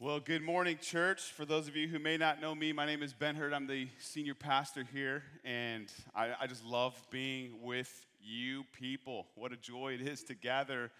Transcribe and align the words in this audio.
Well, 0.00 0.20
good 0.20 0.42
morning, 0.42 0.78
church. 0.80 1.22
For 1.22 1.44
those 1.44 1.66
of 1.66 1.74
you 1.74 1.88
who 1.88 1.98
may 1.98 2.16
not 2.16 2.40
know 2.40 2.54
me, 2.54 2.72
my 2.72 2.86
name 2.86 3.02
is 3.02 3.12
Ben 3.12 3.34
Hurd. 3.34 3.52
I'm 3.52 3.66
the 3.66 3.88
senior 3.98 4.36
pastor 4.36 4.86
here, 4.92 5.24
and 5.44 5.92
I, 6.14 6.30
I, 6.40 6.46
just 6.46 6.64
love 6.64 6.94
being 7.10 7.64
with 7.64 8.06
you 8.22 8.62
people. 8.78 9.26
What 9.34 9.52
a 9.52 9.56
joy 9.56 9.94
it 9.94 10.00
is 10.06 10.22
to 10.24 10.34
gather 10.36 10.92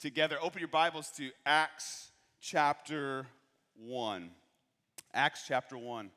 together. 0.00 0.36
Open 0.42 0.58
your 0.58 0.66
Bibles 0.66 1.12
to 1.18 1.30
Acts 1.46 2.08
chapter 2.40 3.24
1. 3.78 4.30
Acts 5.14 5.44
chapter 5.46 5.78
1. 5.78 6.10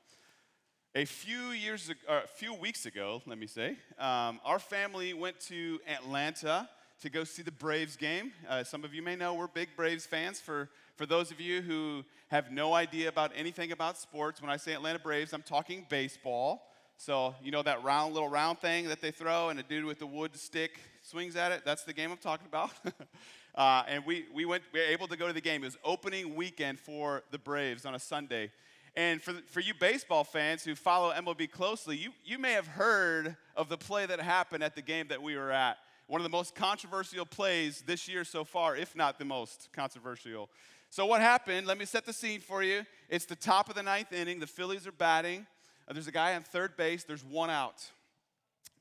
A 0.96 1.06
few 1.06 1.52
years 1.52 1.89
ago, 1.89 2.00
a 2.10 2.28
few 2.28 2.56
weeks 2.56 2.88
ago, 2.88 3.21
let 3.28 3.38
me 3.38 3.46
say, 3.46 3.78
um, 4.00 4.39
our 4.43 4.57
family 4.57 5.14
went 5.14 5.39
to 5.42 5.79
Atlanta 5.88 6.68
to 7.02 7.11
go 7.11 7.25
see 7.25 7.43
the 7.43 7.52
Braves 7.52 7.96
game. 7.96 8.32
Uh, 8.50 8.64
some 8.64 8.84
of 8.84 8.92
you 8.92 9.04
may 9.04 9.15
know 9.15 9.36
we're 9.36 9.46
big 9.46 9.70
Braves 9.75 10.07
fans. 10.07 10.39
For, 10.39 10.70
for 10.96 11.06
those 11.06 11.32
of 11.32 11.42
you 11.42 11.61
who 11.61 12.04
have 12.29 12.52
no 12.52 12.74
idea 12.74 13.10
about 13.10 13.32
anything 13.36 13.71
about 13.71 13.97
sports, 13.97 14.42
when 14.42 14.52
I 14.52 14.57
say 14.57 14.74
Atlanta 14.74 15.00
Braves, 15.00 15.33
I'm 15.33 15.42
talking 15.42 15.86
baseball. 15.89 16.68
So, 16.97 17.36
you 17.43 17.52
know 17.52 17.64
that 17.64 17.83
round, 17.83 18.14
little 18.14 18.29
round 18.29 18.60
thing 18.60 18.88
that 18.88 19.02
they 19.02 19.11
throw, 19.11 19.50
and 19.50 19.60
a 19.60 19.64
dude 19.64 19.86
with 19.86 20.00
the 20.00 20.06
wood 20.06 20.36
stick 20.36 20.79
swings 21.02 21.36
at 21.36 21.52
it? 21.52 21.64
That's 21.66 21.83
the 21.83 21.93
game 21.93 22.11
I'm 22.11 22.18
talking 22.18 22.47
about. 22.47 22.71
uh, 23.56 23.83
and 23.88 24.06
we, 24.06 24.25
we, 24.33 24.46
went, 24.46 24.64
we 24.71 24.79
were 24.79 24.86
able 24.86 25.07
to 25.07 25.18
go 25.18 25.28
to 25.28 25.33
the 25.33 25.42
game. 25.42 25.64
It 25.64 25.68
was 25.68 25.78
opening 25.83 26.36
weekend 26.36 26.79
for 26.79 27.24
the 27.32 27.39
Braves 27.39 27.86
on 27.86 27.96
a 27.96 28.00
Sunday. 28.00 28.52
And 28.96 29.21
for, 29.21 29.33
for 29.47 29.60
you 29.60 29.74
baseball 29.74 30.24
fans 30.24 30.64
who 30.64 30.75
follow 30.75 31.11
MLB 31.11 31.50
closely, 31.50 31.97
you, 31.97 32.11
you 32.23 32.38
may 32.38 32.52
have 32.53 32.67
heard 32.67 33.36
of 33.55 33.67
the 33.67 33.78
play 33.78 34.05
that 34.05 34.22
happened 34.22 34.64
at 34.64 34.75
the 34.75 34.83
game 34.83 35.08
that 35.09 35.22
we 35.22 35.36
were 35.36 35.52
at. 35.52 35.78
One 36.08 36.22
of 36.22 36.23
the 36.23 36.30
most 36.30 36.53
controversial 36.53 37.25
plays 37.25 37.81
this 37.88 38.08
year 38.08 38.23
so 38.23 38.44
far, 38.44 38.75
if 38.75 38.95
not 38.95 39.17
the 39.17 39.25
most 39.25 39.69
controversial. 39.73 40.49
So, 40.94 41.08
what 41.08 41.22
happened? 41.22 41.66
Let 41.66 41.80
me 41.80 41.86
set 41.86 42.05
the 42.05 42.13
scene 42.13 42.39
for 42.39 42.61
you. 42.61 42.86
It's 43.09 43.25
the 43.25 43.36
top 43.36 43.67
of 43.67 43.73
the 43.73 43.81
ninth 43.81 44.13
inning. 44.13 44.39
The 44.39 44.45
Phillies 44.45 44.86
are 44.86 44.91
batting. 44.91 45.47
Uh, 45.88 45.94
there's 45.94 46.05
a 46.05 46.11
guy 46.11 46.36
on 46.36 46.44
third 46.44 46.77
base. 46.77 47.03
There's 47.03 47.23
one 47.23 47.49
out. 47.49 47.83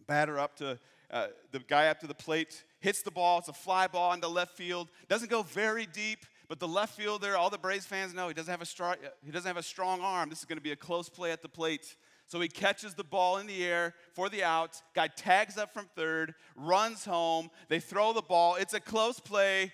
Batter 0.06 0.38
up 0.38 0.54
to 0.56 0.78
uh, 1.10 1.28
the 1.52 1.60
guy 1.60 1.86
up 1.86 2.00
to 2.00 2.06
the 2.06 2.12
plate, 2.12 2.64
hits 2.80 3.00
the 3.00 3.10
ball. 3.10 3.38
It's 3.38 3.48
a 3.48 3.54
fly 3.54 3.86
ball 3.86 4.12
into 4.12 4.28
left 4.28 4.58
field. 4.58 4.88
Doesn't 5.08 5.30
go 5.30 5.42
very 5.42 5.86
deep, 5.86 6.26
but 6.50 6.60
the 6.60 6.68
left 6.68 6.98
fielder, 6.98 7.34
all 7.34 7.48
the 7.48 7.56
Braves 7.56 7.86
fans 7.86 8.12
know 8.12 8.28
he 8.28 8.34
doesn't 8.34 8.50
have 8.50 8.60
a 8.60 8.66
strong, 8.66 8.96
he 9.24 9.30
doesn't 9.30 9.48
have 9.48 9.56
a 9.56 9.62
strong 9.62 10.02
arm. 10.02 10.28
This 10.28 10.40
is 10.40 10.44
going 10.44 10.58
to 10.58 10.62
be 10.62 10.72
a 10.72 10.76
close 10.76 11.08
play 11.08 11.32
at 11.32 11.40
the 11.40 11.48
plate. 11.48 11.96
So 12.26 12.38
he 12.42 12.48
catches 12.48 12.92
the 12.92 13.04
ball 13.04 13.38
in 13.38 13.46
the 13.46 13.64
air 13.64 13.94
for 14.12 14.28
the 14.28 14.44
out. 14.44 14.82
Guy 14.94 15.08
tags 15.08 15.56
up 15.56 15.72
from 15.72 15.88
third, 15.96 16.34
runs 16.56 17.06
home. 17.06 17.48
They 17.68 17.80
throw 17.80 18.12
the 18.12 18.20
ball. 18.20 18.56
It's 18.56 18.74
a 18.74 18.80
close 18.80 19.18
play, 19.18 19.72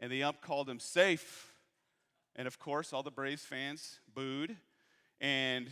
and 0.00 0.10
the 0.10 0.24
ump 0.24 0.40
called 0.40 0.68
him 0.68 0.80
safe. 0.80 1.50
And 2.36 2.46
of 2.46 2.58
course, 2.58 2.92
all 2.92 3.02
the 3.02 3.10
Braves 3.10 3.42
fans 3.42 4.00
booed. 4.14 4.56
And 5.20 5.68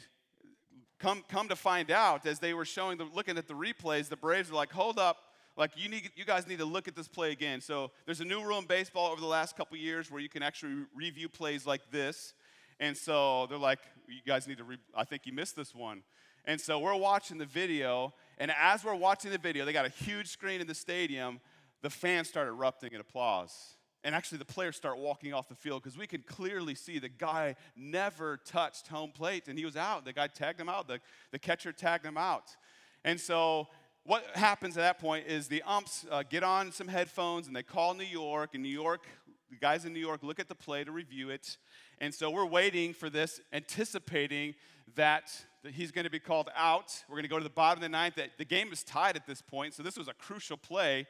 come, 0.99 1.25
come 1.29 1.49
to 1.49 1.57
find 1.57 1.91
out, 1.91 2.27
as 2.27 2.39
they 2.39 2.55
were 2.55 2.65
showing, 2.65 2.99
the, 2.99 3.05
looking 3.05 3.39
at 3.39 3.49
the 3.49 3.55
replays, 3.55 4.09
the 4.09 4.17
Braves 4.17 4.51
were 4.51 4.57
like, 4.57 4.73
hold 4.73 4.99
up, 4.99 5.17
like 5.57 5.73
you 5.77 5.89
need 5.89 6.11
you 6.17 6.25
guys 6.25 6.47
need 6.47 6.59
to 6.59 6.65
look 6.65 6.89
at 6.89 6.97
this 6.97 7.09
play 7.09 7.33
again. 7.33 7.61
So 7.61 7.91
there's 8.07 8.21
a 8.21 8.25
new 8.25 8.43
rule 8.43 8.59
in 8.59 8.67
baseball 8.67 9.11
over 9.11 9.21
the 9.21 9.27
last 9.27 9.57
couple 9.57 9.77
years 9.77 10.11
where 10.11 10.21
you 10.21 10.29
can 10.29 10.43
actually 10.43 10.85
review 10.95 11.29
plays 11.29 11.67
like 11.67 11.83
this. 11.91 12.35
And 12.79 12.97
so 12.97 13.47
they're 13.47 13.59
like 13.59 13.81
you 14.09 14.21
guys 14.27 14.49
need 14.49 14.59
to 14.59 14.65
re- 14.65 14.79
i 14.97 15.05
think 15.05 15.27
you 15.27 15.33
missed 15.33 15.57
this 15.57 15.75
one. 15.75 16.03
And 16.47 16.59
so 16.61 16.79
we're 16.79 16.97
watching 16.97 17.37
the 17.37 17.45
video 17.45 18.15
and 18.39 18.51
as 18.59 18.85
we're 18.85 18.95
watching 18.95 19.31
the 19.31 19.39
video 19.39 19.65
they 19.65 19.73
got 19.73 19.85
a 19.85 19.91
huge 19.91 20.29
screen 20.29 20.61
in 20.61 20.67
the 20.67 20.75
stadium. 20.75 21.41
The 21.83 21.91
fans 21.91 22.29
start 22.29 22.47
erupting 22.49 22.93
in 22.93 23.01
applause 23.01 23.77
and 24.05 24.15
actually 24.15 24.39
the 24.39 24.45
players 24.45 24.77
start 24.77 24.99
walking 24.99 25.35
off 25.35 25.49
the 25.49 25.55
field 25.55 25.83
because 25.83 25.99
we 25.99 26.07
can 26.07 26.23
clearly 26.23 26.75
see 26.75 26.99
the 26.99 27.09
guy 27.09 27.57
never 27.77 28.39
touched 28.39 28.89
home 28.89 29.11
plate 29.11 29.49
and 29.49 29.59
he 29.59 29.65
was 29.65 29.77
out 29.77 30.05
the 30.05 30.13
guy 30.13 30.27
tagged 30.27 30.61
him 30.61 30.69
out 30.69 30.89
the, 30.89 31.01
the 31.33 31.39
catcher 31.39 31.73
tagged 31.73 32.05
him 32.05 32.17
out 32.17 32.57
and 33.05 33.19
so 33.21 33.69
what 34.05 34.25
happens 34.35 34.77
at 34.77 34.81
that 34.81 34.99
point 34.99 35.27
is 35.27 35.49
the 35.49 35.63
umps 35.63 36.07
uh, 36.11 36.23
get 36.29 36.43
on 36.43 36.73
some 36.73 36.89
headphones 36.89 37.47
and 37.47 37.55
they 37.55 37.63
call 37.63 37.95
New 37.95 38.05
York, 38.05 38.55
and 38.55 38.63
New 38.63 38.69
York, 38.69 39.07
the 39.51 39.57
guys 39.57 39.85
in 39.85 39.93
New 39.93 40.01
York 40.01 40.23
look 40.23 40.41
at 40.41 40.49
the 40.49 40.55
play 40.55 40.85
to 40.85 40.93
review 40.93 41.31
it. 41.31 41.59
And 41.99 42.15
so 42.15 42.31
we're 42.31 42.47
waiting 42.47 42.95
for 42.95 43.11
this, 43.11 43.41
anticipating 43.53 44.55
that, 44.97 45.33
that 45.63 45.75
he's 45.75 45.93
going 45.93 46.05
to 46.05 46.11
be 46.11 46.19
called 46.19 46.49
out. 46.57 47.05
We're 47.09 47.17
going 47.17 47.25
to 47.25 47.29
go 47.29 47.39
to 47.39 47.45
the 47.45 47.51
bottom 47.51 47.79
of 47.79 47.83
the 47.83 47.89
ninth. 47.91 48.15
That 48.15 48.31
the 48.39 48.45
game 48.45 48.73
is 48.73 48.83
tied 48.83 49.17
at 49.17 49.27
this 49.27 49.43
point, 49.43 49.75
so 49.75 49.83
this 49.83 49.99
was 49.99 50.09
a 50.09 50.15
crucial 50.15 50.57
play. 50.57 51.07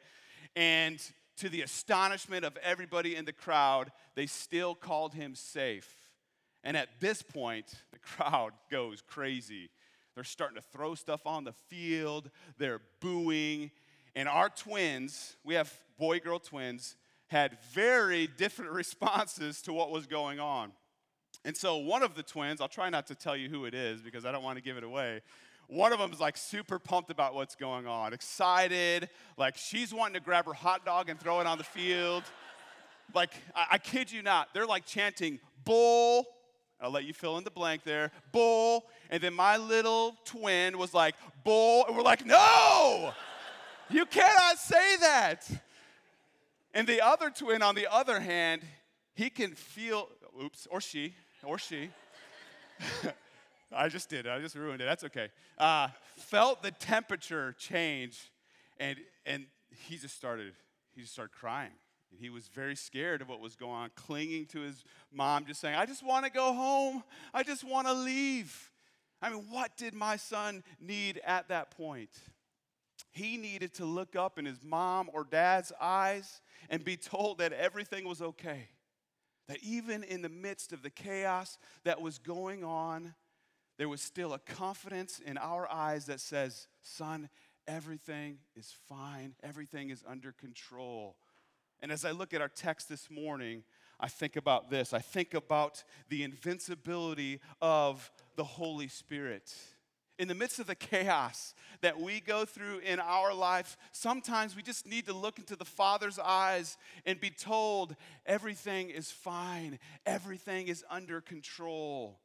And 0.55 1.01
to 1.41 1.49
the 1.49 1.61
astonishment 1.61 2.45
of 2.45 2.55
everybody 2.57 3.15
in 3.15 3.25
the 3.25 3.33
crowd, 3.33 3.91
they 4.13 4.27
still 4.27 4.75
called 4.75 5.15
him 5.15 5.33
safe. 5.33 5.91
And 6.63 6.77
at 6.77 6.99
this 6.99 7.23
point, 7.23 7.65
the 7.91 7.97
crowd 7.97 8.51
goes 8.71 9.01
crazy. 9.01 9.71
They're 10.13 10.23
starting 10.23 10.57
to 10.57 10.61
throw 10.61 10.93
stuff 10.93 11.25
on 11.25 11.43
the 11.43 11.53
field, 11.53 12.29
they're 12.59 12.81
booing. 12.99 13.71
And 14.15 14.29
our 14.29 14.49
twins, 14.49 15.35
we 15.43 15.55
have 15.55 15.73
boy 15.97 16.19
girl 16.19 16.37
twins, 16.37 16.95
had 17.27 17.57
very 17.71 18.27
different 18.37 18.69
responses 18.69 19.63
to 19.63 19.73
what 19.73 19.89
was 19.89 20.05
going 20.05 20.39
on. 20.39 20.71
And 21.43 21.57
so 21.57 21.77
one 21.77 22.03
of 22.03 22.13
the 22.13 22.21
twins, 22.21 22.61
I'll 22.61 22.67
try 22.67 22.91
not 22.91 23.07
to 23.07 23.15
tell 23.15 23.35
you 23.35 23.49
who 23.49 23.65
it 23.65 23.73
is 23.73 23.99
because 24.01 24.27
I 24.27 24.31
don't 24.31 24.43
want 24.43 24.57
to 24.59 24.63
give 24.63 24.77
it 24.77 24.83
away. 24.83 25.21
One 25.67 25.93
of 25.93 25.99
them 25.99 26.11
is 26.11 26.19
like 26.19 26.37
super 26.37 26.79
pumped 26.79 27.11
about 27.11 27.33
what's 27.33 27.55
going 27.55 27.87
on, 27.87 28.13
excited, 28.13 29.09
like 29.37 29.57
she's 29.57 29.93
wanting 29.93 30.15
to 30.15 30.19
grab 30.19 30.45
her 30.45 30.53
hot 30.53 30.85
dog 30.85 31.09
and 31.09 31.19
throw 31.19 31.39
it 31.39 31.47
on 31.47 31.57
the 31.57 31.63
field. 31.63 32.23
Like, 33.13 33.31
I, 33.55 33.65
I 33.71 33.77
kid 33.77 34.11
you 34.11 34.21
not, 34.21 34.49
they're 34.53 34.65
like 34.65 34.85
chanting, 34.85 35.39
bull, 35.63 36.25
I'll 36.81 36.91
let 36.91 37.05
you 37.05 37.13
fill 37.13 37.37
in 37.37 37.43
the 37.43 37.51
blank 37.51 37.83
there. 37.83 38.11
Bull. 38.31 38.85
And 39.11 39.21
then 39.21 39.35
my 39.35 39.57
little 39.57 40.15
twin 40.25 40.77
was 40.77 40.93
like, 40.93 41.15
bull. 41.43 41.85
And 41.87 41.95
we're 41.95 42.01
like, 42.01 42.25
no, 42.25 43.13
you 43.89 44.05
cannot 44.05 44.57
say 44.57 44.97
that. 44.97 45.47
And 46.73 46.87
the 46.87 47.01
other 47.01 47.29
twin, 47.29 47.61
on 47.61 47.75
the 47.75 47.91
other 47.91 48.19
hand, 48.19 48.63
he 49.13 49.29
can 49.29 49.53
feel, 49.53 50.09
oops, 50.41 50.67
or 50.71 50.81
she, 50.81 51.13
or 51.43 51.59
she. 51.59 51.89
I 53.73 53.87
just 53.89 54.09
did. 54.09 54.27
I 54.27 54.39
just 54.39 54.55
ruined 54.55 54.81
it. 54.81 54.85
That's 54.85 55.03
okay. 55.05 55.29
Uh, 55.57 55.89
felt 56.15 56.61
the 56.61 56.71
temperature 56.71 57.55
change, 57.57 58.31
and 58.79 58.97
and 59.25 59.45
he 59.87 59.97
just 59.97 60.15
started. 60.15 60.53
He 60.93 61.01
just 61.01 61.13
started 61.13 61.33
crying. 61.33 61.71
He 62.19 62.29
was 62.29 62.47
very 62.47 62.75
scared 62.75 63.21
of 63.21 63.29
what 63.29 63.39
was 63.39 63.55
going 63.55 63.71
on, 63.71 63.91
clinging 63.95 64.45
to 64.47 64.59
his 64.59 64.83
mom, 65.13 65.45
just 65.45 65.61
saying, 65.61 65.75
I 65.75 65.85
just 65.85 66.03
want 66.03 66.25
to 66.25 66.31
go 66.31 66.53
home. 66.53 67.03
I 67.33 67.43
just 67.43 67.63
want 67.63 67.87
to 67.87 67.93
leave. 67.93 68.69
I 69.21 69.29
mean, 69.29 69.45
what 69.49 69.77
did 69.77 69.93
my 69.93 70.17
son 70.17 70.63
need 70.79 71.21
at 71.25 71.47
that 71.49 71.71
point? 71.71 72.09
He 73.11 73.37
needed 73.37 73.73
to 73.75 73.85
look 73.85 74.15
up 74.15 74.37
in 74.37 74.45
his 74.45 74.63
mom 74.63 75.09
or 75.13 75.23
dad's 75.23 75.71
eyes 75.79 76.41
and 76.69 76.83
be 76.83 76.97
told 76.97 77.37
that 77.39 77.53
everything 77.53 78.05
was 78.05 78.21
okay. 78.21 78.67
That 79.47 79.57
even 79.63 80.03
in 80.03 80.21
the 80.21 80.29
midst 80.29 80.71
of 80.71 80.81
the 80.81 80.89
chaos 80.89 81.57
that 81.83 82.01
was 82.01 82.19
going 82.19 82.63
on, 82.63 83.13
there 83.81 83.89
was 83.89 83.99
still 83.99 84.33
a 84.33 84.37
confidence 84.37 85.19
in 85.25 85.39
our 85.39 85.67
eyes 85.71 86.05
that 86.05 86.19
says, 86.19 86.67
Son, 86.83 87.27
everything 87.67 88.37
is 88.55 88.75
fine, 88.87 89.33
everything 89.41 89.89
is 89.89 90.03
under 90.07 90.31
control. 90.33 91.15
And 91.81 91.91
as 91.91 92.05
I 92.05 92.11
look 92.11 92.31
at 92.35 92.41
our 92.41 92.47
text 92.47 92.89
this 92.89 93.09
morning, 93.09 93.63
I 93.99 94.07
think 94.07 94.35
about 94.35 94.69
this. 94.69 94.93
I 94.93 94.99
think 94.99 95.33
about 95.33 95.83
the 96.09 96.21
invincibility 96.21 97.39
of 97.59 98.11
the 98.35 98.43
Holy 98.43 98.87
Spirit. 98.87 99.51
In 100.19 100.27
the 100.27 100.35
midst 100.35 100.59
of 100.59 100.67
the 100.67 100.75
chaos 100.75 101.55
that 101.81 101.99
we 101.99 102.19
go 102.19 102.45
through 102.45 102.81
in 102.85 102.99
our 102.99 103.33
life, 103.33 103.77
sometimes 103.91 104.55
we 104.55 104.61
just 104.61 104.85
need 104.85 105.07
to 105.07 105.13
look 105.13 105.39
into 105.39 105.55
the 105.55 105.65
Father's 105.65 106.19
eyes 106.19 106.77
and 107.03 107.19
be 107.19 107.31
told 107.31 107.95
everything 108.27 108.91
is 108.91 109.09
fine, 109.09 109.79
everything 110.05 110.67
is 110.67 110.85
under 110.87 111.19
control. 111.19 112.19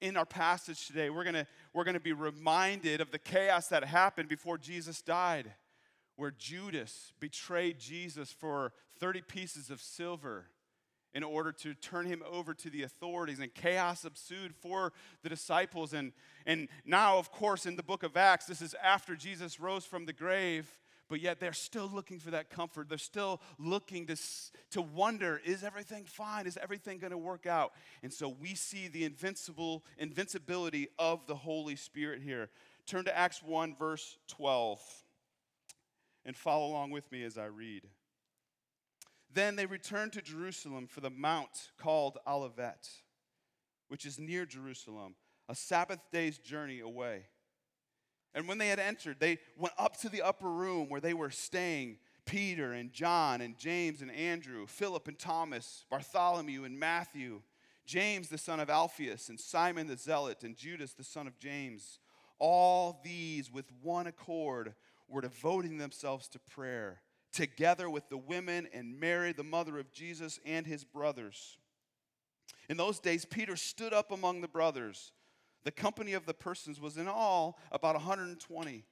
In 0.00 0.16
our 0.16 0.26
passage 0.26 0.86
today, 0.86 1.10
we're 1.10 1.24
gonna, 1.24 1.46
we're 1.74 1.84
gonna 1.84 1.98
be 1.98 2.12
reminded 2.12 3.00
of 3.00 3.10
the 3.10 3.18
chaos 3.18 3.68
that 3.68 3.84
happened 3.84 4.28
before 4.28 4.56
Jesus 4.56 5.02
died 5.02 5.52
where 6.18 6.32
Judas 6.32 7.12
betrayed 7.20 7.78
Jesus 7.78 8.32
for 8.32 8.72
30 8.98 9.22
pieces 9.22 9.70
of 9.70 9.80
silver 9.80 10.46
in 11.14 11.22
order 11.22 11.52
to 11.52 11.74
turn 11.74 12.06
him 12.06 12.22
over 12.30 12.54
to 12.54 12.68
the 12.70 12.82
authorities 12.82 13.38
and 13.38 13.54
chaos 13.54 14.04
ensued 14.04 14.54
for 14.54 14.92
the 15.22 15.28
disciples. 15.28 15.92
And, 15.92 16.12
and 16.44 16.68
now 16.84 17.18
of 17.18 17.30
course 17.30 17.66
in 17.66 17.76
the 17.76 17.82
book 17.82 18.02
of 18.02 18.16
acts 18.16 18.46
this 18.46 18.60
is 18.60 18.74
after 18.82 19.14
jesus 19.14 19.60
rose 19.60 19.84
from 19.84 20.06
the 20.06 20.12
grave 20.12 20.78
but 21.08 21.20
yet 21.20 21.40
they're 21.40 21.52
still 21.52 21.90
looking 21.92 22.18
for 22.18 22.30
that 22.30 22.50
comfort 22.50 22.88
they're 22.88 22.98
still 22.98 23.40
looking 23.58 24.06
to, 24.06 24.16
to 24.70 24.82
wonder 24.82 25.40
is 25.44 25.64
everything 25.64 26.04
fine 26.04 26.46
is 26.46 26.58
everything 26.62 26.98
going 26.98 27.10
to 27.10 27.18
work 27.18 27.46
out 27.46 27.72
and 28.02 28.12
so 28.12 28.28
we 28.28 28.54
see 28.54 28.88
the 28.88 29.04
invincible 29.04 29.84
invincibility 29.98 30.88
of 30.98 31.26
the 31.26 31.34
holy 31.34 31.76
spirit 31.76 32.20
here 32.22 32.48
turn 32.86 33.04
to 33.04 33.16
acts 33.16 33.42
1 33.42 33.76
verse 33.78 34.16
12 34.28 34.80
and 36.28 36.36
follow 36.36 36.66
along 36.66 36.90
with 36.90 37.10
me 37.10 37.24
as 37.24 37.38
I 37.38 37.46
read. 37.46 37.84
Then 39.32 39.56
they 39.56 39.64
returned 39.64 40.12
to 40.12 40.20
Jerusalem 40.20 40.86
for 40.86 41.00
the 41.00 41.08
mount 41.08 41.70
called 41.78 42.18
Olivet, 42.26 42.86
which 43.88 44.04
is 44.04 44.18
near 44.18 44.44
Jerusalem, 44.44 45.14
a 45.48 45.54
Sabbath 45.54 46.00
day's 46.12 46.36
journey 46.36 46.80
away. 46.80 47.24
And 48.34 48.46
when 48.46 48.58
they 48.58 48.68
had 48.68 48.78
entered, 48.78 49.16
they 49.18 49.38
went 49.56 49.74
up 49.78 49.96
to 49.98 50.08
the 50.08 50.22
upper 50.22 50.50
room 50.50 50.88
where 50.88 51.00
they 51.00 51.14
were 51.14 51.30
staying 51.30 51.98
Peter 52.26 52.72
and 52.72 52.92
John 52.92 53.40
and 53.40 53.56
James 53.56 54.02
and 54.02 54.10
Andrew, 54.10 54.66
Philip 54.66 55.08
and 55.08 55.18
Thomas, 55.18 55.86
Bartholomew 55.90 56.64
and 56.64 56.78
Matthew, 56.78 57.40
James 57.86 58.28
the 58.28 58.36
son 58.36 58.60
of 58.60 58.68
Alphaeus, 58.68 59.30
and 59.30 59.40
Simon 59.40 59.86
the 59.86 59.96
Zealot, 59.96 60.44
and 60.44 60.54
Judas 60.54 60.92
the 60.92 61.04
son 61.04 61.26
of 61.26 61.38
James. 61.38 61.98
All 62.38 63.00
these 63.02 63.50
with 63.50 63.72
one 63.82 64.06
accord 64.06 64.74
were 65.08 65.22
devoting 65.22 65.78
themselves 65.78 66.28
to 66.28 66.38
prayer, 66.38 67.00
together 67.32 67.88
with 67.88 68.10
the 68.10 68.18
women 68.18 68.68
and 68.74 69.00
Mary, 69.00 69.32
the 69.32 69.42
mother 69.42 69.78
of 69.78 69.90
Jesus, 69.90 70.38
and 70.44 70.66
his 70.66 70.84
brothers. 70.84 71.56
In 72.68 72.76
those 72.76 73.00
days, 73.00 73.24
Peter 73.24 73.56
stood 73.56 73.94
up 73.94 74.12
among 74.12 74.42
the 74.42 74.48
brothers. 74.48 75.12
The 75.64 75.70
company 75.70 76.12
of 76.12 76.26
the 76.26 76.34
persons 76.34 76.80
was 76.80 76.96
in 76.96 77.08
all 77.08 77.58
about 77.72 77.94
120. 77.94 78.84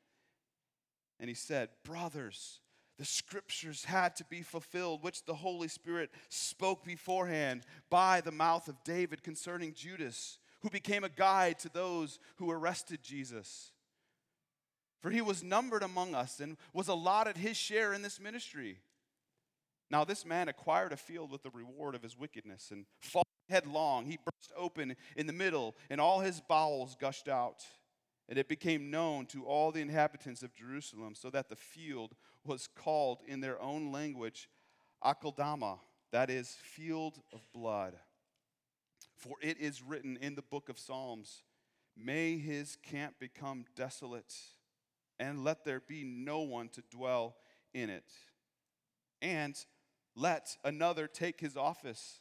And 1.18 1.28
he 1.28 1.34
said, 1.34 1.70
Brothers, 1.84 2.60
the 2.98 3.04
scriptures 3.04 3.84
had 3.84 4.16
to 4.16 4.24
be 4.24 4.42
fulfilled, 4.42 5.02
which 5.02 5.24
the 5.24 5.34
Holy 5.34 5.68
Spirit 5.68 6.10
spoke 6.28 6.84
beforehand 6.84 7.62
by 7.90 8.20
the 8.20 8.32
mouth 8.32 8.68
of 8.68 8.82
David 8.84 9.22
concerning 9.22 9.74
Judas, 9.74 10.38
who 10.62 10.70
became 10.70 11.04
a 11.04 11.10
guide 11.10 11.58
to 11.60 11.68
those 11.68 12.18
who 12.36 12.50
arrested 12.50 13.02
Jesus. 13.02 13.72
For 15.02 15.10
he 15.10 15.20
was 15.20 15.44
numbered 15.44 15.82
among 15.82 16.14
us 16.14 16.40
and 16.40 16.56
was 16.72 16.88
allotted 16.88 17.36
his 17.36 17.56
share 17.56 17.92
in 17.92 18.02
this 18.02 18.18
ministry. 18.18 18.78
Now, 19.90 20.04
this 20.04 20.24
man 20.24 20.48
acquired 20.48 20.92
a 20.92 20.96
field 20.96 21.30
with 21.30 21.42
the 21.42 21.50
reward 21.50 21.94
of 21.94 22.02
his 22.02 22.18
wickedness 22.18 22.70
and 22.70 22.86
falling 23.00 23.25
headlong, 23.48 24.06
he 24.06 24.18
burst 24.24 24.52
open 24.56 24.96
in 25.16 25.26
the 25.26 25.32
middle, 25.32 25.76
and 25.90 26.00
all 26.00 26.20
his 26.20 26.40
bowels 26.40 26.96
gushed 26.98 27.28
out. 27.28 27.64
And 28.28 28.38
it 28.38 28.48
became 28.48 28.90
known 28.90 29.26
to 29.26 29.44
all 29.44 29.70
the 29.70 29.80
inhabitants 29.80 30.42
of 30.42 30.54
Jerusalem, 30.54 31.14
so 31.14 31.30
that 31.30 31.48
the 31.48 31.56
field 31.56 32.14
was 32.44 32.68
called 32.74 33.18
in 33.26 33.40
their 33.40 33.60
own 33.60 33.92
language 33.92 34.48
Akeldama, 35.04 35.78
that 36.12 36.30
is, 36.30 36.56
field 36.60 37.20
of 37.32 37.40
blood. 37.52 37.94
For 39.16 39.36
it 39.40 39.58
is 39.58 39.82
written 39.82 40.18
in 40.20 40.34
the 40.34 40.42
book 40.42 40.68
of 40.68 40.78
Psalms 40.78 41.42
May 41.96 42.36
his 42.36 42.76
camp 42.82 43.14
become 43.18 43.64
desolate, 43.74 44.34
and 45.18 45.42
let 45.42 45.64
there 45.64 45.80
be 45.80 46.04
no 46.04 46.40
one 46.40 46.68
to 46.70 46.82
dwell 46.90 47.36
in 47.72 47.88
it. 47.88 48.04
And 49.22 49.56
let 50.14 50.56
another 50.62 51.06
take 51.06 51.40
his 51.40 51.56
office. 51.56 52.20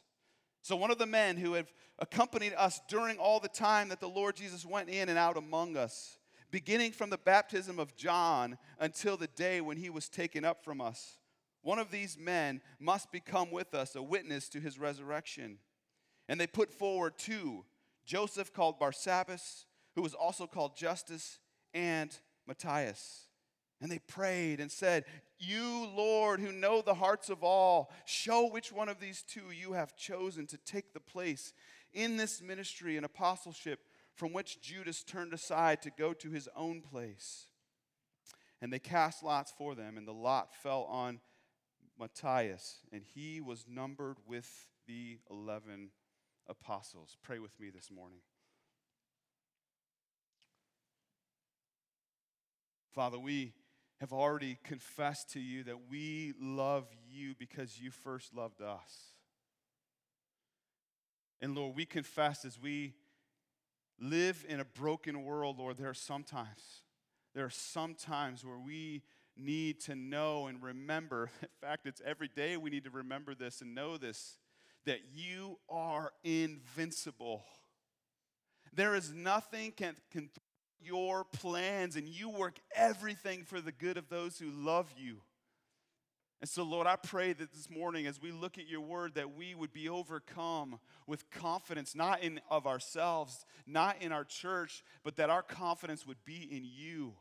So, 0.66 0.74
one 0.74 0.90
of 0.90 0.98
the 0.98 1.06
men 1.06 1.36
who 1.36 1.52
have 1.52 1.72
accompanied 2.00 2.52
us 2.54 2.80
during 2.88 3.18
all 3.18 3.38
the 3.38 3.46
time 3.46 3.88
that 3.90 4.00
the 4.00 4.08
Lord 4.08 4.34
Jesus 4.34 4.66
went 4.66 4.88
in 4.88 5.08
and 5.08 5.16
out 5.16 5.36
among 5.36 5.76
us, 5.76 6.18
beginning 6.50 6.90
from 6.90 7.08
the 7.08 7.18
baptism 7.18 7.78
of 7.78 7.94
John 7.94 8.58
until 8.80 9.16
the 9.16 9.28
day 9.28 9.60
when 9.60 9.76
he 9.76 9.90
was 9.90 10.08
taken 10.08 10.44
up 10.44 10.64
from 10.64 10.80
us. 10.80 11.18
One 11.62 11.78
of 11.78 11.92
these 11.92 12.18
men 12.18 12.60
must 12.80 13.12
become 13.12 13.52
with 13.52 13.74
us 13.74 13.94
a 13.94 14.02
witness 14.02 14.48
to 14.48 14.60
his 14.60 14.76
resurrection. 14.76 15.58
And 16.28 16.40
they 16.40 16.48
put 16.48 16.72
forward 16.72 17.16
two 17.16 17.64
Joseph, 18.04 18.52
called 18.52 18.80
Barsabbas, 18.80 19.66
who 19.94 20.02
was 20.02 20.14
also 20.14 20.48
called 20.48 20.76
Justus, 20.76 21.38
and 21.74 22.10
Matthias. 22.44 23.25
And 23.80 23.90
they 23.90 23.98
prayed 23.98 24.60
and 24.60 24.70
said, 24.70 25.04
You, 25.38 25.86
Lord, 25.94 26.40
who 26.40 26.52
know 26.52 26.80
the 26.80 26.94
hearts 26.94 27.28
of 27.28 27.44
all, 27.44 27.92
show 28.06 28.48
which 28.48 28.72
one 28.72 28.88
of 28.88 29.00
these 29.00 29.22
two 29.22 29.50
you 29.50 29.74
have 29.74 29.96
chosen 29.96 30.46
to 30.46 30.56
take 30.58 30.92
the 30.92 31.00
place 31.00 31.52
in 31.92 32.16
this 32.16 32.40
ministry 32.40 32.96
and 32.96 33.04
apostleship 33.04 33.80
from 34.14 34.32
which 34.32 34.62
Judas 34.62 35.04
turned 35.04 35.34
aside 35.34 35.82
to 35.82 35.90
go 35.90 36.14
to 36.14 36.30
his 36.30 36.48
own 36.56 36.80
place. 36.80 37.46
And 38.62 38.72
they 38.72 38.78
cast 38.78 39.22
lots 39.22 39.52
for 39.56 39.74
them, 39.74 39.98
and 39.98 40.08
the 40.08 40.12
lot 40.12 40.54
fell 40.62 40.84
on 40.84 41.20
Matthias, 41.98 42.78
and 42.92 43.02
he 43.04 43.40
was 43.42 43.66
numbered 43.68 44.16
with 44.26 44.68
the 44.86 45.18
eleven 45.30 45.90
apostles. 46.48 47.16
Pray 47.22 47.38
with 47.38 47.58
me 47.60 47.68
this 47.68 47.90
morning. 47.90 48.20
Father, 52.94 53.18
we 53.18 53.52
have 54.00 54.12
already 54.12 54.58
confessed 54.62 55.30
to 55.32 55.40
you 55.40 55.64
that 55.64 55.90
we 55.90 56.34
love 56.40 56.86
you 57.10 57.34
because 57.38 57.80
you 57.80 57.90
first 57.90 58.34
loved 58.34 58.60
us. 58.60 59.14
And 61.40 61.54
Lord, 61.54 61.76
we 61.76 61.86
confess 61.86 62.44
as 62.44 62.60
we 62.60 62.94
live 63.98 64.44
in 64.48 64.60
a 64.60 64.64
broken 64.64 65.24
world, 65.24 65.58
Lord, 65.58 65.76
there 65.76 65.88
are 65.88 65.94
sometimes, 65.94 66.82
there 67.34 67.44
are 67.44 67.50
some 67.50 67.94
times 67.94 68.44
where 68.44 68.58
we 68.58 69.02
need 69.36 69.80
to 69.82 69.94
know 69.94 70.46
and 70.46 70.62
remember. 70.62 71.30
In 71.42 71.48
fact, 71.60 71.86
it's 71.86 72.02
every 72.04 72.28
day 72.28 72.56
we 72.56 72.70
need 72.70 72.84
to 72.84 72.90
remember 72.90 73.34
this 73.34 73.60
and 73.60 73.74
know 73.74 73.96
this 73.96 74.38
that 74.84 75.00
you 75.12 75.58
are 75.68 76.12
invincible. 76.22 77.44
There 78.72 78.94
is 78.94 79.12
nothing 79.12 79.72
can, 79.72 79.96
can 80.12 80.30
your 80.80 81.24
plans, 81.24 81.96
and 81.96 82.08
you 82.08 82.28
work 82.28 82.58
everything 82.74 83.44
for 83.44 83.60
the 83.60 83.72
good 83.72 83.96
of 83.96 84.08
those 84.08 84.38
who 84.38 84.50
love 84.50 84.92
you. 84.96 85.18
And 86.40 86.48
so, 86.48 86.64
Lord, 86.64 86.86
I 86.86 86.96
pray 86.96 87.32
that 87.32 87.52
this 87.52 87.70
morning, 87.70 88.06
as 88.06 88.20
we 88.20 88.30
look 88.30 88.58
at 88.58 88.68
your 88.68 88.82
word, 88.82 89.14
that 89.14 89.34
we 89.34 89.54
would 89.54 89.72
be 89.72 89.88
overcome 89.88 90.78
with 91.06 91.30
confidence, 91.30 91.94
not 91.94 92.22
in 92.22 92.40
of 92.50 92.66
ourselves, 92.66 93.46
not 93.66 94.02
in 94.02 94.12
our 94.12 94.24
church, 94.24 94.84
but 95.02 95.16
that 95.16 95.30
our 95.30 95.42
confidence 95.42 96.06
would 96.06 96.22
be 96.26 96.46
in 96.50 96.62
you. 96.64 97.14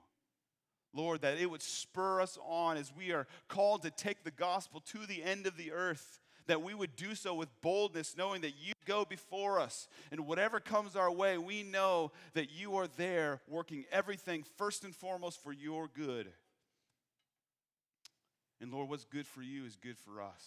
Lord, 0.94 1.22
that 1.22 1.38
it 1.38 1.50
would 1.50 1.62
spur 1.62 2.22
us 2.22 2.38
on 2.46 2.78
as 2.78 2.94
we 2.96 3.13
are 3.13 3.28
called 3.48 3.84
to 3.84 3.90
take 3.90 4.24
the 4.24 4.31
gospel 4.31 4.81
to 4.92 5.06
the 5.06 5.24
end 5.24 5.48
of 5.48 5.57
the 5.57 5.72
earth, 5.72 6.19
that 6.48 6.62
we 6.62 6.74
would 6.74 6.96
do 6.96 7.16
so 7.16 7.34
with 7.34 7.50
boldness, 7.62 8.16
knowing 8.18 8.42
that 8.42 8.54
you 8.60 8.75
go 8.86 9.06
before 9.06 9.60
us. 9.60 9.88
And 10.12 10.28
whatever 10.28 10.60
comes 10.60 10.96
our 10.96 11.12
way, 11.12 11.38
we 11.38 11.64
know 11.64 12.12
that 12.34 12.52
you 12.52 12.76
are 12.76 12.88
there 12.88 13.42
working 13.48 13.86
everything 13.92 14.44
first 14.58 14.84
and 14.84 14.96
foremost 14.96 15.44
for 15.44 15.52
your 15.52 15.88
good. 15.88 16.32
And 18.62 18.71
Lord, 18.71 18.90
what's 18.90 19.06
good 19.06 19.28
for 19.28 19.42
you 19.42 19.66
is 19.66 19.76
good 19.76 19.98
for 19.98 20.21
us. 20.21 20.44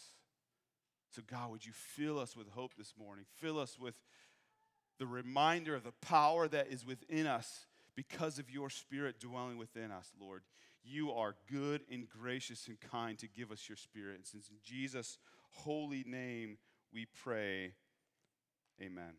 So, 1.10 1.22
God, 1.30 1.50
would 1.50 1.64
you 1.64 1.72
fill 1.72 2.18
us 2.18 2.36
with 2.36 2.48
hope 2.48 2.74
this 2.76 2.94
morning? 2.98 3.24
Fill 3.36 3.58
us 3.58 3.78
with 3.78 3.94
the 4.98 5.06
reminder 5.06 5.74
of 5.74 5.84
the 5.84 5.92
power 6.02 6.48
that 6.48 6.68
is 6.68 6.84
within 6.84 7.26
us 7.26 7.66
because 7.94 8.38
of 8.38 8.50
your 8.50 8.70
spirit 8.70 9.18
dwelling 9.20 9.58
within 9.58 9.90
us, 9.90 10.12
Lord. 10.20 10.42
You 10.84 11.12
are 11.12 11.34
good 11.50 11.82
and 11.90 12.08
gracious 12.08 12.68
and 12.68 12.78
kind 12.80 13.18
to 13.18 13.28
give 13.28 13.50
us 13.50 13.68
your 13.68 13.76
spirit. 13.76 14.16
And 14.16 14.26
since 14.26 14.48
in 14.48 14.56
Jesus' 14.62 15.18
holy 15.50 16.04
name 16.06 16.58
we 16.92 17.06
pray, 17.22 17.72
amen. 18.82 19.12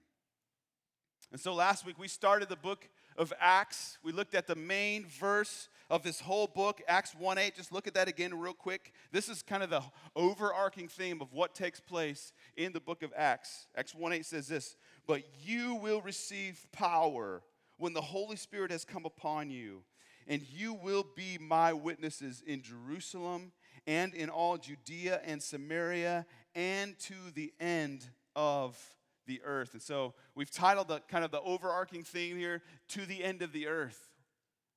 And 1.32 1.40
so 1.40 1.54
last 1.54 1.86
week 1.86 2.00
we 2.00 2.08
started 2.08 2.50
the 2.50 2.56
book 2.56 2.90
of 3.16 3.34
Acts. 3.40 3.98
We 4.04 4.12
looked 4.12 4.34
at 4.34 4.48
the 4.48 4.56
main 4.56 5.06
verse 5.06 5.70
of 5.90 6.02
this 6.02 6.20
whole 6.20 6.48
book, 6.48 6.82
Acts 6.88 7.14
1 7.14 7.38
8. 7.38 7.56
Just 7.56 7.72
look 7.72 7.86
at 7.86 7.94
that 7.94 8.08
again, 8.08 8.40
real 8.40 8.54
quick. 8.54 8.94
This 9.12 9.30
is 9.30 9.44
kind 9.44 9.62
of 9.62 9.70
the 9.70 9.84
overarching 10.16 10.88
theme 10.88 11.22
of 11.22 11.34
what 11.34 11.54
takes 11.54 11.80
place 11.80 12.34
in 12.58 12.72
the 12.74 12.80
book 12.80 13.04
of 13.04 13.12
Acts. 13.16 13.68
Acts 13.76 13.94
1 13.94 14.14
8 14.14 14.26
says 14.26 14.48
this 14.48 14.76
But 15.06 15.24
you 15.44 15.76
will 15.76 16.02
receive 16.02 16.66
power 16.72 17.44
when 17.78 17.94
the 17.94 18.02
Holy 18.02 18.36
Spirit 18.36 18.72
has 18.72 18.84
come 18.84 19.06
upon 19.06 19.50
you, 19.50 19.84
and 20.28 20.42
you 20.50 20.74
will 20.74 21.06
be 21.16 21.38
my 21.40 21.74
witnesses 21.74 22.42
in 22.46 22.62
Jerusalem 22.62 23.52
and 23.86 24.14
in 24.14 24.30
all 24.30 24.58
Judea 24.58 25.22
and 25.26 25.42
Samaria 25.42 26.26
and 26.56 26.98
to 27.00 27.14
the 27.34 27.54
end 27.60 28.10
of 28.36 28.78
the 29.30 29.42
earth. 29.46 29.74
And 29.74 29.82
so 29.82 30.16
we've 30.34 30.52
titled 30.52 30.90
the 30.90 31.00
kind 31.08 31.24
of 31.24 31.32
the 31.32 31.40
overarching 31.40 32.04
theme 32.04 32.36
here, 32.36 32.64
To 32.90 33.06
the 33.06 33.24
End 33.24 33.42
of 33.42 33.54
the 33.54 33.68
Earth. 33.68 34.10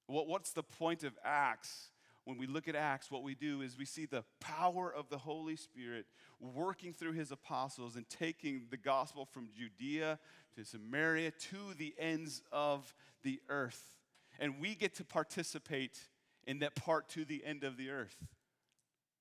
What, 0.06 0.28
what's 0.28 0.52
the 0.52 0.62
point 0.62 1.02
of 1.02 1.18
Acts? 1.24 1.88
When 2.24 2.36
we 2.36 2.46
look 2.46 2.68
at 2.68 2.76
Acts, 2.76 3.10
what 3.10 3.24
we 3.24 3.34
do 3.34 3.62
is 3.62 3.76
we 3.76 3.86
see 3.86 4.06
the 4.06 4.22
power 4.38 4.92
of 4.94 5.08
the 5.08 5.18
Holy 5.18 5.56
Spirit 5.56 6.04
working 6.38 6.92
through 6.92 7.14
his 7.14 7.32
apostles 7.32 7.96
and 7.96 8.08
taking 8.08 8.66
the 8.70 8.76
gospel 8.76 9.24
from 9.24 9.48
Judea 9.56 10.18
to 10.54 10.64
Samaria 10.64 11.30
to 11.30 11.74
the 11.78 11.94
ends 11.98 12.42
of 12.52 12.94
the 13.24 13.40
earth. 13.48 13.96
And 14.38 14.60
we 14.60 14.74
get 14.74 14.94
to 14.96 15.04
participate 15.04 15.98
in 16.46 16.58
that 16.58 16.74
part 16.74 17.08
to 17.10 17.24
the 17.24 17.42
end 17.44 17.64
of 17.64 17.76
the 17.78 17.88
earth. 17.90 18.16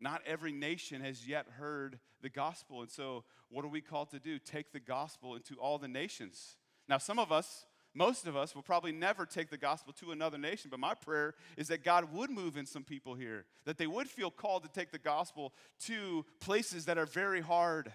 Not 0.02 0.22
every 0.26 0.52
nation 0.52 1.02
has 1.02 1.28
yet 1.28 1.46
heard 1.58 2.00
the 2.24 2.30
gospel. 2.30 2.82
And 2.82 2.90
so, 2.90 3.24
what 3.50 3.64
are 3.64 3.70
we 3.70 3.82
called 3.82 4.10
to 4.12 4.20
do? 4.20 4.40
Take 4.40 4.72
the 4.72 4.80
gospel 4.80 5.36
into 5.36 5.56
all 5.56 5.78
the 5.78 5.88
nations. 5.88 6.58
Now, 6.90 6.98
some 6.98 7.20
of 7.20 7.32
us, 7.32 7.66
most 7.94 8.26
of 8.26 8.36
us 8.36 8.56
will 8.56 8.64
probably 8.64 8.92
never 8.92 9.26
take 9.26 9.52
the 9.52 9.58
gospel 9.58 9.94
to 10.00 10.12
another 10.12 10.40
nation, 10.40 10.70
but 10.72 10.80
my 10.80 10.96
prayer 10.96 11.36
is 11.56 11.68
that 11.68 11.84
God 11.84 12.12
would 12.14 12.32
move 12.32 12.58
in 12.58 12.66
some 12.66 12.84
people 12.84 13.14
here, 13.14 13.46
that 13.66 13.78
they 13.78 13.88
would 13.88 14.10
feel 14.10 14.32
called 14.32 14.64
to 14.64 14.70
take 14.70 14.92
the 14.92 14.98
gospel 14.98 15.54
to 15.86 16.26
places 16.40 16.86
that 16.86 16.98
are 16.98 17.06
very 17.06 17.42
hard, 17.42 17.94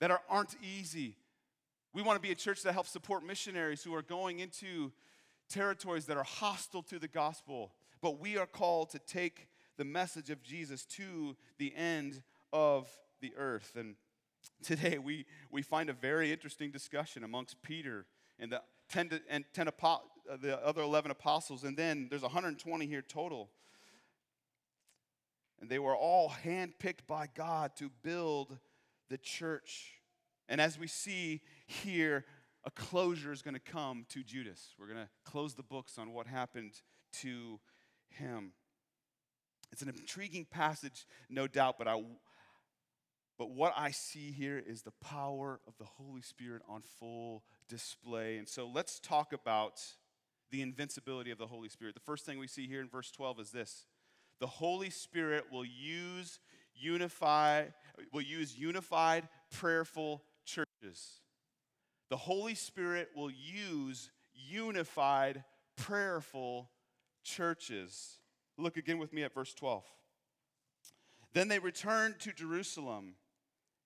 that 0.00 0.10
are, 0.10 0.22
aren't 0.28 0.56
easy. 0.62 1.16
We 1.92 2.02
want 2.02 2.16
to 2.16 2.22
be 2.26 2.32
a 2.32 2.36
church 2.36 2.62
that 2.62 2.72
helps 2.72 2.90
support 2.90 3.24
missionaries 3.24 3.84
who 3.84 3.94
are 3.94 4.02
going 4.02 4.40
into 4.40 4.90
territories 5.48 6.06
that 6.06 6.16
are 6.16 6.24
hostile 6.24 6.82
to 6.82 6.98
the 6.98 7.06
gospel, 7.06 7.72
but 8.00 8.18
we 8.18 8.36
are 8.36 8.46
called 8.46 8.90
to 8.90 8.98
take 8.98 9.46
the 9.76 9.84
message 9.84 10.30
of 10.30 10.42
Jesus 10.42 10.84
to 10.86 11.36
the 11.58 11.74
end 11.74 12.22
of 12.52 12.88
the 13.20 13.32
earth. 13.36 13.72
And 13.76 13.96
today 14.62 14.98
we, 14.98 15.26
we 15.50 15.62
find 15.62 15.90
a 15.90 15.92
very 15.92 16.32
interesting 16.32 16.70
discussion 16.70 17.24
amongst 17.24 17.62
Peter 17.62 18.06
and 18.38 18.52
the 18.52 18.62
10, 18.90 19.08
to, 19.10 19.20
and 19.28 19.44
10 19.52 19.68
uh, 19.68 20.36
the 20.40 20.64
other 20.64 20.82
11 20.82 21.10
apostles, 21.10 21.64
and 21.64 21.76
then 21.76 22.08
there's 22.08 22.22
120 22.22 22.86
here 22.86 23.02
total. 23.02 23.50
And 25.60 25.70
they 25.70 25.78
were 25.78 25.96
all 25.96 26.32
handpicked 26.44 27.06
by 27.06 27.28
God 27.34 27.72
to 27.76 27.90
build 28.02 28.58
the 29.08 29.18
church. 29.18 29.92
And 30.48 30.60
as 30.60 30.78
we 30.78 30.86
see 30.86 31.40
here, 31.66 32.24
a 32.64 32.70
closure 32.70 33.32
is 33.32 33.42
going 33.42 33.54
to 33.54 33.60
come 33.60 34.06
to 34.10 34.22
Judas. 34.22 34.74
We're 34.78 34.86
going 34.86 34.98
to 34.98 35.08
close 35.24 35.54
the 35.54 35.62
books 35.62 35.98
on 35.98 36.12
what 36.12 36.26
happened 36.26 36.72
to 37.20 37.60
him. 38.08 38.52
It's 39.74 39.82
an 39.82 39.88
intriguing 39.88 40.44
passage, 40.44 41.04
no 41.28 41.48
doubt, 41.48 41.78
but 41.78 41.88
I 41.88 42.00
but 43.36 43.50
what 43.50 43.72
I 43.76 43.90
see 43.90 44.30
here 44.30 44.62
is 44.64 44.82
the 44.82 44.92
power 45.02 45.58
of 45.66 45.76
the 45.78 45.84
Holy 45.84 46.20
Spirit 46.20 46.62
on 46.68 46.82
full 47.00 47.42
display. 47.68 48.36
And 48.36 48.48
so 48.48 48.70
let's 48.72 49.00
talk 49.00 49.32
about 49.32 49.82
the 50.52 50.62
invincibility 50.62 51.32
of 51.32 51.38
the 51.38 51.48
Holy 51.48 51.68
Spirit. 51.68 51.94
The 51.94 52.00
first 52.02 52.24
thing 52.24 52.38
we 52.38 52.46
see 52.46 52.68
here 52.68 52.80
in 52.80 52.88
verse 52.88 53.10
12 53.10 53.40
is 53.40 53.50
this. 53.50 53.86
The 54.38 54.46
Holy 54.46 54.90
Spirit 54.90 55.46
will 55.50 55.64
use 55.64 56.38
unify 56.76 57.64
will 58.12 58.22
use 58.22 58.56
unified 58.56 59.26
prayerful 59.50 60.22
churches. 60.44 61.20
The 62.10 62.16
Holy 62.16 62.54
Spirit 62.54 63.08
will 63.16 63.32
use 63.32 64.12
unified 64.34 65.42
prayerful 65.76 66.70
churches. 67.24 68.20
Look 68.56 68.76
again 68.76 68.98
with 68.98 69.12
me 69.12 69.22
at 69.22 69.34
verse 69.34 69.52
12. 69.54 69.84
Then 71.32 71.48
they 71.48 71.58
returned 71.58 72.20
to 72.20 72.32
Jerusalem 72.32 73.14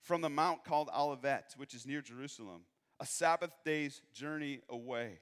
from 0.01 0.21
the 0.21 0.29
mount 0.29 0.63
called 0.63 0.89
Olivet, 0.95 1.53
which 1.57 1.73
is 1.73 1.85
near 1.85 2.01
Jerusalem, 2.01 2.61
a 2.99 3.05
Sabbath 3.05 3.51
day's 3.65 4.01
journey 4.13 4.61
away. 4.69 5.19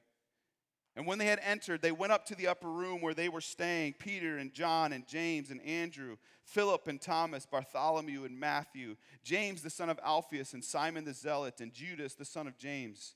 And 0.95 1.05
when 1.05 1.19
they 1.19 1.27
had 1.27 1.39
entered, 1.43 1.81
they 1.81 1.91
went 1.91 2.11
up 2.11 2.25
to 2.25 2.35
the 2.35 2.47
upper 2.47 2.69
room 2.69 3.01
where 3.01 3.13
they 3.13 3.29
were 3.29 3.39
staying 3.39 3.93
Peter 3.99 4.39
and 4.39 4.51
John 4.51 4.91
and 4.91 5.07
James 5.07 5.51
and 5.51 5.61
Andrew, 5.61 6.17
Philip 6.43 6.87
and 6.87 6.99
Thomas, 6.99 7.45
Bartholomew 7.45 8.23
and 8.25 8.39
Matthew, 8.39 8.95
James 9.23 9.61
the 9.61 9.69
son 9.69 9.89
of 9.89 9.99
Alphaeus, 10.03 10.53
and 10.53 10.65
Simon 10.65 11.05
the 11.05 11.13
Zealot, 11.13 11.61
and 11.61 11.71
Judas 11.71 12.15
the 12.15 12.25
son 12.25 12.47
of 12.47 12.57
James. 12.57 13.13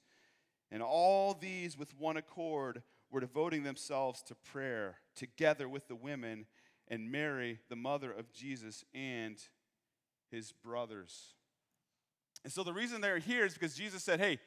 And 0.71 0.83
all 0.83 1.33
these 1.33 1.75
with 1.75 1.97
one 1.97 2.17
accord 2.17 2.83
were 3.11 3.19
devoting 3.19 3.63
themselves 3.63 4.21
to 4.23 4.35
prayer, 4.35 4.97
together 5.15 5.67
with 5.67 5.87
the 5.87 5.95
women 5.95 6.45
and 6.87 7.11
Mary, 7.11 7.59
the 7.69 7.75
mother 7.75 8.11
of 8.11 8.31
Jesus, 8.31 8.83
and 8.93 9.37
his 10.29 10.51
brothers. 10.51 11.35
And 12.43 12.51
so 12.51 12.63
the 12.63 12.73
reason 12.73 13.01
they're 13.01 13.19
here 13.19 13.45
is 13.45 13.53
because 13.53 13.75
Jesus 13.75 14.03
said, 14.03 14.19
Hey, 14.19 14.39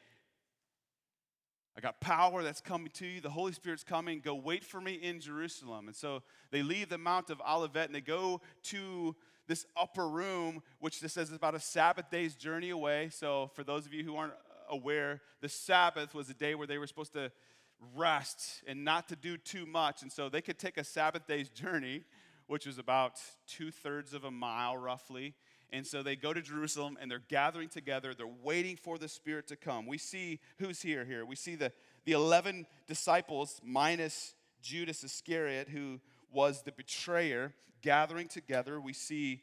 I 1.77 1.81
got 1.81 1.99
power 1.99 2.41
that's 2.41 2.61
coming 2.61 2.89
to 2.95 3.05
you. 3.05 3.19
The 3.19 3.29
Holy 3.29 3.51
Spirit's 3.51 3.83
coming. 3.83 4.21
Go 4.21 4.35
wait 4.35 4.63
for 4.63 4.79
me 4.79 4.93
in 4.93 5.19
Jerusalem. 5.19 5.87
And 5.87 5.95
so 5.95 6.23
they 6.51 6.63
leave 6.63 6.89
the 6.89 6.97
Mount 6.97 7.29
of 7.29 7.41
Olivet 7.41 7.87
and 7.87 7.95
they 7.95 8.01
go 8.01 8.41
to 8.63 9.15
this 9.47 9.65
upper 9.75 10.07
room, 10.07 10.63
which 10.79 11.01
this 11.01 11.13
says 11.13 11.29
is 11.29 11.35
about 11.35 11.53
a 11.53 11.59
Sabbath 11.59 12.09
day's 12.09 12.33
journey 12.35 12.69
away. 12.69 13.09
So 13.09 13.51
for 13.53 13.63
those 13.63 13.85
of 13.85 13.93
you 13.93 14.03
who 14.03 14.15
aren't 14.15 14.33
aware, 14.69 15.21
the 15.41 15.49
Sabbath 15.49 16.15
was 16.15 16.29
a 16.29 16.33
day 16.33 16.55
where 16.55 16.65
they 16.65 16.77
were 16.77 16.87
supposed 16.87 17.13
to 17.13 17.31
rest 17.95 18.63
and 18.67 18.83
not 18.83 19.07
to 19.09 19.15
do 19.15 19.37
too 19.37 19.65
much. 19.65 20.01
And 20.01 20.11
so 20.11 20.29
they 20.29 20.41
could 20.41 20.57
take 20.57 20.77
a 20.77 20.83
Sabbath 20.83 21.27
day's 21.27 21.49
journey, 21.49 22.03
which 22.47 22.65
was 22.65 22.77
about 22.77 23.19
two 23.47 23.71
thirds 23.71 24.13
of 24.13 24.23
a 24.23 24.31
mile 24.31 24.77
roughly, 24.77 25.35
and 25.71 25.85
so 25.85 26.03
they 26.03 26.15
go 26.15 26.31
to 26.31 26.41
Jerusalem 26.41 26.97
and 27.01 27.09
they're 27.09 27.23
gathering 27.27 27.69
together. 27.69 28.13
They're 28.13 28.27
waiting 28.27 28.77
for 28.77 28.97
the 28.97 29.07
Spirit 29.07 29.47
to 29.47 29.55
come. 29.55 29.85
We 29.85 29.97
see 29.97 30.39
who's 30.57 30.81
here 30.81 31.05
here. 31.05 31.25
We 31.25 31.35
see 31.35 31.55
the, 31.55 31.71
the 32.05 32.13
11 32.13 32.67
disciples 32.87 33.59
minus 33.63 34.35
Judas 34.61 35.03
Iscariot, 35.03 35.69
who 35.69 35.99
was 36.31 36.61
the 36.61 36.71
betrayer, 36.71 37.53
gathering 37.81 38.27
together. 38.27 38.79
We 38.79 38.93
see 38.93 39.41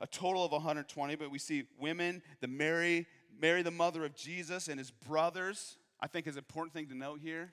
a 0.00 0.06
total 0.06 0.44
of 0.44 0.52
120, 0.52 1.16
but 1.16 1.30
we 1.30 1.38
see 1.38 1.64
women, 1.78 2.22
the 2.40 2.48
Mary, 2.48 3.06
Mary, 3.40 3.62
the 3.62 3.70
mother 3.70 4.04
of 4.04 4.14
Jesus, 4.14 4.68
and 4.68 4.78
his 4.78 4.90
brothers. 4.90 5.76
I 6.00 6.06
think 6.06 6.26
is 6.26 6.36
an 6.36 6.40
important 6.40 6.74
thing 6.74 6.86
to 6.88 6.96
note 6.96 7.20
here. 7.20 7.52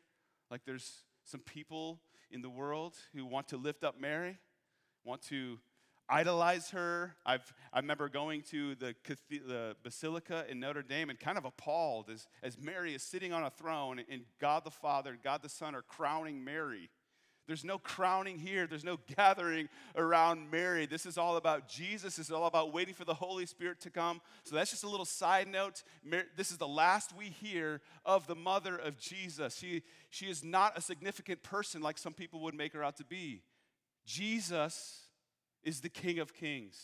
Like 0.49 0.61
there's 0.65 1.03
some 1.23 1.41
people 1.41 1.99
in 2.31 2.41
the 2.41 2.49
world 2.49 2.95
who 3.13 3.25
want 3.25 3.47
to 3.49 3.57
lift 3.57 3.83
up 3.83 3.99
Mary, 3.99 4.37
want 5.03 5.21
to 5.23 5.59
idolize 6.09 6.71
her. 6.71 7.15
I've, 7.25 7.53
I 7.71 7.79
remember 7.79 8.09
going 8.09 8.41
to 8.49 8.75
the, 8.75 8.95
the 9.29 9.75
Basilica 9.83 10.45
in 10.49 10.59
Notre 10.59 10.81
Dame 10.81 11.09
and 11.09 11.19
kind 11.19 11.37
of 11.37 11.45
appalled 11.45 12.09
as, 12.09 12.27
as 12.41 12.57
Mary 12.57 12.95
is 12.95 13.03
sitting 13.03 13.31
on 13.31 13.43
a 13.43 13.49
throne 13.49 14.01
and 14.09 14.23
God 14.39 14.63
the 14.63 14.71
Father 14.71 15.11
and 15.11 15.21
God 15.21 15.41
the 15.43 15.49
Son 15.49 15.75
are 15.75 15.83
crowning 15.83 16.43
Mary. 16.43 16.89
There's 17.49 17.65
no 17.65 17.79
crowning 17.79 18.37
here. 18.37 18.67
There's 18.67 18.83
no 18.83 18.99
gathering 19.17 19.69
around 19.95 20.51
Mary. 20.51 20.85
This 20.85 21.07
is 21.07 21.17
all 21.17 21.35
about 21.35 21.67
Jesus. 21.67 22.15
This 22.15 22.27
is 22.27 22.31
all 22.31 22.45
about 22.45 22.71
waiting 22.71 22.93
for 22.93 23.05
the 23.05 23.15
Holy 23.15 23.47
Spirit 23.47 23.79
to 23.81 23.89
come. 23.89 24.21
So 24.43 24.55
that's 24.55 24.69
just 24.69 24.83
a 24.83 24.87
little 24.87 25.03
side 25.03 25.47
note. 25.47 25.81
This 26.37 26.51
is 26.51 26.57
the 26.57 26.67
last 26.67 27.11
we 27.17 27.25
hear 27.25 27.81
of 28.05 28.27
the 28.27 28.35
mother 28.35 28.77
of 28.77 28.99
Jesus. 28.99 29.57
She, 29.57 29.81
she 30.11 30.27
is 30.27 30.43
not 30.43 30.77
a 30.77 30.81
significant 30.81 31.41
person 31.41 31.81
like 31.81 31.97
some 31.97 32.13
people 32.13 32.39
would 32.41 32.53
make 32.53 32.73
her 32.73 32.83
out 32.83 32.97
to 32.97 33.03
be. 33.03 33.41
Jesus 34.05 34.99
is 35.63 35.81
the 35.81 35.89
King 35.89 36.19
of 36.19 36.35
Kings, 36.35 36.77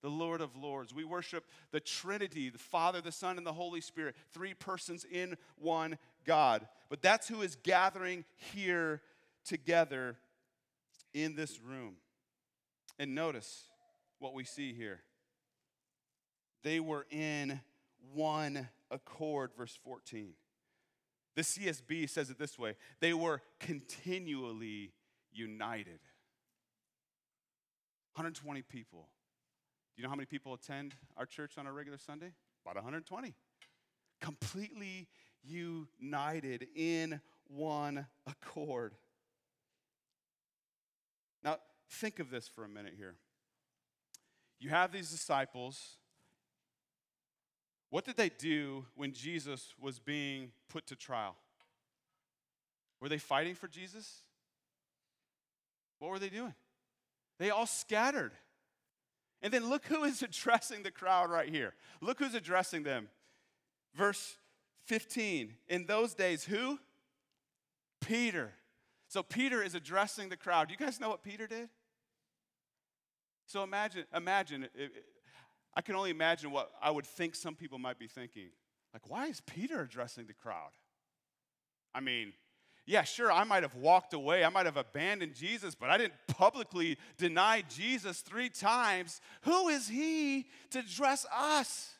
the 0.00 0.08
Lord 0.08 0.40
of 0.40 0.56
Lords. 0.56 0.94
We 0.94 1.04
worship 1.04 1.44
the 1.72 1.80
Trinity, 1.80 2.48
the 2.48 2.56
Father, 2.58 3.02
the 3.02 3.12
Son, 3.12 3.36
and 3.36 3.46
the 3.46 3.52
Holy 3.52 3.82
Spirit, 3.82 4.16
three 4.32 4.54
persons 4.54 5.04
in 5.04 5.36
one 5.58 5.98
God. 6.24 6.66
But 6.88 7.02
that's 7.02 7.28
who 7.28 7.42
is 7.42 7.58
gathering 7.62 8.24
here 8.54 9.02
together 9.44 10.16
in 11.12 11.34
this 11.34 11.60
room. 11.60 11.96
And 12.98 13.14
notice 13.14 13.64
what 14.18 14.34
we 14.34 14.44
see 14.44 14.72
here. 14.72 15.00
They 16.62 16.80
were 16.80 17.06
in 17.10 17.60
one 18.12 18.68
accord, 18.90 19.50
verse 19.56 19.78
14. 19.82 20.34
The 21.36 21.42
CSB 21.42 22.08
says 22.10 22.28
it 22.28 22.38
this 22.38 22.58
way 22.58 22.74
they 23.00 23.14
were 23.14 23.40
continually 23.60 24.92
united. 25.32 26.00
120 28.14 28.62
people. 28.62 29.08
Do 29.94 30.02
you 30.02 30.02
know 30.02 30.10
how 30.10 30.16
many 30.16 30.26
people 30.26 30.52
attend 30.52 30.94
our 31.16 31.26
church 31.26 31.56
on 31.56 31.66
a 31.66 31.72
regular 31.72 31.98
Sunday? 31.98 32.32
About 32.64 32.74
120. 32.76 33.34
Completely 34.20 35.08
united 35.42 36.66
in 36.74 37.20
one 37.46 38.06
accord. 38.26 38.94
Now, 41.42 41.56
think 41.88 42.18
of 42.18 42.30
this 42.30 42.48
for 42.48 42.64
a 42.64 42.68
minute 42.68 42.94
here. 42.96 43.14
You 44.58 44.70
have 44.70 44.92
these 44.92 45.10
disciples. 45.10 45.96
What 47.88 48.04
did 48.04 48.16
they 48.16 48.28
do 48.28 48.84
when 48.94 49.12
Jesus 49.12 49.74
was 49.80 49.98
being 49.98 50.52
put 50.68 50.86
to 50.88 50.96
trial? 50.96 51.36
Were 53.00 53.08
they 53.08 53.18
fighting 53.18 53.54
for 53.54 53.66
Jesus? 53.66 54.20
What 55.98 56.10
were 56.10 56.18
they 56.18 56.28
doing? 56.28 56.54
They 57.38 57.50
all 57.50 57.66
scattered. 57.66 58.32
And 59.42 59.52
then 59.52 59.68
look 59.68 59.86
who 59.86 60.04
is 60.04 60.22
addressing 60.22 60.82
the 60.82 60.90
crowd 60.90 61.30
right 61.30 61.48
here. 61.48 61.74
Look 62.00 62.18
who's 62.18 62.34
addressing 62.34 62.82
them. 62.82 63.08
Verse 63.94 64.36
15. 64.84 65.54
In 65.68 65.86
those 65.86 66.14
days, 66.14 66.44
who? 66.44 66.78
Peter. 68.00 68.52
So 69.10 69.24
Peter 69.24 69.60
is 69.60 69.74
addressing 69.74 70.28
the 70.28 70.36
crowd. 70.36 70.68
Do 70.68 70.72
you 70.72 70.78
guys 70.78 71.00
know 71.00 71.08
what 71.08 71.24
Peter 71.24 71.48
did? 71.48 71.68
So 73.44 73.64
imagine, 73.64 74.04
imagine, 74.14 74.68
I 75.74 75.80
can 75.80 75.96
only 75.96 76.10
imagine 76.10 76.52
what 76.52 76.70
I 76.80 76.92
would 76.92 77.04
think 77.04 77.34
some 77.34 77.56
people 77.56 77.80
might 77.80 77.98
be 77.98 78.06
thinking. 78.06 78.50
Like, 78.92 79.10
why 79.10 79.26
is 79.26 79.40
Peter 79.40 79.80
addressing 79.80 80.26
the 80.26 80.32
crowd? 80.32 80.70
I 81.92 81.98
mean, 81.98 82.34
yeah, 82.86 83.02
sure, 83.02 83.32
I 83.32 83.42
might 83.42 83.64
have 83.64 83.74
walked 83.74 84.14
away, 84.14 84.44
I 84.44 84.48
might 84.48 84.66
have 84.66 84.76
abandoned 84.76 85.34
Jesus, 85.34 85.74
but 85.74 85.90
I 85.90 85.98
didn't 85.98 86.14
publicly 86.28 86.96
deny 87.18 87.64
Jesus 87.68 88.20
three 88.20 88.48
times. 88.48 89.20
Who 89.42 89.70
is 89.70 89.88
he 89.88 90.46
to 90.70 90.78
address 90.78 91.26
us? 91.36 91.94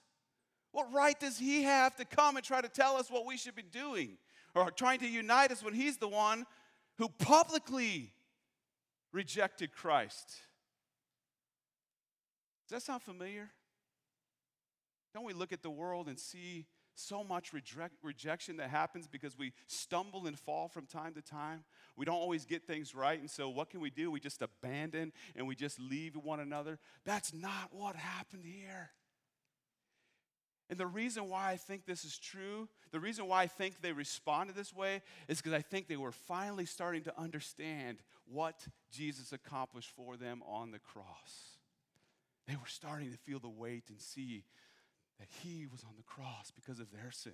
What 0.71 0.93
right 0.93 1.19
does 1.19 1.41
he 1.41 1.65
have 1.65 1.97
to 1.97 2.05
come 2.05 2.37
and 2.37 2.45
try 2.45 2.61
to 2.61 2.69
tell 2.69 2.95
us 2.95 3.11
what 3.11 3.27
we 3.27 3.37
should 3.37 3.57
be 3.57 3.63
doing? 3.63 4.17
or 4.55 4.71
trying 4.71 4.99
to 5.01 5.09
unite 5.09 5.51
us 5.51 5.63
when 5.63 5.75
He's 5.75 5.97
the 5.97 6.09
one 6.09 6.47
who 7.01 7.09
publicly 7.09 8.13
rejected 9.11 9.73
Christ. 9.73 10.37
Does 12.69 12.77
that 12.77 12.83
sound 12.83 13.01
familiar? 13.01 13.49
Don't 15.15 15.25
we 15.25 15.33
look 15.33 15.51
at 15.51 15.63
the 15.63 15.71
world 15.71 16.09
and 16.09 16.19
see 16.19 16.67
so 16.95 17.25
much 17.25 17.55
reject, 17.55 17.95
rejection 18.03 18.59
that 18.59 18.69
happens 18.69 19.09
because 19.09 19.39
we 19.39 19.55
stumble 19.67 20.27
and 20.27 20.39
fall 20.39 20.69
from 20.69 20.85
time 20.85 21.15
to 21.15 21.23
time? 21.23 21.65
We 21.97 22.05
don't 22.05 22.17
always 22.17 22.45
get 22.45 22.67
things 22.67 22.95
right, 22.95 23.19
and 23.19 23.31
so 23.31 23.49
what 23.49 23.71
can 23.71 23.81
we 23.81 23.89
do? 23.89 24.11
We 24.11 24.21
just 24.21 24.43
abandon 24.43 25.13
and 25.35 25.49
we 25.49 25.55
just 25.55 25.81
leave 25.81 26.17
one 26.17 26.39
another. 26.39 26.79
That's 27.07 27.33
not 27.33 27.71
what 27.73 27.97
happened 27.97 28.45
here. 28.45 28.91
And 30.71 30.79
the 30.79 30.87
reason 30.87 31.29
why 31.29 31.51
I 31.51 31.57
think 31.57 31.85
this 31.85 32.05
is 32.05 32.17
true, 32.17 32.69
the 32.93 33.01
reason 33.01 33.27
why 33.27 33.43
I 33.43 33.49
think 33.49 33.83
they 33.83 33.91
responded 33.93 34.55
this 34.55 34.73
way, 34.73 35.03
is 35.27 35.39
because 35.39 35.53
I 35.53 35.63
think 35.63 35.89
they 35.89 35.97
were 35.97 36.13
finally 36.13 36.65
starting 36.65 37.03
to 37.03 37.21
understand 37.21 37.99
what 38.25 38.55
Jesus 38.93 39.33
accomplished 39.33 39.91
for 39.91 40.17
them 40.17 40.43
on 40.47 40.71
the 40.71 40.79
cross. 40.79 41.59
They 42.47 42.55
were 42.55 42.69
starting 42.69 43.11
to 43.11 43.19
feel 43.19 43.41
the 43.41 43.49
weight 43.49 43.85
and 43.89 44.01
see 44.01 44.45
that 45.19 45.29
he 45.43 45.67
was 45.67 45.83
on 45.83 45.95
the 45.97 46.05
cross 46.05 46.53
because 46.55 46.79
of 46.79 46.93
their 46.93 47.11
sin. 47.11 47.33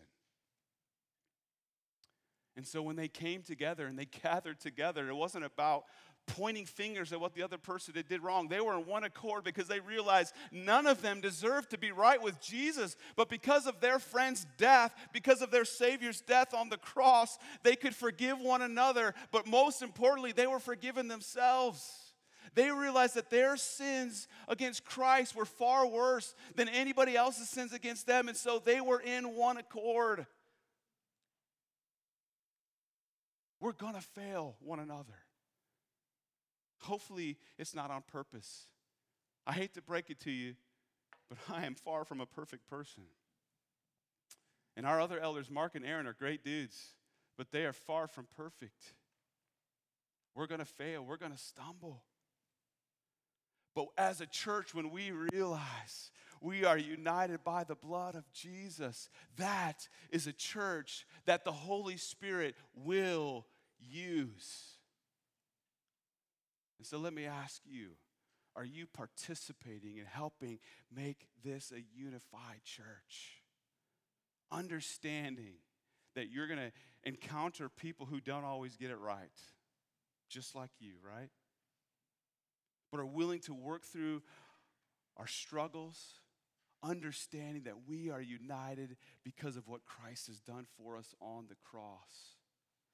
And 2.56 2.66
so 2.66 2.80
when 2.80 2.96
they 2.96 3.08
came 3.08 3.42
together 3.42 3.86
and 3.86 3.98
they 3.98 4.06
gathered 4.22 4.60
together, 4.60 5.08
it 5.08 5.14
wasn't 5.14 5.44
about 5.44 5.84
pointing 6.26 6.66
fingers 6.66 7.12
at 7.12 7.21
what 7.21 7.35
the 7.35 7.42
other 7.42 7.59
person 7.59 7.95
did 8.09 8.23
wrong. 8.23 8.49
They 8.49 8.61
were 8.61 8.76
in 8.76 8.87
one 8.87 9.04
accord 9.04 9.45
because 9.45 9.68
they 9.68 9.80
realized 9.80 10.35
none 10.50 10.87
of 10.87 11.02
them 11.02 11.21
deserved 11.21 11.71
to 11.71 11.78
be 11.78 11.92
right 11.92 12.21
with 12.21 12.40
Jesus. 12.40 12.97
But 13.14 13.28
because 13.28 13.66
of 13.66 13.80
their 13.80 13.99
friend's 13.99 14.47
death, 14.59 14.95
because 15.12 15.42
of 15.42 15.50
their 15.50 15.64
Savior's 15.64 16.21
death 16.21 16.54
on 16.54 16.68
the 16.68 16.76
cross, 16.76 17.38
they 17.62 17.76
could 17.76 17.95
forgive 17.95 18.40
one 18.40 18.62
another. 18.62 19.14
But 19.30 19.47
most 19.47 19.83
importantly, 19.83 20.33
they 20.33 20.47
were 20.47 20.59
forgiven 20.59 21.09
themselves. 21.09 22.06
They 22.54 22.71
realized 22.71 23.14
that 23.14 23.30
their 23.30 23.56
sins 23.56 24.28
against 24.49 24.85
Christ 24.85 25.37
were 25.37 25.45
far 25.45 25.87
worse 25.87 26.35
than 26.54 26.68
anybody 26.68 27.14
else's 27.16 27.50
sins 27.50 27.73
against 27.73 28.06
them. 28.06 28.28
And 28.28 28.37
so 28.37 28.62
they 28.64 28.80
were 28.80 29.00
in 29.00 29.35
one 29.35 29.59
accord. 29.59 30.26
We're 33.61 33.73
going 33.73 33.95
to 33.95 34.00
fail 34.00 34.56
one 34.61 34.80
another. 34.80 35.14
Hopefully, 36.86 37.36
it's 37.58 37.74
not 37.74 37.90
on 37.90 38.02
purpose. 38.02 38.66
I 39.46 39.52
hate 39.52 39.74
to 39.74 39.82
break 39.82 40.08
it 40.08 40.20
to 40.20 40.30
you, 40.30 40.54
but 41.28 41.38
I 41.54 41.66
am 41.66 41.74
far 41.74 42.04
from 42.04 42.20
a 42.20 42.26
perfect 42.26 42.68
person. 42.68 43.04
And 44.76 44.86
our 44.86 45.00
other 45.00 45.18
elders, 45.18 45.50
Mark 45.50 45.74
and 45.74 45.84
Aaron, 45.84 46.06
are 46.06 46.12
great 46.12 46.44
dudes, 46.44 46.94
but 47.36 47.50
they 47.50 47.64
are 47.64 47.72
far 47.72 48.06
from 48.06 48.26
perfect. 48.36 48.94
We're 50.34 50.46
going 50.46 50.60
to 50.60 50.66
fail, 50.66 51.04
we're 51.04 51.16
going 51.16 51.32
to 51.32 51.38
stumble. 51.38 52.02
But 53.74 53.88
as 53.98 54.20
a 54.20 54.26
church, 54.26 54.74
when 54.74 54.90
we 54.90 55.12
realize 55.32 56.10
we 56.40 56.64
are 56.64 56.78
united 56.78 57.42
by 57.42 57.64
the 57.64 57.74
blood 57.74 58.14
of 58.14 58.30
Jesus, 58.32 59.10
that 59.36 59.88
is 60.10 60.26
a 60.26 60.32
church 60.32 61.06
that 61.24 61.44
the 61.44 61.52
Holy 61.52 61.96
Spirit 61.96 62.54
will 62.74 63.46
use. 63.78 64.75
And 66.78 66.87
so 66.87 66.99
let 66.99 67.12
me 67.12 67.25
ask 67.25 67.62
you 67.64 67.90
are 68.56 68.64
you 68.64 68.87
participating 68.87 69.99
in 69.99 70.06
helping 70.06 70.59
make 70.95 71.28
this 71.45 71.73
a 71.73 71.85
unified 71.95 72.64
church? 72.64 73.42
Understanding 74.50 75.59
that 76.14 76.30
you're 76.30 76.47
going 76.47 76.59
to 76.59 76.73
encounter 77.04 77.68
people 77.68 78.06
who 78.06 78.18
don't 78.18 78.45
always 78.45 78.76
get 78.76 78.90
it 78.90 78.99
right, 78.99 79.28
just 80.30 80.54
like 80.54 80.71
you, 80.80 80.95
right? 81.02 81.28
But 82.90 83.00
are 83.00 83.06
willing 83.06 83.40
to 83.40 83.52
work 83.52 83.85
through 83.85 84.23
our 85.18 85.26
struggles, 85.26 86.21
understanding 86.82 87.65
that 87.65 87.86
we 87.86 88.10
are 88.10 88.23
united 88.23 88.97
because 89.23 89.56
of 89.56 89.69
what 89.69 89.84
Christ 89.84 90.28
has 90.28 90.41
done 90.41 90.67
for 90.78 90.97
us 90.97 91.15
on 91.21 91.47
the 91.49 91.56
cross. 91.62 92.36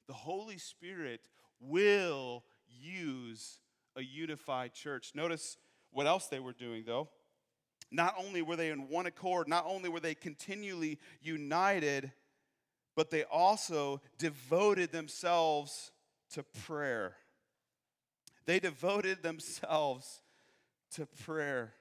The 0.09 0.15
Holy 0.15 0.59
Spirit 0.59 1.21
will 1.61 2.45
use 2.69 3.61
a 3.97 4.03
unified 4.03 4.73
church. 4.73 5.13
Notice 5.15 5.57
what 5.91 6.07
else 6.07 6.27
they 6.27 6.41
were 6.41 6.53
doing, 6.53 6.85
though. 6.87 7.09
Not 7.91 8.15
only 8.19 8.41
were 8.41 8.57
they 8.57 8.71
in 8.71 8.89
one 8.89 9.07
accord, 9.07 9.49
not 9.49 9.65
only 9.67 9.89
were 9.89 10.01
they 10.01 10.15
continually 10.15 10.99
united, 11.21 12.11
but 12.97 13.11
they 13.11 13.25
also 13.25 14.01
devoted 14.19 14.93
themselves 14.93 15.93
to 16.33 16.43
prayer. 16.43 17.17
They 18.47 18.59
devoted 18.59 19.23
themselves 19.23 20.23
to 20.95 21.07
prayer. 21.25 21.75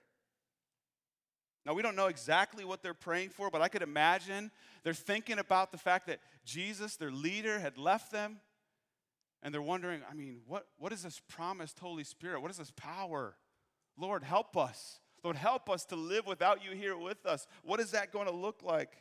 Now, 1.65 1.73
we 1.73 1.81
don't 1.81 1.95
know 1.95 2.07
exactly 2.07 2.65
what 2.65 2.81
they're 2.81 2.93
praying 2.93 3.29
for, 3.29 3.49
but 3.49 3.61
I 3.61 3.67
could 3.67 3.83
imagine 3.83 4.51
they're 4.83 4.93
thinking 4.93 5.39
about 5.39 5.71
the 5.71 5.77
fact 5.77 6.07
that 6.07 6.19
Jesus, 6.43 6.95
their 6.95 7.11
leader, 7.11 7.59
had 7.59 7.77
left 7.77 8.11
them 8.11 8.39
and 9.43 9.53
they're 9.53 9.61
wondering, 9.61 10.01
I 10.09 10.13
mean, 10.13 10.41
what, 10.47 10.67
what 10.77 10.93
is 10.93 11.03
this 11.03 11.19
promised 11.27 11.79
Holy 11.79 12.03
Spirit? 12.03 12.41
What 12.41 12.51
is 12.51 12.57
this 12.57 12.71
power? 12.75 13.35
Lord, 13.97 14.23
help 14.23 14.55
us. 14.55 14.99
Lord, 15.23 15.35
help 15.35 15.69
us 15.69 15.85
to 15.85 15.95
live 15.95 16.25
without 16.25 16.63
you 16.63 16.75
here 16.75 16.97
with 16.97 17.25
us. 17.25 17.47
What 17.63 17.79
is 17.79 17.91
that 17.91 18.11
going 18.11 18.27
to 18.27 18.33
look 18.33 18.61
like? 18.63 18.97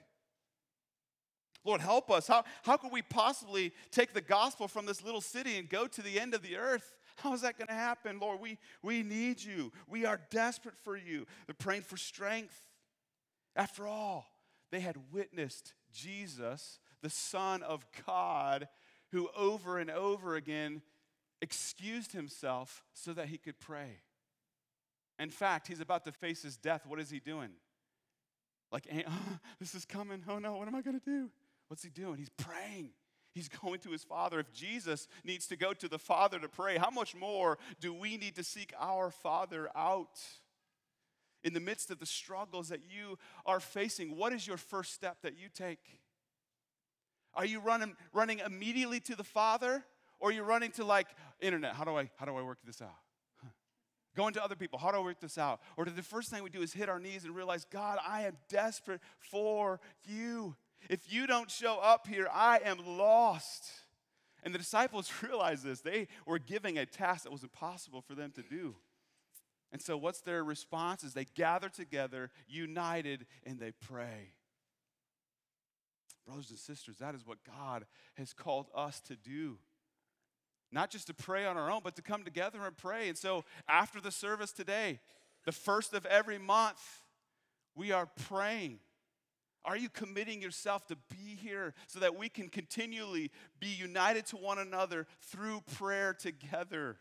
Lord, 1.64 1.81
help 1.81 2.11
us. 2.11 2.26
How, 2.26 2.44
how 2.62 2.76
could 2.76 2.92
we 2.92 3.03
possibly 3.03 3.72
take 3.90 4.14
the 4.14 4.20
gospel 4.20 4.66
from 4.66 4.87
this 4.87 5.05
little 5.05 5.20
city 5.20 5.59
and 5.59 5.68
go 5.68 5.87
to 5.87 6.03
the 6.03 6.18
end 6.18 6.35
of 6.35 6.42
the 6.42 6.57
earth? 6.57 6.96
How 7.16 7.35
is 7.35 7.42
that 7.42 7.59
going 7.59 7.68
to 7.68 7.74
happen? 7.74 8.18
Lord, 8.18 8.40
we, 8.40 8.59
we 8.83 9.03
need 9.03 9.42
you. 9.42 9.72
We 9.87 10.07
are 10.07 10.20
desperate 10.31 10.76
for 10.83 10.96
you. 10.96 11.26
They're 11.46 11.55
praying 11.59 11.83
for 11.83 11.98
strength. 11.98 12.57
After 13.55 13.87
all, 13.87 14.26
they 14.70 14.81
had 14.81 14.96
witnessed 15.12 15.74
Jesus, 15.92 16.79
the 17.03 17.11
Son 17.11 17.62
of 17.62 17.85
God, 18.07 18.68
who 19.12 19.29
over 19.37 19.79
and 19.79 19.90
over 19.90 20.37
again 20.37 20.83
excused 21.42 22.12
himself 22.12 22.85
so 22.94 23.12
that 23.12 23.29
he 23.29 23.38
could 23.38 23.59
pray. 23.59 24.01
In 25.18 25.31
fact, 25.31 25.68
he's 25.68 25.81
about 25.81 26.05
to 26.05 26.12
face 26.12 26.42
his 26.42 26.57
death. 26.57 26.87
What 26.87 27.01
is 27.01 27.11
he 27.11 27.20
doing? 27.20 27.51
Like, 28.73 28.87
oh, 29.07 29.38
this 29.61 29.75
is 29.75 29.85
coming. 29.85 30.23
Oh 30.29 30.38
no, 30.38 30.57
what 30.57 30.68
am 30.68 30.75
I 30.75 30.83
going 30.83 30.99
to 30.99 31.05
do? 31.05 31.31
What's 31.68 31.83
he 31.83 31.90
doing? 31.90 32.16
He's 32.16 32.31
praying. 32.31 32.90
He's 33.33 33.49
going 33.49 33.79
to 33.81 33.90
his 33.90 34.03
Father. 34.03 34.40
If 34.40 34.53
Jesus 34.53 35.07
needs 35.25 35.46
to 35.49 35.57
go 35.57 35.73
to 35.73 35.88
the 35.88 35.99
Father 35.99 36.38
to 36.40 36.49
pray, 36.49 36.79
how 36.79 36.90
much 36.90 37.14
more 37.14 37.59
do 37.81 37.94
we 37.94 38.16
need 38.16 38.35
to 38.37 38.44
seek 38.44 38.73
our 38.79 39.11
Father 39.11 39.68
out? 39.77 40.18
In 41.42 41.55
the 41.55 41.61
midst 41.61 41.90
of 41.90 41.99
the 41.99 42.07
struggles 42.07 42.68
that 42.68 42.81
you 42.90 43.18
are 43.46 43.61
facing, 43.61 44.14
what 44.16 44.33
is 44.35 44.46
your 44.46 44.59
first 44.59 44.92
step 44.92 45.18
that 45.23 45.38
you 45.38 45.49
take? 45.49 46.00
Are 47.35 47.45
you 47.45 47.61
running, 47.61 47.97
running 48.12 48.40
immediately 48.40 49.01
to 49.01 49.16
the 49.16 49.25
Father? 49.25 49.85
Or 50.19 50.29
are 50.29 50.33
you 50.33 50.43
running 50.43 50.71
to 50.73 50.85
like 50.85 51.09
internet? 51.40 51.75
How 51.75 51.85
do 51.85 51.97
I 51.97 52.11
how 52.16 52.27
do 52.27 52.37
I 52.37 52.43
work 52.43 52.59
this 52.64 52.83
out? 52.83 52.90
Going 54.16 54.35
to 54.35 54.45
other 54.45 54.57
people, 54.57 54.79
how 54.79 54.90
do 54.90 54.99
I 54.99 55.01
work 55.01 55.21
this 55.21 55.38
out? 55.38 55.61
Or 55.77 55.85
the 55.85 56.03
first 56.03 56.31
thing 56.31 56.43
we 56.43 56.51
do 56.51 56.62
is 56.62 56.73
hit 56.73 56.88
our 56.88 56.99
knees 56.99 57.25
and 57.25 57.35
realize, 57.35 57.64
God, 57.64 57.99
I 58.07 58.23
am 58.23 58.37
desperate 58.49 59.01
for 59.19 59.81
you. 60.05 60.57
If 60.88 61.12
you 61.12 61.27
don't 61.27 61.51
show 61.51 61.79
up 61.79 62.09
here, 62.09 62.29
I 62.33 62.61
am 62.64 62.79
lost. 62.99 63.71
And 64.43 64.53
the 64.53 64.59
disciples 64.59 65.11
realized 65.23 65.64
this. 65.64 65.81
They 65.81 66.09
were 66.27 66.40
giving 66.40 66.77
a 66.77 66.87
task 66.87 67.25
that 67.25 67.33
was 67.33 67.45
impossible 67.45 68.01
for 68.01 68.14
them 68.14 68.33
to 68.33 68.43
do. 68.43 68.75
And 69.73 69.81
so, 69.81 69.97
what's 69.97 70.21
their 70.21 70.43
response? 70.43 71.05
Is 71.05 71.14
they 71.14 71.27
gather 71.37 71.69
together, 71.69 72.31
united, 72.49 73.27
and 73.47 73.61
they 73.61 73.71
pray. 73.71 74.33
Brothers 76.31 76.51
and 76.51 76.59
sisters, 76.61 76.99
that 76.99 77.16
is 77.16 77.27
what 77.27 77.38
God 77.45 77.85
has 78.14 78.33
called 78.33 78.69
us 78.73 79.01
to 79.09 79.16
do. 79.16 79.59
Not 80.71 80.88
just 80.88 81.09
to 81.09 81.14
pray 81.14 81.45
on 81.45 81.57
our 81.57 81.69
own, 81.69 81.81
but 81.83 81.97
to 81.97 82.03
come 82.03 82.23
together 82.23 82.61
and 82.64 82.77
pray. 82.77 83.09
And 83.09 83.19
so, 83.19 83.45
after 83.69 84.01
the 84.01 84.12
service 84.12 84.53
today, 84.53 85.01
the 85.45 85.51
first 85.51 85.93
of 85.93 86.07
every 86.07 86.38
month, 86.38 86.79
we 87.75 87.90
are 87.90 88.07
praying. 88.29 88.79
Are 89.64 89.77
you 89.77 89.88
committing 89.88 90.40
yourself 90.40 90.87
to 90.87 90.97
be 91.11 91.35
here 91.35 91.75
so 91.88 91.99
that 91.99 92.16
we 92.16 92.29
can 92.29 92.49
continually 92.49 93.33
be 93.59 93.66
united 93.66 94.25
to 94.27 94.37
one 94.37 94.61
another 94.61 95.09
through 95.23 95.62
prayer 95.79 96.14
together? 96.14 96.97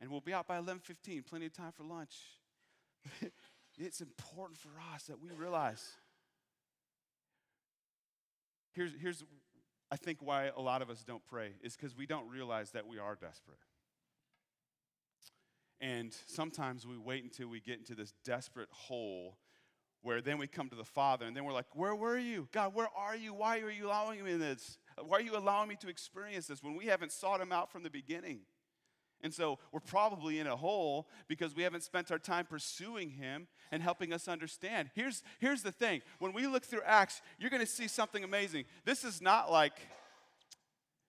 And 0.00 0.10
we'll 0.10 0.20
be 0.20 0.34
out 0.34 0.48
by 0.48 0.58
11:15, 0.58 1.22
plenty 1.22 1.46
of 1.46 1.52
time 1.52 1.70
for 1.70 1.84
lunch. 1.84 2.16
it's 3.78 4.00
important 4.00 4.58
for 4.58 4.70
us 4.92 5.04
that 5.04 5.20
we 5.20 5.30
realize 5.30 5.88
Here's, 8.72 8.92
here's 9.00 9.24
I 9.90 9.96
think, 9.96 10.18
why 10.20 10.50
a 10.56 10.60
lot 10.60 10.82
of 10.82 10.90
us 10.90 11.02
don't 11.02 11.24
pray 11.26 11.52
is 11.62 11.76
because 11.76 11.96
we 11.96 12.06
don't 12.06 12.28
realize 12.28 12.70
that 12.72 12.86
we 12.86 12.98
are 12.98 13.16
desperate. 13.16 13.58
And 15.80 16.14
sometimes 16.26 16.86
we 16.86 16.96
wait 16.96 17.24
until 17.24 17.48
we 17.48 17.60
get 17.60 17.78
into 17.78 17.94
this 17.94 18.12
desperate 18.24 18.68
hole 18.70 19.38
where 20.02 20.20
then 20.20 20.38
we 20.38 20.46
come 20.46 20.68
to 20.68 20.76
the 20.76 20.84
Father 20.84 21.26
and 21.26 21.36
then 21.36 21.44
we're 21.44 21.52
like, 21.52 21.74
Where 21.74 21.94
were 21.94 22.18
you? 22.18 22.48
God, 22.52 22.74
where 22.74 22.88
are 22.96 23.16
you? 23.16 23.34
Why 23.34 23.60
are 23.60 23.70
you 23.70 23.86
allowing 23.86 24.22
me 24.22 24.36
this? 24.36 24.78
Why 25.02 25.18
are 25.18 25.22
you 25.22 25.36
allowing 25.36 25.68
me 25.68 25.76
to 25.80 25.88
experience 25.88 26.46
this 26.46 26.62
when 26.62 26.76
we 26.76 26.86
haven't 26.86 27.12
sought 27.12 27.40
Him 27.40 27.52
out 27.52 27.70
from 27.70 27.82
the 27.82 27.90
beginning? 27.90 28.40
And 29.22 29.34
so 29.34 29.58
we're 29.72 29.80
probably 29.80 30.38
in 30.38 30.46
a 30.46 30.56
hole 30.56 31.08
because 31.28 31.54
we 31.54 31.62
haven't 31.62 31.82
spent 31.82 32.10
our 32.10 32.18
time 32.18 32.46
pursuing 32.46 33.10
Him 33.10 33.48
and 33.70 33.82
helping 33.82 34.12
us 34.12 34.28
understand. 34.28 34.90
Here's, 34.94 35.22
here's 35.38 35.62
the 35.62 35.72
thing 35.72 36.02
when 36.18 36.32
we 36.32 36.46
look 36.46 36.64
through 36.64 36.82
Acts, 36.84 37.20
you're 37.38 37.50
going 37.50 37.60
to 37.60 37.66
see 37.66 37.88
something 37.88 38.24
amazing. 38.24 38.64
This 38.84 39.04
is 39.04 39.20
not 39.20 39.50
like 39.50 39.74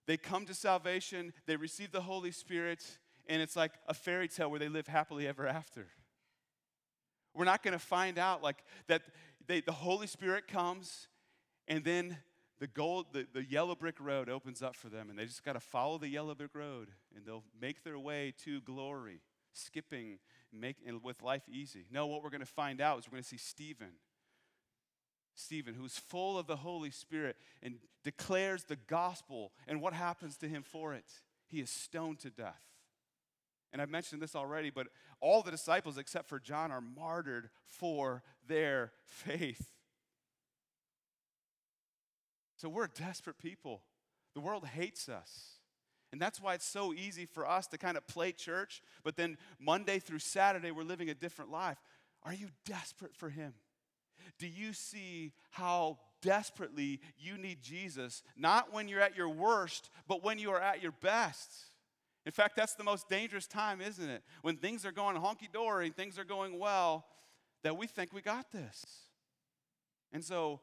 they 0.07 0.17
come 0.17 0.45
to 0.45 0.53
salvation, 0.53 1.31
they 1.45 1.55
receive 1.55 1.91
the 1.91 2.01
Holy 2.01 2.31
Spirit, 2.31 2.85
and 3.27 3.41
it's 3.41 3.55
like 3.55 3.71
a 3.87 3.93
fairy 3.93 4.27
tale 4.27 4.49
where 4.49 4.59
they 4.59 4.69
live 4.69 4.87
happily 4.87 5.27
ever 5.27 5.47
after. 5.47 5.87
We're 7.33 7.45
not 7.45 7.63
going 7.63 7.73
to 7.73 7.79
find 7.79 8.17
out 8.17 8.43
like 8.43 8.63
that 8.87 9.03
they, 9.47 9.61
the 9.61 9.71
Holy 9.71 10.07
Spirit 10.07 10.47
comes 10.47 11.07
and 11.67 11.83
then 11.83 12.17
the 12.61 12.67
gold 12.67 13.07
the, 13.11 13.25
the 13.33 13.43
yellow 13.43 13.75
brick 13.75 13.99
road 13.99 14.29
opens 14.29 14.61
up 14.61 14.75
for 14.75 14.87
them 14.87 15.09
and 15.09 15.17
they 15.17 15.25
just 15.25 15.43
got 15.43 15.53
to 15.53 15.59
follow 15.59 15.97
the 15.97 16.07
yellow 16.07 16.35
brick 16.35 16.53
road 16.53 16.89
and 17.13 17.25
they'll 17.25 17.43
make 17.59 17.83
their 17.83 17.97
way 17.97 18.33
to 18.45 18.61
glory 18.61 19.19
skipping 19.51 20.19
make 20.53 20.77
and 20.87 21.03
with 21.03 21.21
life 21.23 21.41
easy. 21.51 21.85
No 21.91 22.05
what 22.05 22.23
we're 22.23 22.29
going 22.29 22.39
to 22.39 22.45
find 22.45 22.79
out 22.79 22.99
is 22.99 23.07
we're 23.07 23.13
going 23.13 23.23
to 23.23 23.29
see 23.29 23.37
stephen. 23.37 23.93
Stephen 25.33 25.73
who's 25.73 25.97
full 25.97 26.37
of 26.37 26.45
the 26.45 26.57
holy 26.57 26.91
spirit 26.91 27.35
and 27.63 27.75
declares 28.03 28.65
the 28.65 28.77
gospel 28.87 29.51
and 29.67 29.81
what 29.81 29.93
happens 29.93 30.37
to 30.37 30.47
him 30.47 30.61
for 30.61 30.93
it? 30.93 31.05
He 31.47 31.61
is 31.61 31.71
stoned 31.71 32.19
to 32.19 32.29
death. 32.29 32.63
And 33.73 33.81
I've 33.81 33.89
mentioned 33.89 34.21
this 34.21 34.35
already, 34.35 34.69
but 34.69 34.87
all 35.19 35.41
the 35.41 35.49
disciples 35.49 35.97
except 35.97 36.29
for 36.29 36.39
John 36.39 36.71
are 36.71 36.81
martyred 36.81 37.49
for 37.65 38.21
their 38.47 38.91
faith. 39.03 39.71
So 42.61 42.69
we're 42.69 42.87
desperate 42.95 43.39
people. 43.39 43.81
The 44.35 44.39
world 44.39 44.65
hates 44.65 45.09
us. 45.09 45.55
And 46.11 46.21
that's 46.21 46.39
why 46.39 46.53
it's 46.53 46.65
so 46.65 46.93
easy 46.93 47.25
for 47.25 47.49
us 47.49 47.67
to 47.67 47.77
kind 47.77 47.97
of 47.97 48.05
play 48.05 48.33
church, 48.33 48.81
but 49.03 49.15
then 49.15 49.37
Monday 49.59 49.97
through 49.97 50.19
Saturday, 50.19 50.69
we're 50.69 50.83
living 50.83 51.09
a 51.09 51.13
different 51.13 51.51
life. 51.51 51.77
Are 52.23 52.33
you 52.33 52.49
desperate 52.65 53.15
for 53.15 53.29
Him? 53.29 53.53
Do 54.37 54.45
you 54.45 54.73
see 54.73 55.31
how 55.51 55.99
desperately 56.21 56.99
you 57.17 57.37
need 57.37 57.61
Jesus? 57.61 58.23
Not 58.35 58.73
when 58.73 58.89
you're 58.89 58.99
at 58.99 59.15
your 59.15 59.29
worst, 59.29 59.89
but 60.07 60.21
when 60.21 60.37
you 60.37 60.51
are 60.51 60.61
at 60.61 60.83
your 60.83 60.91
best. 60.91 61.49
In 62.25 62.33
fact, 62.33 62.57
that's 62.57 62.75
the 62.75 62.83
most 62.83 63.07
dangerous 63.09 63.47
time, 63.47 63.79
isn't 63.79 64.09
it? 64.09 64.21
When 64.41 64.57
things 64.57 64.85
are 64.85 64.91
going 64.91 65.15
honky 65.15 65.51
dory, 65.51 65.89
things 65.89 66.19
are 66.19 66.25
going 66.25 66.59
well, 66.59 67.05
that 67.63 67.77
we 67.77 67.87
think 67.87 68.11
we 68.13 68.21
got 68.21 68.51
this. 68.51 68.83
And 70.11 70.23
so 70.23 70.59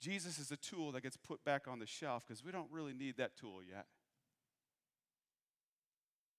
Jesus 0.00 0.38
is 0.38 0.50
a 0.50 0.56
tool 0.56 0.92
that 0.92 1.02
gets 1.02 1.16
put 1.16 1.44
back 1.44 1.66
on 1.68 1.78
the 1.78 1.86
shelf 1.86 2.24
because 2.26 2.44
we 2.44 2.52
don't 2.52 2.70
really 2.70 2.92
need 2.92 3.16
that 3.16 3.36
tool 3.36 3.60
yet. 3.66 3.86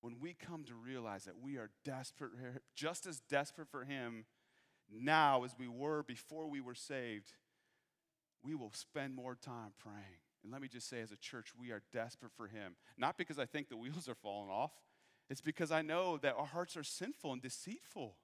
When 0.02 0.20
we 0.20 0.34
come 0.36 0.64
to 0.66 0.76
realize 0.76 1.26
that 1.26 1.40
we 1.42 1.58
are 1.58 1.72
desperate, 1.84 2.32
just 2.76 3.08
as 3.08 3.20
desperate 3.30 3.68
for 3.70 3.84
Him 3.84 4.26
now 4.90 5.44
as 5.44 5.56
we 5.58 5.68
were 5.68 6.04
before 6.04 6.48
we 6.48 6.62
were 6.62 6.76
saved, 6.76 7.34
we 8.44 8.56
will 8.56 8.72
spend 8.74 9.16
more 9.16 9.36
time 9.36 9.72
praying. 9.80 10.22
And 10.44 10.52
let 10.52 10.62
me 10.62 10.68
just 10.68 10.88
say, 10.88 11.02
as 11.02 11.12
a 11.12 11.18
church, 11.18 11.48
we 11.60 11.72
are 11.72 11.82
desperate 11.92 12.32
for 12.38 12.48
Him. 12.48 12.76
Not 12.98 13.18
because 13.18 13.40
I 13.40 13.46
think 13.46 13.70
the 13.70 13.78
wheels 13.78 14.08
are 14.08 14.16
falling 14.16 14.52
off, 14.52 14.72
it's 15.30 15.42
because 15.42 15.72
I 15.72 15.82
know 15.82 16.18
that 16.18 16.36
our 16.38 16.46
hearts 16.46 16.78
are 16.78 16.84
sinful 16.84 17.34
and 17.34 17.42
deceitful. 17.42 18.16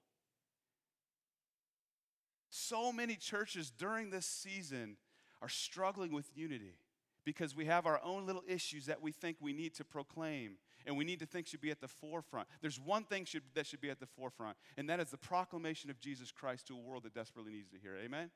So 2.48 2.92
many 2.92 3.16
churches 3.16 3.70
during 3.70 4.10
this 4.10 4.26
season 4.26 4.96
are 5.44 5.48
struggling 5.48 6.10
with 6.10 6.30
unity 6.34 6.78
because 7.26 7.54
we 7.54 7.66
have 7.66 7.84
our 7.84 8.00
own 8.02 8.24
little 8.24 8.42
issues 8.48 8.86
that 8.86 9.02
we 9.02 9.12
think 9.12 9.36
we 9.40 9.52
need 9.52 9.74
to 9.74 9.84
proclaim 9.84 10.56
and 10.86 10.96
we 10.96 11.04
need 11.04 11.20
to 11.20 11.26
think 11.26 11.46
should 11.46 11.60
be 11.60 11.70
at 11.70 11.82
the 11.82 11.88
forefront. 11.88 12.48
There's 12.62 12.80
one 12.80 13.04
thing 13.04 13.26
should, 13.26 13.42
that 13.54 13.66
should 13.66 13.82
be 13.82 13.90
at 13.90 14.00
the 14.00 14.06
forefront, 14.06 14.56
and 14.78 14.88
that 14.88 15.00
is 15.00 15.10
the 15.10 15.18
proclamation 15.18 15.90
of 15.90 16.00
Jesus 16.00 16.32
Christ 16.32 16.66
to 16.68 16.74
a 16.74 16.78
world 16.78 17.02
that 17.02 17.12
desperately 17.12 17.52
needs 17.52 17.68
to 17.70 17.78
hear. 17.78 17.94
Amen? 18.02 18.30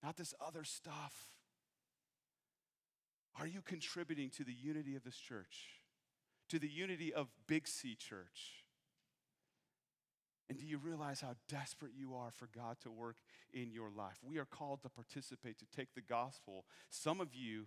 Not 0.00 0.16
this 0.16 0.32
other 0.44 0.62
stuff. 0.62 1.14
Are 3.38 3.46
you 3.46 3.60
contributing 3.60 4.30
to 4.30 4.44
the 4.44 4.52
unity 4.52 4.94
of 4.94 5.02
this 5.02 5.16
church? 5.16 5.80
To 6.50 6.60
the 6.60 6.68
unity 6.68 7.12
of 7.12 7.28
Big 7.48 7.66
C 7.66 7.96
Church? 7.96 8.59
And 10.50 10.58
do 10.58 10.66
you 10.66 10.78
realize 10.78 11.20
how 11.20 11.36
desperate 11.48 11.92
you 11.96 12.16
are 12.16 12.32
for 12.32 12.48
God 12.52 12.76
to 12.82 12.90
work 12.90 13.18
in 13.54 13.70
your 13.70 13.88
life? 13.88 14.16
We 14.20 14.38
are 14.38 14.44
called 14.44 14.82
to 14.82 14.88
participate, 14.88 15.60
to 15.60 15.64
take 15.74 15.94
the 15.94 16.00
gospel. 16.00 16.64
Some 16.90 17.20
of 17.20 17.32
you 17.32 17.66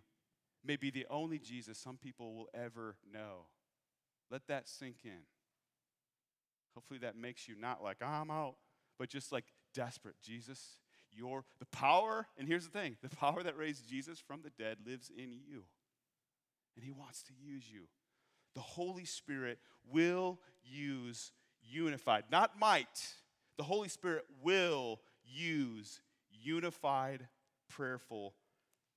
may 0.65 0.75
be 0.75 0.91
the 0.91 1.07
only 1.09 1.39
Jesus 1.39 1.77
some 1.77 1.95
people 1.95 2.35
will 2.35 2.49
ever 2.53 2.97
know. 3.09 3.45
Let 4.29 4.47
that 4.47 4.67
sink 4.67 4.97
in. 5.05 5.21
Hopefully, 6.75 6.99
that 6.99 7.15
makes 7.15 7.47
you 7.47 7.55
not 7.57 7.81
like, 7.81 7.97
I'm 8.01 8.29
out, 8.29 8.55
but 8.99 9.07
just 9.07 9.31
like 9.31 9.45
desperate. 9.73 10.15
Jesus, 10.21 10.79
your 11.09 11.45
the 11.59 11.65
power, 11.67 12.27
and 12.37 12.49
here's 12.49 12.65
the 12.65 12.77
thing 12.77 12.97
the 13.01 13.15
power 13.15 13.43
that 13.43 13.57
raised 13.57 13.87
Jesus 13.87 14.19
from 14.19 14.41
the 14.41 14.51
dead 14.61 14.79
lives 14.85 15.09
in 15.09 15.31
you. 15.31 15.63
And 16.75 16.83
he 16.83 16.91
wants 16.91 17.23
to 17.23 17.33
use 17.33 17.63
you. 17.71 17.83
The 18.55 18.61
Holy 18.61 19.05
Spirit 19.05 19.59
will 19.89 20.39
use 20.63 21.31
unified, 21.69 22.25
not 22.31 22.59
might. 22.59 23.13
The 23.57 23.63
Holy 23.63 23.89
Spirit 23.89 24.25
will 24.41 24.99
use 25.25 26.01
unified, 26.31 27.27
prayerful 27.69 28.33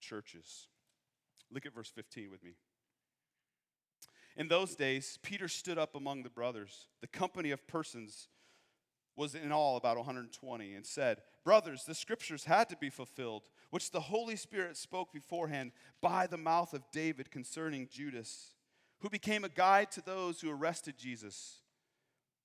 churches. 0.01 0.69
Look 1.51 1.67
at 1.67 1.75
verse 1.75 1.91
15 1.91 2.31
with 2.31 2.43
me. 2.43 2.55
In 4.37 4.49
those 4.49 4.75
days, 4.75 5.19
Peter 5.23 5.49
stood 5.49 5.79
up 5.79 5.95
among 5.95 6.23
the 6.23 6.31
brothers. 6.31 6.89
The 7.01 7.07
company 7.07 7.51
of 7.51 7.67
persons 7.67 8.29
was 9.17 9.35
in 9.35 9.51
all 9.51 9.77
about 9.77 9.97
120 9.97 10.75
and 10.75 10.85
said, 10.85 11.23
Brothers, 11.43 11.85
the 11.85 11.95
scriptures 11.95 12.45
had 12.45 12.69
to 12.69 12.77
be 12.77 12.91
fulfilled, 12.91 13.45
which 13.71 13.91
the 13.91 14.01
Holy 14.01 14.37
Spirit 14.37 14.77
spoke 14.77 15.13
beforehand 15.13 15.73
by 16.03 16.27
the 16.27 16.37
mouth 16.37 16.75
of 16.75 16.91
David 16.93 17.31
concerning 17.31 17.89
Judas, 17.91 18.55
who 19.01 19.09
became 19.09 19.45
a 19.45 19.49
guide 19.49 19.91
to 19.93 20.03
those 20.03 20.41
who 20.41 20.51
arrested 20.51 20.99
Jesus 20.99 21.61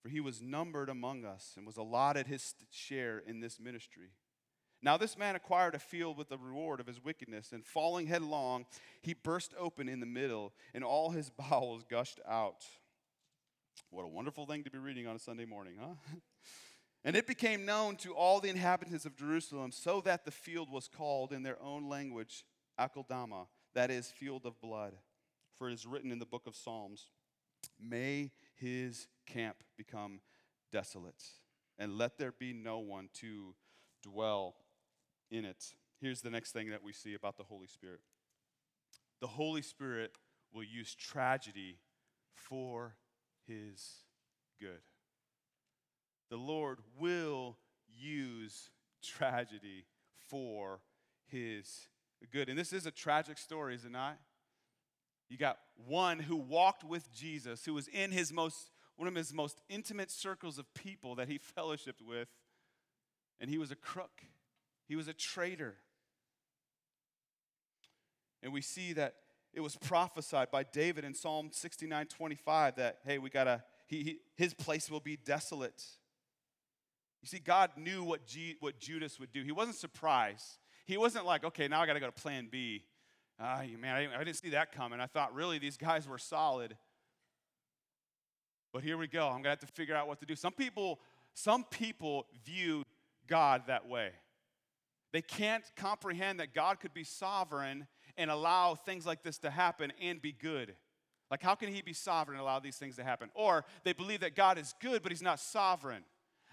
for 0.02 0.10
he 0.10 0.20
was 0.20 0.42
numbered 0.42 0.90
among 0.90 1.26
us 1.26 1.54
and 1.56 1.66
was 1.66 1.78
allotted 1.78 2.28
his 2.28 2.56
share 2.72 3.20
in 3.20 3.40
this 3.40 3.60
ministry. 3.60 4.10
Now, 4.84 4.98
this 4.98 5.18
man 5.18 5.36
acquired 5.36 5.76
a 5.76 5.80
field 5.80 6.18
with 6.18 6.30
the 6.30 6.40
reward 6.40 6.80
of 6.80 6.88
his 6.88 7.04
wickedness, 7.04 7.52
and 7.52 7.64
falling 7.64 8.08
headlong, 8.08 8.66
he 9.04 9.14
burst 9.14 9.54
open 9.60 9.88
in 9.88 10.00
the 10.00 10.08
middle, 10.08 10.54
and 10.74 10.84
all 10.84 11.12
his 11.12 11.30
bowels 11.50 11.84
gushed 11.88 12.20
out. 12.28 12.66
What 13.92 14.06
a 14.06 14.08
wonderful 14.08 14.46
thing 14.48 14.64
to 14.64 14.72
be 14.72 14.80
reading 14.80 15.06
on 15.06 15.16
a 15.16 15.20
Sunday 15.20 15.46
morning, 15.46 15.76
huh? 15.80 15.94
and 17.04 17.16
it 17.16 17.28
became 17.28 17.64
known 17.64 17.96
to 17.98 18.16
all 18.16 18.40
the 18.40 18.50
inhabitants 18.50 19.06
of 19.06 19.16
Jerusalem, 19.16 19.72
so 19.72 20.02
that 20.02 20.26
the 20.26 20.32
field 20.32 20.72
was 20.72 20.88
called 20.88 21.32
in 21.32 21.44
their 21.44 21.62
own 21.62 21.88
language 21.88 22.44
Akeldama, 22.80 23.46
that 23.76 23.92
is, 23.92 24.08
field 24.08 24.48
of 24.48 24.60
blood. 24.62 24.94
For 25.58 25.70
it 25.70 25.74
is 25.74 25.86
written 25.86 26.12
in 26.12 26.18
the 26.18 26.26
book 26.26 26.48
of 26.48 26.56
Psalms 26.56 27.06
May 27.80 28.32
his 28.62 29.08
camp 29.26 29.58
become 29.78 30.22
desolate, 30.72 31.24
and 31.78 31.98
let 31.98 32.18
there 32.18 32.32
be 32.32 32.54
no 32.54 32.80
one 32.80 33.10
to 33.16 33.56
dwell 34.04 34.56
in 35.30 35.46
it. 35.46 35.74
Here's 36.00 36.22
the 36.22 36.30
next 36.30 36.52
thing 36.52 36.70
that 36.70 36.84
we 36.84 36.94
see 36.94 37.14
about 37.16 37.38
the 37.38 37.44
Holy 37.44 37.68
Spirit 37.68 38.00
the 39.20 39.28
Holy 39.28 39.62
Spirit 39.62 40.14
will 40.52 40.64
use 40.64 40.96
tragedy 40.96 41.78
for 42.34 42.96
his 43.48 44.04
good. 44.60 44.82
The 46.30 46.38
Lord 46.38 46.80
will 47.00 47.58
use 47.88 48.72
tragedy 49.04 49.86
for 50.28 50.82
his 51.28 51.88
good. 52.32 52.50
And 52.50 52.58
this 52.58 52.74
is 52.74 52.86
a 52.86 52.92
tragic 52.92 53.38
story, 53.38 53.76
is 53.76 53.86
it 53.86 53.92
not? 53.92 54.18
You 55.32 55.38
got 55.38 55.60
one 55.88 56.20
who 56.20 56.36
walked 56.36 56.84
with 56.84 57.10
Jesus, 57.14 57.64
who 57.64 57.74
was 57.74 57.88
in 57.88 58.12
his 58.12 58.34
most, 58.34 58.70
one 58.98 59.08
of 59.08 59.16
his 59.16 59.34
most 59.34 59.62
intimate 59.70 60.12
circles 60.12 60.60
of 60.60 60.72
people 60.74 61.16
that 61.16 61.30
he 61.30 61.40
fellowshipped 61.58 62.06
with, 62.06 62.28
and 63.40 63.50
he 63.50 63.58
was 63.58 63.72
a 63.72 63.76
crook. 63.76 64.24
He 64.90 64.98
was 64.98 65.08
a 65.08 65.14
traitor. 65.14 65.76
And 68.44 68.52
we 68.52 68.60
see 68.60 68.92
that 68.92 69.16
it 69.54 69.62
was 69.62 69.78
prophesied 69.78 70.52
by 70.52 70.64
David 70.64 71.06
in 71.06 71.14
Psalm 71.14 71.50
69 71.54 72.08
25 72.08 72.76
that, 72.76 72.98
hey, 73.06 73.18
we 73.18 73.30
gotta, 73.30 73.64
he, 73.88 74.04
he 74.04 74.20
his 74.36 74.54
place 74.54 74.92
will 74.92 75.00
be 75.00 75.16
desolate. 75.16 75.82
You 77.22 77.30
see, 77.30 77.40
God 77.40 77.72
knew 77.78 78.04
what, 78.04 78.28
G, 78.28 78.58
what 78.60 78.80
Judas 78.80 79.18
would 79.18 79.32
do. 79.32 79.44
He 79.44 79.54
wasn't 79.54 79.78
surprised. 79.78 80.58
He 80.86 80.98
wasn't 80.98 81.26
like, 81.26 81.46
okay, 81.46 81.70
now 81.70 81.82
I 81.82 81.86
gotta 81.86 82.02
go 82.02 82.08
to 82.08 82.12
plan 82.12 82.50
B. 82.52 82.84
Ah, 83.44 83.64
man, 83.80 83.96
I, 83.96 84.20
I 84.20 84.24
didn't 84.24 84.38
see 84.38 84.50
that 84.50 84.72
coming. 84.72 85.00
I 85.00 85.08
thought 85.08 85.34
really 85.34 85.58
these 85.58 85.78
guys 85.78 86.08
were 86.08 86.20
solid. 86.20 86.78
But 88.72 88.84
here 88.84 88.98
we 88.98 89.08
go. 89.08 89.26
I'm 89.26 89.34
going 89.34 89.44
to 89.46 89.50
have 89.50 89.60
to 89.60 89.68
figure 89.68 89.96
out 89.96 90.08
what 90.08 90.20
to 90.20 90.26
do. 90.26 90.36
Some 90.36 90.54
people, 90.54 91.00
some 91.34 91.64
people 91.64 92.28
view 92.46 92.84
God 93.28 93.64
that 93.68 93.88
way. 93.88 94.12
They 95.12 95.22
can't 95.22 95.64
comprehend 95.76 96.40
that 96.40 96.54
God 96.54 96.80
could 96.80 96.94
be 96.94 97.04
sovereign 97.04 97.88
and 98.16 98.30
allow 98.30 98.76
things 98.76 99.06
like 99.06 99.24
this 99.24 99.40
to 99.40 99.50
happen 99.50 99.92
and 100.02 100.22
be 100.22 100.32
good? 100.32 100.76
Like, 101.30 101.42
how 101.42 101.56
can 101.56 101.74
he 101.74 101.82
be 101.82 101.94
sovereign 101.94 102.38
and 102.38 102.44
allow 102.44 102.60
these 102.60 102.76
things 102.76 102.98
to 102.98 103.04
happen? 103.04 103.30
Or 103.34 103.66
they 103.84 103.94
believe 103.94 104.20
that 104.20 104.36
God 104.36 104.58
is 104.58 104.76
good, 104.82 105.02
but 105.02 105.12
he's 105.12 105.22
not 105.22 105.40
sovereign. 105.40 106.04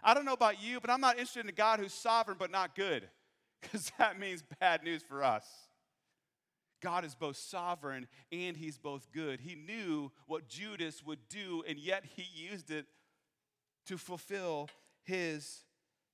I 0.02 0.14
don't 0.14 0.24
know 0.24 0.32
about 0.32 0.62
you, 0.62 0.80
but 0.80 0.90
I'm 0.90 1.00
not 1.00 1.16
interested 1.16 1.40
in 1.40 1.48
a 1.48 1.52
God 1.52 1.80
who's 1.80 1.92
sovereign 1.92 2.36
but 2.38 2.50
not 2.50 2.74
good, 2.74 3.08
because 3.60 3.92
that 3.98 4.18
means 4.18 4.42
bad 4.60 4.84
news 4.84 5.02
for 5.02 5.22
us. 5.22 5.67
God 6.80 7.04
is 7.04 7.14
both 7.14 7.36
sovereign 7.36 8.06
and 8.30 8.56
he's 8.56 8.78
both 8.78 9.10
good. 9.12 9.40
He 9.40 9.54
knew 9.54 10.12
what 10.26 10.48
Judas 10.48 11.04
would 11.04 11.28
do, 11.28 11.62
and 11.66 11.78
yet 11.78 12.04
he 12.16 12.26
used 12.34 12.70
it 12.70 12.86
to 13.86 13.98
fulfill 13.98 14.68
his 15.02 15.64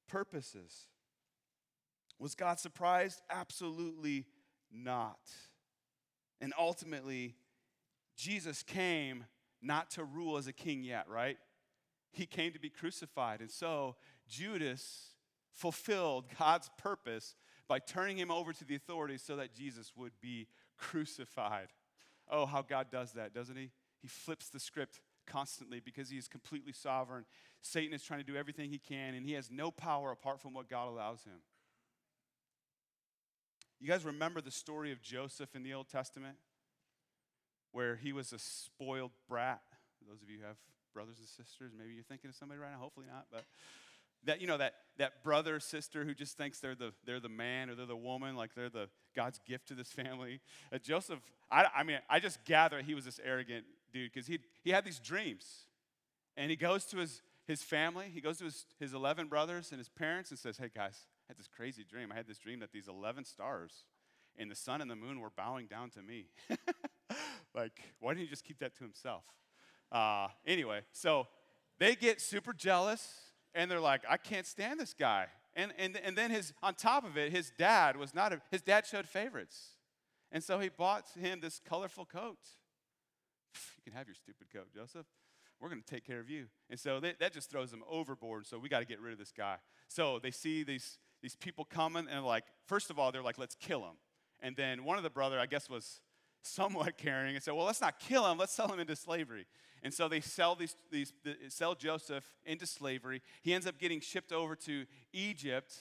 purposes. 0.09 0.87
Was 2.19 2.35
God 2.35 2.59
surprised? 2.59 3.21
Absolutely 3.29 4.27
not. 4.71 5.19
And 6.41 6.53
ultimately, 6.59 7.35
Jesus 8.17 8.63
came 8.63 9.25
not 9.61 9.91
to 9.93 10.05
rule 10.05 10.37
as 10.37 10.47
a 10.47 10.53
king 10.53 10.85
yet, 10.85 11.09
right? 11.09 11.39
He 12.13 12.27
came 12.27 12.53
to 12.53 12.61
be 12.61 12.71
crucified. 12.71 13.41
And 13.41 13.51
so 13.51 13.97
Judas 14.29 15.15
fulfilled 15.53 16.27
God's 16.39 16.71
purpose 16.79 17.35
by 17.69 17.79
turning 17.79 18.17
him 18.17 18.31
over 18.31 18.53
to 18.53 18.65
the 18.65 18.75
authorities 18.75 19.23
so 19.23 19.37
that 19.37 19.55
Jesus 19.55 19.93
would 19.97 20.13
be 20.21 20.47
crucified. 20.79 21.69
Oh, 22.31 22.47
how 22.47 22.63
God 22.63 22.89
does 22.91 23.13
that, 23.13 23.35
doesn't 23.35 23.57
he? 23.57 23.71
He 24.01 24.09
flips 24.09 24.49
the 24.49 24.61
script 24.61 25.01
constantly 25.27 25.81
because 25.81 26.11
he 26.11 26.19
is 26.19 26.29
completely 26.29 26.73
sovereign. 26.73 27.25
Satan 27.63 27.95
is 27.95 28.03
trying 28.03 28.21
to 28.21 28.27
do 28.27 28.37
everything 28.37 28.71
he 28.71 28.79
can, 28.79 29.15
and 29.15 29.25
he 29.25 29.33
has 29.33 29.51
no 29.51 29.71
power 29.71 30.11
apart 30.11 30.41
from 30.41 30.53
what 30.53 30.69
God 30.69 30.89
allows 30.89 31.25
him. 31.25 31.41
You 33.81 33.89
guys 33.89 34.05
remember 34.05 34.41
the 34.41 34.51
story 34.51 34.93
of 34.93 35.03
Joseph 35.03 35.55
in 35.55 35.63
the 35.63 35.75
Old 35.75 35.89
Testament? 35.89 36.37
Where 37.73 37.97
he 37.97 38.13
was 38.13 38.33
a 38.33 38.39
spoiled 38.39 39.13
brat. 39.29 39.63
Those 40.09 40.23
of 40.23 40.31
you 40.31 40.39
who 40.41 40.47
have 40.47 40.57
brothers 40.93 41.19
and 41.19 41.27
sisters, 41.27 41.73
maybe 41.77 41.95
you're 41.95 42.05
thinking 42.05 42.31
of 42.31 42.37
somebody 42.37 42.61
right 42.61 42.71
now, 42.71 42.79
hopefully 42.79 43.07
not, 43.11 43.27
but 43.33 43.45
that 44.25 44.41
you 44.41 44.47
know 44.47 44.59
that 44.59 44.75
that 44.99 45.23
brother 45.23 45.59
sister 45.61 46.05
who 46.05 46.15
just 46.15 46.37
thinks 46.37 46.61
they're 46.61 46.75
the 46.75 46.93
they're 47.05 47.21
the 47.21 47.29
man 47.29 47.69
or 47.69 47.75
they're 47.75 47.87
the 47.87 47.97
woman 47.97 48.37
like 48.37 48.55
they're 48.55 48.71
the 48.71 48.89
god's 49.15 49.41
gift 49.47 49.69
to 49.69 49.75
this 49.75 49.93
family. 49.93 50.41
Uh, 50.73 50.79
joseph 50.79 51.21
I, 51.51 51.67
I 51.77 51.83
mean 51.83 51.99
i 52.09 52.19
just 52.21 52.45
gather 52.45 52.81
he 52.83 52.95
was 52.95 53.05
this 53.05 53.21
arrogant 53.25 53.65
dude 53.93 54.13
because 54.13 54.27
he 54.27 54.39
he 54.63 54.71
had 54.71 54.85
these 54.85 54.99
dreams. 54.99 55.67
And 56.37 56.51
he 56.51 56.57
goes 56.57 56.85
to 56.87 56.99
his 56.99 57.23
his 57.47 57.63
family 57.63 58.07
he 58.13 58.21
goes 58.21 58.39
to 58.39 58.45
his, 58.45 58.67
his 58.79 58.95
11 58.95 59.29
brothers 59.29 59.71
and 59.71 59.79
his 59.79 59.89
parents 59.89 60.31
and 60.31 60.39
says 60.39 60.59
hey 60.59 60.71
guys 60.75 61.07
i 61.29 61.31
had 61.31 61.39
this 61.39 61.49
crazy 61.49 61.85
dream. 61.85 62.11
I 62.13 62.17
had 62.17 62.27
this 62.27 62.39
dream 62.39 62.61
that 62.61 62.73
these 62.73 62.89
11 62.89 63.25
stars 63.25 63.85
and 64.37 64.51
the 64.51 64.57
sun 64.57 64.81
and 64.81 64.91
the 64.91 64.97
moon 64.97 65.21
were 65.21 65.31
bowing 65.31 65.67
down 65.67 65.91
to 65.91 66.03
me. 66.03 66.27
Like 67.55 67.81
why 68.01 68.13
didn't 68.13 68.25
he 68.25 68.31
just 68.31 68.43
keep 68.43 68.59
that 68.59 68.77
to 68.79 68.83
himself? 68.83 69.23
Uh, 69.93 70.27
anyway 70.45 70.81
so 70.91 71.29
they 71.79 71.95
get 71.95 72.21
super 72.21 72.53
jealous 72.53 73.34
and 73.55 73.71
they're 73.71 73.81
like, 73.81 74.03
I 74.09 74.17
can't 74.17 74.47
stand 74.47 74.81
this 74.81 74.95
guy. 74.95 75.27
And, 75.57 75.73
and, 75.79 75.97
and 75.97 76.17
then 76.17 76.31
his, 76.31 76.53
on 76.63 76.75
top 76.75 77.05
of 77.05 77.17
it, 77.17 77.31
his 77.31 77.53
dad 77.57 77.97
was 77.97 78.15
not, 78.15 78.33
a, 78.33 78.41
his 78.51 78.63
dad 78.63 78.87
showed 78.87 79.07
favorites. 79.07 79.75
And 80.33 80.43
so 80.43 80.59
he 80.59 80.69
bought 80.69 81.05
him 81.19 81.41
this 81.41 81.61
colorful 81.67 82.05
coat. 82.05 82.39
You 83.77 83.93
can 83.93 83.99
have 83.99 84.09
your 84.09 84.15
stupid 84.15 84.47
coat, 84.53 84.69
Joseph. 84.75 85.07
We're 85.61 85.69
going 85.69 85.83
to 85.83 85.87
take 85.87 86.07
care 86.07 86.19
of 86.19 86.29
you. 86.29 86.47
And 86.71 86.81
so 86.81 87.01
they, 87.01 87.15
that 87.21 87.33
just 87.33 87.51
throws 87.51 87.71
them 87.71 87.85
overboard. 87.89 88.47
So 88.47 88.59
we 88.59 88.69
got 88.69 88.81
to 88.81 88.85
get 88.85 89.01
rid 89.01 89.13
of 89.13 89.19
this 89.19 89.31
guy. 89.31 89.57
So 89.89 90.19
they 90.19 90.31
see 90.31 90.65
these, 90.65 90.99
these 91.23 91.37
people 91.37 91.65
coming 91.65 92.07
and 92.11 92.25
like, 92.25 92.45
first 92.67 92.91
of 92.91 92.99
all, 92.99 93.13
they're 93.13 93.23
like, 93.23 93.39
let's 93.39 93.55
kill 93.55 93.81
him. 93.81 93.97
And 94.41 94.57
then 94.57 94.85
one 94.85 94.97
of 94.97 95.05
the 95.05 95.11
brother, 95.11 95.39
I 95.39 95.47
guess, 95.47 95.71
was 95.71 96.01
somewhat 96.47 96.97
caring 96.99 97.35
and 97.35 97.43
said, 97.43 97.55
well, 97.55 97.67
let's 97.67 97.81
not 97.81 97.99
kill 97.99 98.31
him, 98.31 98.39
let's 98.39 98.53
sell 98.53 98.69
him 98.69 98.81
into 98.81 98.97
slavery. 98.97 99.47
And 99.83 99.93
so 99.93 100.09
they 100.09 100.21
sell, 100.21 100.55
these, 100.55 100.77
these, 100.91 101.13
sell 101.49 101.75
Joseph 101.75 102.25
into 102.47 102.67
slavery. 102.67 103.21
He 103.43 103.53
ends 103.53 103.67
up 103.67 103.79
getting 103.79 104.01
shipped 104.01 104.33
over 104.33 104.57
to 104.57 104.87
Egypt, 105.13 105.75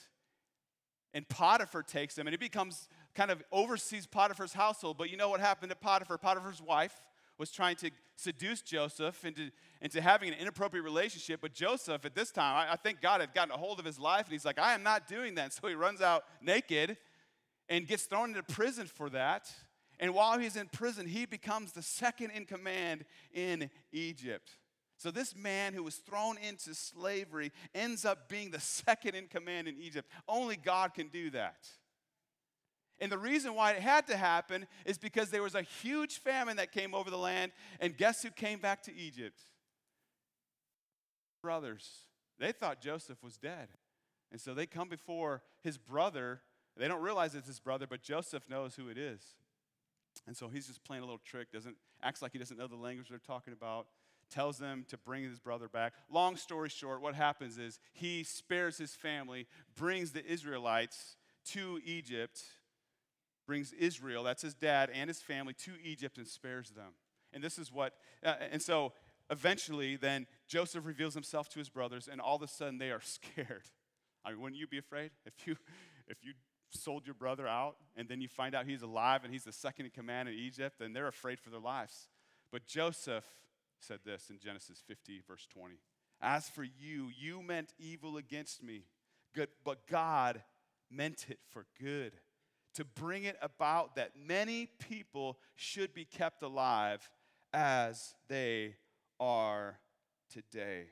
and 1.13 1.27
Potiphar 1.29 1.83
takes 1.83 2.17
him, 2.17 2.27
and 2.27 2.33
he 2.33 2.37
becomes 2.37 2.89
kind 3.15 3.31
of 3.31 3.41
oversees 3.51 4.05
Potiphar's 4.05 4.53
household. 4.53 4.97
But 4.97 5.09
you 5.09 5.15
know 5.15 5.29
what 5.29 5.39
happened 5.39 5.69
to 5.69 5.75
Potiphar? 5.75 6.17
Potiphar's 6.17 6.61
wife 6.61 6.99
was 7.37 7.51
trying 7.51 7.75
to 7.77 7.91
seduce 8.15 8.61
Joseph 8.61 9.23
into, 9.25 9.51
into 9.81 10.01
having 10.01 10.29
an 10.29 10.35
inappropriate 10.35 10.83
relationship. 10.83 11.39
But 11.41 11.53
Joseph, 11.53 12.05
at 12.05 12.15
this 12.15 12.31
time, 12.31 12.55
I, 12.55 12.73
I 12.73 12.75
think 12.75 13.01
God 13.01 13.21
had 13.21 13.33
gotten 13.33 13.53
a 13.53 13.57
hold 13.57 13.79
of 13.79 13.85
his 13.85 13.99
life, 13.99 14.25
and 14.25 14.31
he's 14.33 14.45
like, 14.45 14.59
I 14.59 14.73
am 14.73 14.83
not 14.83 15.07
doing 15.07 15.35
that. 15.35 15.53
So 15.61 15.67
he 15.67 15.75
runs 15.75 16.01
out 16.01 16.23
naked 16.41 16.97
and 17.69 17.87
gets 17.87 18.03
thrown 18.03 18.29
into 18.29 18.43
prison 18.43 18.87
for 18.87 19.09
that. 19.11 19.51
And 19.99 20.13
while 20.13 20.39
he's 20.39 20.55
in 20.55 20.67
prison, 20.67 21.07
he 21.07 21.25
becomes 21.25 21.71
the 21.71 21.81
second 21.81 22.31
in 22.31 22.45
command 22.45 23.05
in 23.33 23.69
Egypt. 23.91 24.51
So, 24.97 25.11
this 25.11 25.35
man 25.35 25.73
who 25.73 25.83
was 25.83 25.95
thrown 25.95 26.37
into 26.37 26.73
slavery 26.73 27.51
ends 27.75 28.05
up 28.05 28.29
being 28.29 28.51
the 28.51 28.59
second 28.59 29.15
in 29.15 29.27
command 29.27 29.67
in 29.67 29.77
Egypt. 29.77 30.09
Only 30.27 30.55
God 30.55 30.93
can 30.93 31.09
do 31.09 31.29
that. 31.31 31.67
And 32.99 33.11
the 33.11 33.17
reason 33.17 33.53
why 33.55 33.71
it 33.71 33.81
had 33.81 34.07
to 34.07 34.15
happen 34.15 34.67
is 34.85 34.97
because 34.97 35.29
there 35.29 35.43
was 35.43 35.55
a 35.55 35.61
huge 35.61 36.19
famine 36.19 36.57
that 36.57 36.71
came 36.71 36.95
over 36.95 37.09
the 37.09 37.17
land, 37.17 37.51
and 37.79 37.97
guess 37.97 38.23
who 38.23 38.29
came 38.29 38.59
back 38.59 38.83
to 38.83 38.95
Egypt? 38.95 39.41
Brothers. 41.41 41.89
They 42.39 42.51
thought 42.51 42.81
Joseph 42.81 43.21
was 43.21 43.37
dead. 43.37 43.67
And 44.31 44.39
so 44.39 44.53
they 44.53 44.65
come 44.65 44.89
before 44.89 45.41
his 45.61 45.77
brother. 45.77 46.41
They 46.77 46.87
don't 46.87 47.01
realize 47.01 47.35
it's 47.35 47.47
his 47.47 47.59
brother, 47.59 47.87
but 47.87 48.01
Joseph 48.01 48.49
knows 48.49 48.75
who 48.75 48.87
it 48.87 48.97
is. 48.97 49.21
And 50.27 50.35
so 50.35 50.47
he's 50.47 50.67
just 50.67 50.83
playing 50.83 51.03
a 51.03 51.05
little 51.05 51.21
trick, 51.25 51.51
doesn't 51.51 51.75
acts 52.01 52.21
like 52.21 52.31
he 52.33 52.39
doesn't 52.39 52.57
know 52.57 52.67
the 52.67 52.75
language 52.75 53.09
they're 53.09 53.19
talking 53.19 53.53
about, 53.53 53.87
tells 54.29 54.57
them 54.57 54.85
to 54.89 54.97
bring 54.97 55.23
his 55.23 55.39
brother 55.39 55.67
back. 55.67 55.93
Long 56.09 56.35
story 56.35 56.69
short, 56.69 57.01
what 57.01 57.15
happens 57.15 57.57
is 57.57 57.79
he 57.93 58.23
spares 58.23 58.77
his 58.77 58.93
family, 58.93 59.47
brings 59.75 60.11
the 60.11 60.25
Israelites 60.25 61.15
to 61.51 61.79
Egypt, 61.85 62.41
brings 63.45 63.73
Israel, 63.73 64.23
that's 64.23 64.41
his 64.41 64.53
dad 64.53 64.89
and 64.93 65.09
his 65.09 65.21
family 65.21 65.53
to 65.53 65.71
Egypt 65.83 66.17
and 66.17 66.27
spares 66.27 66.69
them. 66.69 66.93
And 67.33 67.43
this 67.43 67.57
is 67.57 67.71
what 67.71 67.93
uh, 68.23 68.35
and 68.51 68.61
so 68.61 68.93
eventually 69.29 69.95
then 69.95 70.27
Joseph 70.47 70.85
reveals 70.85 71.13
himself 71.13 71.49
to 71.49 71.59
his 71.59 71.69
brothers 71.69 72.07
and 72.11 72.21
all 72.21 72.35
of 72.35 72.41
a 72.41 72.47
sudden 72.47 72.77
they 72.77 72.91
are 72.91 73.01
scared. 73.03 73.63
I 74.25 74.31
mean, 74.31 74.41
wouldn't 74.41 74.59
you 74.59 74.67
be 74.67 74.77
afraid 74.77 75.11
if 75.25 75.47
you 75.47 75.57
if 76.07 76.17
you 76.23 76.33
sold 76.73 77.05
your 77.05 77.13
brother 77.13 77.47
out 77.47 77.75
and 77.95 78.07
then 78.07 78.21
you 78.21 78.27
find 78.27 78.55
out 78.55 78.65
he's 78.65 78.81
alive 78.81 79.23
and 79.23 79.31
he's 79.31 79.43
the 79.43 79.51
second 79.51 79.85
in 79.85 79.91
command 79.91 80.29
in 80.29 80.35
Egypt, 80.35 80.81
and 80.81 80.95
they're 80.95 81.07
afraid 81.07 81.39
for 81.39 81.49
their 81.49 81.59
lives. 81.59 82.07
But 82.51 82.65
Joseph 82.65 83.25
said 83.79 83.99
this 84.05 84.29
in 84.29 84.39
Genesis 84.39 84.81
50, 84.87 85.21
verse 85.27 85.47
20 85.53 85.75
As 86.21 86.49
for 86.49 86.63
you, 86.63 87.09
you 87.17 87.41
meant 87.41 87.73
evil 87.77 88.17
against 88.17 88.63
me, 88.63 88.85
but 89.63 89.87
God 89.87 90.41
meant 90.89 91.25
it 91.29 91.39
for 91.49 91.65
good, 91.81 92.13
to 92.75 92.85
bring 92.85 93.23
it 93.23 93.37
about 93.41 93.95
that 93.95 94.11
many 94.15 94.67
people 94.79 95.37
should 95.55 95.93
be 95.93 96.05
kept 96.05 96.43
alive 96.43 97.09
as 97.53 98.15
they 98.27 98.75
are 99.19 99.79
today. 100.29 100.85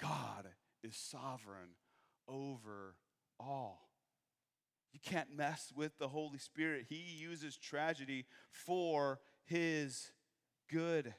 God 0.00 0.48
is 0.82 0.96
sovereign 0.96 1.76
over 2.28 2.96
all. 3.38 3.91
You 4.92 5.00
can't 5.02 5.34
mess 5.34 5.72
with 5.74 5.98
the 5.98 6.08
Holy 6.08 6.38
Spirit. 6.38 6.86
He 6.88 6.96
uses 6.96 7.56
tragedy 7.56 8.26
for 8.50 9.20
his 9.44 10.10
good. 10.70 11.14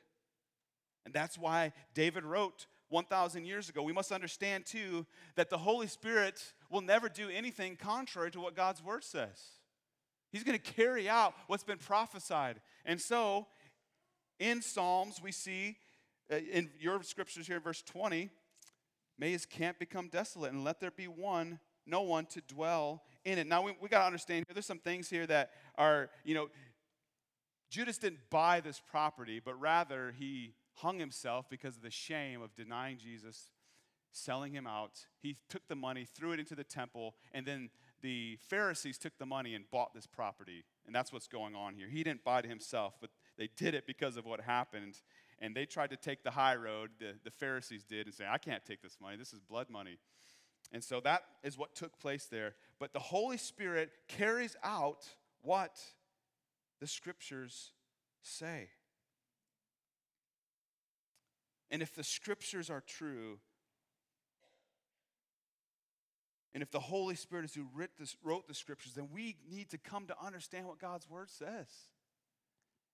And 1.05 1.13
that's 1.13 1.37
why 1.37 1.73
David 1.93 2.23
wrote 2.23 2.67
1,000 2.89 3.45
years 3.45 3.69
ago. 3.69 3.81
We 3.81 3.93
must 3.93 4.11
understand, 4.11 4.65
too, 4.65 5.05
that 5.35 5.49
the 5.49 5.57
Holy 5.57 5.87
Spirit 5.87 6.53
will 6.69 6.81
never 6.81 7.09
do 7.09 7.29
anything 7.29 7.75
contrary 7.75 8.31
to 8.31 8.39
what 8.39 8.55
God's 8.55 8.83
word 8.83 9.03
says. 9.03 9.41
He's 10.31 10.43
going 10.43 10.57
to 10.57 10.71
carry 10.73 11.09
out 11.09 11.33
what's 11.47 11.63
been 11.63 11.77
prophesied. 11.77 12.61
And 12.85 13.01
so, 13.01 13.47
in 14.39 14.61
Psalms, 14.61 15.21
we 15.21 15.31
see 15.31 15.77
uh, 16.31 16.37
in 16.37 16.69
your 16.79 17.01
scriptures 17.03 17.47
here, 17.47 17.59
verse 17.59 17.81
20, 17.81 18.29
may 19.17 19.31
his 19.31 19.45
camp 19.45 19.79
become 19.79 20.07
desolate, 20.07 20.51
and 20.51 20.63
let 20.63 20.79
there 20.79 20.91
be 20.91 21.07
one, 21.07 21.59
no 21.85 22.01
one 22.01 22.25
to 22.27 22.41
dwell 22.41 23.03
in 23.25 23.37
it. 23.37 23.47
Now, 23.47 23.61
we, 23.61 23.75
we 23.81 23.89
got 23.89 23.99
to 23.99 24.05
understand 24.05 24.45
here, 24.47 24.53
there's 24.53 24.65
some 24.65 24.79
things 24.79 25.09
here 25.09 25.25
that 25.27 25.51
are, 25.77 26.09
you 26.23 26.35
know, 26.35 26.47
Judas 27.69 27.97
didn't 27.97 28.19
buy 28.29 28.59
this 28.59 28.79
property, 28.79 29.41
but 29.43 29.59
rather 29.59 30.13
he 30.17 30.53
hung 30.75 30.99
himself 30.99 31.49
because 31.49 31.75
of 31.75 31.81
the 31.81 31.89
shame 31.89 32.41
of 32.41 32.55
denying 32.55 32.97
Jesus, 32.97 33.49
selling 34.11 34.53
him 34.53 34.67
out. 34.67 35.05
He 35.19 35.37
took 35.49 35.67
the 35.67 35.75
money, 35.75 36.05
threw 36.05 36.33
it 36.33 36.39
into 36.39 36.55
the 36.55 36.63
temple, 36.63 37.15
and 37.31 37.45
then 37.45 37.69
the 38.01 38.37
Pharisees 38.47 38.97
took 38.97 39.17
the 39.17 39.25
money 39.25 39.55
and 39.55 39.65
bought 39.71 39.93
this 39.93 40.05
property. 40.05 40.65
And 40.85 40.93
that's 40.93 41.11
what's 41.11 41.27
going 41.27 41.55
on 41.55 41.73
here. 41.73 41.87
He 41.87 42.03
didn't 42.03 42.23
buy 42.23 42.39
it 42.39 42.45
himself, 42.45 42.95
but 42.99 43.09
they 43.37 43.49
did 43.55 43.73
it 43.73 43.87
because 43.87 44.17
of 44.17 44.25
what 44.25 44.41
happened. 44.41 44.99
And 45.39 45.55
they 45.55 45.65
tried 45.65 45.89
to 45.91 45.97
take 45.97 46.23
the 46.23 46.31
high 46.31 46.55
road, 46.55 46.91
the, 46.99 47.13
the 47.23 47.31
Pharisees 47.31 47.83
did, 47.83 48.05
and 48.05 48.13
say, 48.13 48.25
I 48.29 48.37
can't 48.37 48.63
take 48.65 48.81
this 48.81 48.97
money. 49.01 49.17
This 49.17 49.33
is 49.33 49.39
blood 49.39 49.69
money. 49.69 49.97
And 50.71 50.83
so 50.83 50.99
that 51.01 51.23
is 51.43 51.57
what 51.57 51.75
took 51.75 51.99
place 51.99 52.25
there. 52.25 52.55
But 52.79 52.93
the 52.93 52.99
Holy 52.99 53.37
Spirit 53.37 53.91
carries 54.07 54.55
out 54.63 55.05
what 55.41 55.79
the 56.79 56.87
scriptures 56.87 57.71
say. 58.21 58.69
And 61.69 61.81
if 61.81 61.93
the 61.93 62.03
scriptures 62.03 62.69
are 62.69 62.81
true, 62.85 63.39
and 66.53 66.61
if 66.61 66.69
the 66.69 66.79
Holy 66.79 67.15
Spirit 67.15 67.45
is 67.45 67.53
who 67.55 67.67
wrote 68.23 68.47
the 68.47 68.53
scriptures, 68.53 68.93
then 68.93 69.09
we 69.11 69.37
need 69.49 69.69
to 69.71 69.77
come 69.77 70.05
to 70.07 70.15
understand 70.23 70.67
what 70.67 70.79
God's 70.79 71.09
word 71.09 71.29
says. 71.29 71.67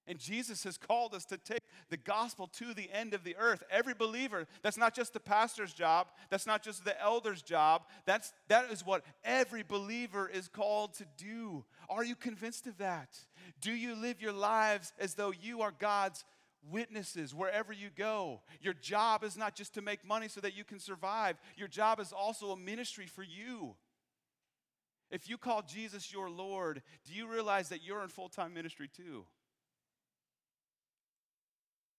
And 0.09 0.17
Jesus 0.17 0.63
has 0.63 0.75
called 0.75 1.13
us 1.13 1.23
to 1.25 1.37
take 1.37 1.61
the 1.91 1.95
gospel 1.95 2.47
to 2.53 2.73
the 2.73 2.89
end 2.91 3.13
of 3.13 3.23
the 3.23 3.35
earth. 3.37 3.63
Every 3.69 3.93
believer, 3.93 4.47
that's 4.63 4.75
not 4.75 4.95
just 4.95 5.13
the 5.13 5.19
pastor's 5.19 5.71
job, 5.71 6.07
that's 6.31 6.47
not 6.47 6.63
just 6.63 6.83
the 6.83 6.99
elder's 6.99 7.43
job, 7.43 7.83
that's, 8.05 8.33
that 8.47 8.71
is 8.71 8.83
what 8.83 9.05
every 9.23 9.61
believer 9.61 10.27
is 10.27 10.47
called 10.47 10.95
to 10.95 11.05
do. 11.15 11.63
Are 11.89 12.03
you 12.03 12.15
convinced 12.15 12.65
of 12.65 12.79
that? 12.79 13.19
Do 13.61 13.71
you 13.71 13.93
live 13.93 14.19
your 14.19 14.33
lives 14.33 14.93
as 14.99 15.13
though 15.13 15.31
you 15.31 15.61
are 15.61 15.73
God's 15.77 16.25
witnesses 16.71 17.35
wherever 17.35 17.71
you 17.71 17.89
go? 17.95 18.41
Your 18.61 18.73
job 18.73 19.23
is 19.23 19.37
not 19.37 19.53
just 19.53 19.75
to 19.75 19.83
make 19.83 20.03
money 20.03 20.27
so 20.27 20.41
that 20.41 20.57
you 20.57 20.63
can 20.63 20.79
survive, 20.79 21.37
your 21.55 21.67
job 21.67 21.99
is 21.99 22.11
also 22.11 22.49
a 22.49 22.57
ministry 22.57 23.05
for 23.05 23.23
you. 23.23 23.75
If 25.11 25.29
you 25.29 25.37
call 25.37 25.61
Jesus 25.61 26.11
your 26.11 26.31
Lord, 26.31 26.81
do 27.05 27.13
you 27.13 27.31
realize 27.31 27.69
that 27.69 27.83
you're 27.83 28.01
in 28.01 28.09
full 28.09 28.29
time 28.29 28.55
ministry 28.55 28.89
too? 28.91 29.25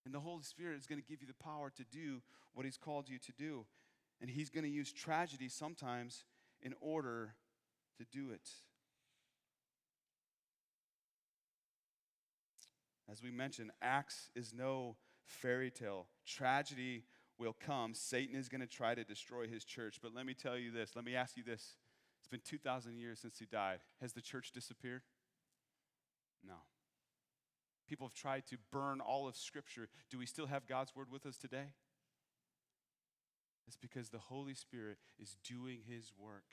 And 0.05 0.15
the 0.15 0.21
Holy 0.21 0.43
Spirit 0.43 0.79
is 0.79 0.87
going 0.87 1.01
to 1.01 1.07
give 1.07 1.21
you 1.21 1.27
the 1.27 1.35
power 1.35 1.71
to 1.77 1.85
do 1.85 2.23
what 2.55 2.65
He's 2.65 2.79
called 2.79 3.09
you 3.09 3.19
to 3.19 3.33
do. 3.33 3.67
And 4.21 4.31
He's 4.31 4.51
going 4.51 4.65
to 4.65 4.71
use 4.71 4.93
tragedy 4.93 5.49
sometimes 5.49 6.25
in 6.63 6.75
order 6.81 7.35
to 7.99 8.05
do 8.05 8.31
it. 8.31 8.49
As 13.11 13.23
we 13.23 13.31
mentioned, 13.31 13.73
Acts 13.83 14.31
is 14.37 14.53
no 14.55 14.97
fairy 15.25 15.71
tale. 15.71 16.07
Tragedy 16.25 17.05
will 17.39 17.57
come. 17.59 17.95
Satan 17.95 18.37
is 18.37 18.49
going 18.49 18.61
to 18.61 18.67
try 18.67 18.95
to 18.95 19.03
destroy 19.03 19.49
his 19.49 19.65
church. 19.65 19.99
But 20.01 20.15
let 20.15 20.27
me 20.27 20.35
tell 20.35 20.57
you 20.57 20.71
this. 20.71 20.93
Let 20.95 21.05
me 21.05 21.17
ask 21.17 21.37
you 21.37 21.43
this. 21.43 21.77
It's 22.21 22.29
been 22.29 22.41
2,000 22.45 22.97
years 22.97 23.19
since 23.19 23.39
he 23.39 23.47
died. 23.47 23.81
Has 24.01 24.13
the 24.13 24.21
church 24.21 24.53
disappeared? 24.53 25.03
No. 26.47 26.55
People 27.91 28.07
have 28.07 28.15
tried 28.15 28.47
to 28.47 28.57
burn 28.71 29.01
all 29.01 29.27
of 29.27 29.35
Scripture. 29.35 29.89
Do 30.11 30.19
we 30.21 30.25
still 30.25 30.47
have 30.47 30.69
God's 30.69 30.95
Word 30.95 31.09
with 31.11 31.27
us 31.27 31.37
today? 31.37 31.75
It's 33.67 33.77
because 33.77 34.11
the 34.11 34.19
Holy 34.19 34.55
Spirit 34.55 34.99
is 35.19 35.37
doing 35.43 35.81
His 35.89 36.13
work. 36.17 36.45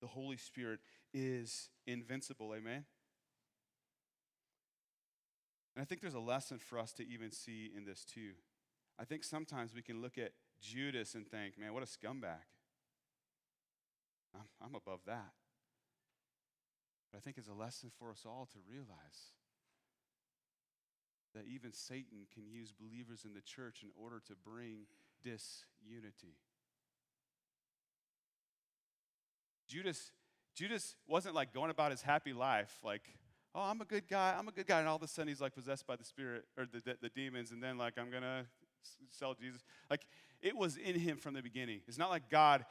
The 0.00 0.08
Holy 0.08 0.36
Spirit 0.36 0.80
is 1.14 1.70
invincible. 1.86 2.52
Amen? 2.56 2.86
And 5.76 5.82
I 5.82 5.84
think 5.84 6.00
there's 6.00 6.14
a 6.14 6.18
lesson 6.18 6.58
for 6.58 6.80
us 6.80 6.92
to 6.94 7.06
even 7.06 7.30
see 7.30 7.70
in 7.72 7.84
this 7.84 8.04
too. 8.04 8.32
I 8.98 9.04
think 9.04 9.22
sometimes 9.22 9.72
we 9.72 9.82
can 9.82 10.02
look 10.02 10.18
at 10.18 10.32
Judas 10.60 11.14
and 11.14 11.24
think, 11.24 11.56
man, 11.56 11.72
what 11.72 11.84
a 11.84 11.86
scumbag. 11.86 12.42
I'm, 14.34 14.48
I'm 14.60 14.74
above 14.74 15.02
that. 15.06 15.30
But 17.16 17.22
I 17.22 17.24
think 17.24 17.38
it's 17.38 17.48
a 17.48 17.54
lesson 17.54 17.90
for 17.98 18.10
us 18.10 18.24
all 18.26 18.46
to 18.52 18.58
realize 18.70 19.32
that 21.34 21.44
even 21.46 21.72
Satan 21.72 22.26
can 22.34 22.44
use 22.46 22.72
believers 22.72 23.24
in 23.24 23.32
the 23.32 23.40
church 23.40 23.82
in 23.82 23.88
order 23.98 24.20
to 24.26 24.34
bring 24.44 24.80
disunity. 25.24 26.36
Judas, 29.66 30.10
Judas 30.54 30.96
wasn't 31.08 31.34
like 31.34 31.54
going 31.54 31.70
about 31.70 31.90
his 31.90 32.02
happy 32.02 32.34
life, 32.34 32.78
like, 32.84 33.02
oh, 33.54 33.62
I'm 33.62 33.80
a 33.80 33.86
good 33.86 34.08
guy, 34.08 34.34
I'm 34.38 34.48
a 34.48 34.52
good 34.52 34.66
guy, 34.66 34.80
and 34.80 34.88
all 34.88 34.96
of 34.96 35.02
a 35.02 35.08
sudden 35.08 35.28
he's 35.28 35.40
like 35.40 35.54
possessed 35.54 35.86
by 35.86 35.96
the 35.96 36.04
spirit 36.04 36.44
or 36.58 36.66
the, 36.66 36.82
the, 36.84 36.98
the 37.00 37.08
demons, 37.08 37.50
and 37.50 37.62
then 37.62 37.78
like 37.78 37.94
I'm 37.96 38.10
gonna 38.10 38.44
sell 39.08 39.32
Jesus. 39.32 39.62
Like 39.88 40.06
it 40.42 40.54
was 40.54 40.76
in 40.76 40.98
him 40.98 41.16
from 41.16 41.32
the 41.32 41.42
beginning. 41.42 41.80
It's 41.88 41.98
not 41.98 42.10
like 42.10 42.28
God 42.28 42.66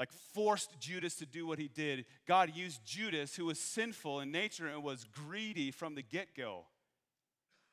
like 0.00 0.10
forced 0.32 0.80
Judas 0.80 1.16
to 1.16 1.26
do 1.26 1.46
what 1.46 1.58
he 1.58 1.68
did. 1.68 2.06
God 2.26 2.56
used 2.56 2.82
Judas, 2.86 3.36
who 3.36 3.44
was 3.44 3.60
sinful 3.60 4.20
in 4.20 4.32
nature 4.32 4.66
and 4.66 4.82
was 4.82 5.04
greedy 5.04 5.70
from 5.70 5.94
the 5.94 6.00
get 6.00 6.34
go. 6.34 6.64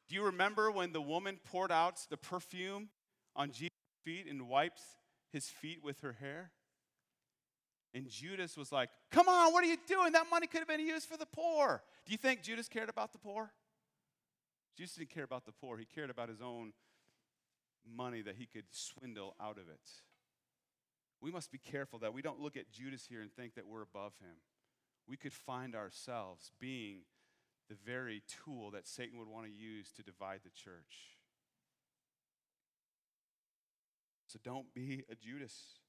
Do 0.09 0.15
you 0.15 0.23
remember 0.23 0.69
when 0.69 0.91
the 0.91 0.99
woman 0.99 1.39
poured 1.45 1.71
out 1.71 2.05
the 2.09 2.17
perfume 2.17 2.89
on 3.33 3.51
Jesus' 3.51 3.69
feet 4.03 4.27
and 4.29 4.49
wiped 4.49 4.81
his 5.31 5.47
feet 5.47 5.81
with 5.81 6.01
her 6.01 6.11
hair? 6.11 6.51
And 7.93 8.09
Judas 8.09 8.57
was 8.57 8.73
like, 8.73 8.89
Come 9.09 9.29
on, 9.29 9.53
what 9.53 9.63
are 9.63 9.67
you 9.67 9.77
doing? 9.87 10.11
That 10.11 10.25
money 10.29 10.47
could 10.47 10.59
have 10.59 10.67
been 10.67 10.81
used 10.81 11.07
for 11.07 11.15
the 11.15 11.25
poor. 11.25 11.81
Do 12.05 12.11
you 12.11 12.17
think 12.17 12.41
Judas 12.43 12.67
cared 12.67 12.89
about 12.89 13.13
the 13.13 13.19
poor? 13.19 13.51
Judas 14.75 14.95
didn't 14.95 15.11
care 15.11 15.23
about 15.23 15.45
the 15.45 15.53
poor, 15.53 15.77
he 15.77 15.85
cared 15.85 16.09
about 16.09 16.27
his 16.27 16.41
own 16.41 16.73
money 17.89 18.21
that 18.21 18.35
he 18.35 18.45
could 18.45 18.65
swindle 18.69 19.33
out 19.39 19.57
of 19.57 19.69
it. 19.69 20.06
We 21.21 21.31
must 21.31 21.51
be 21.51 21.57
careful 21.57 21.99
that 21.99 22.13
we 22.13 22.21
don't 22.21 22.39
look 22.39 22.55
at 22.57 22.71
Judas 22.71 23.05
here 23.07 23.21
and 23.21 23.31
think 23.31 23.55
that 23.55 23.67
we're 23.67 23.81
above 23.81 24.13
him. 24.21 24.37
We 25.07 25.17
could 25.17 25.33
find 25.33 25.75
ourselves 25.75 26.51
being 26.59 26.99
the 27.69 27.75
very 27.85 28.23
tool 28.27 28.71
that 28.71 28.87
Satan 28.87 29.17
would 29.19 29.27
want 29.27 29.45
to 29.45 29.51
use 29.51 29.91
to 29.93 30.03
divide 30.03 30.41
the 30.43 30.49
church. 30.49 31.17
So 34.27 34.39
don't 34.43 34.73
be 34.73 35.03
a 35.09 35.15
Judas. 35.15 35.79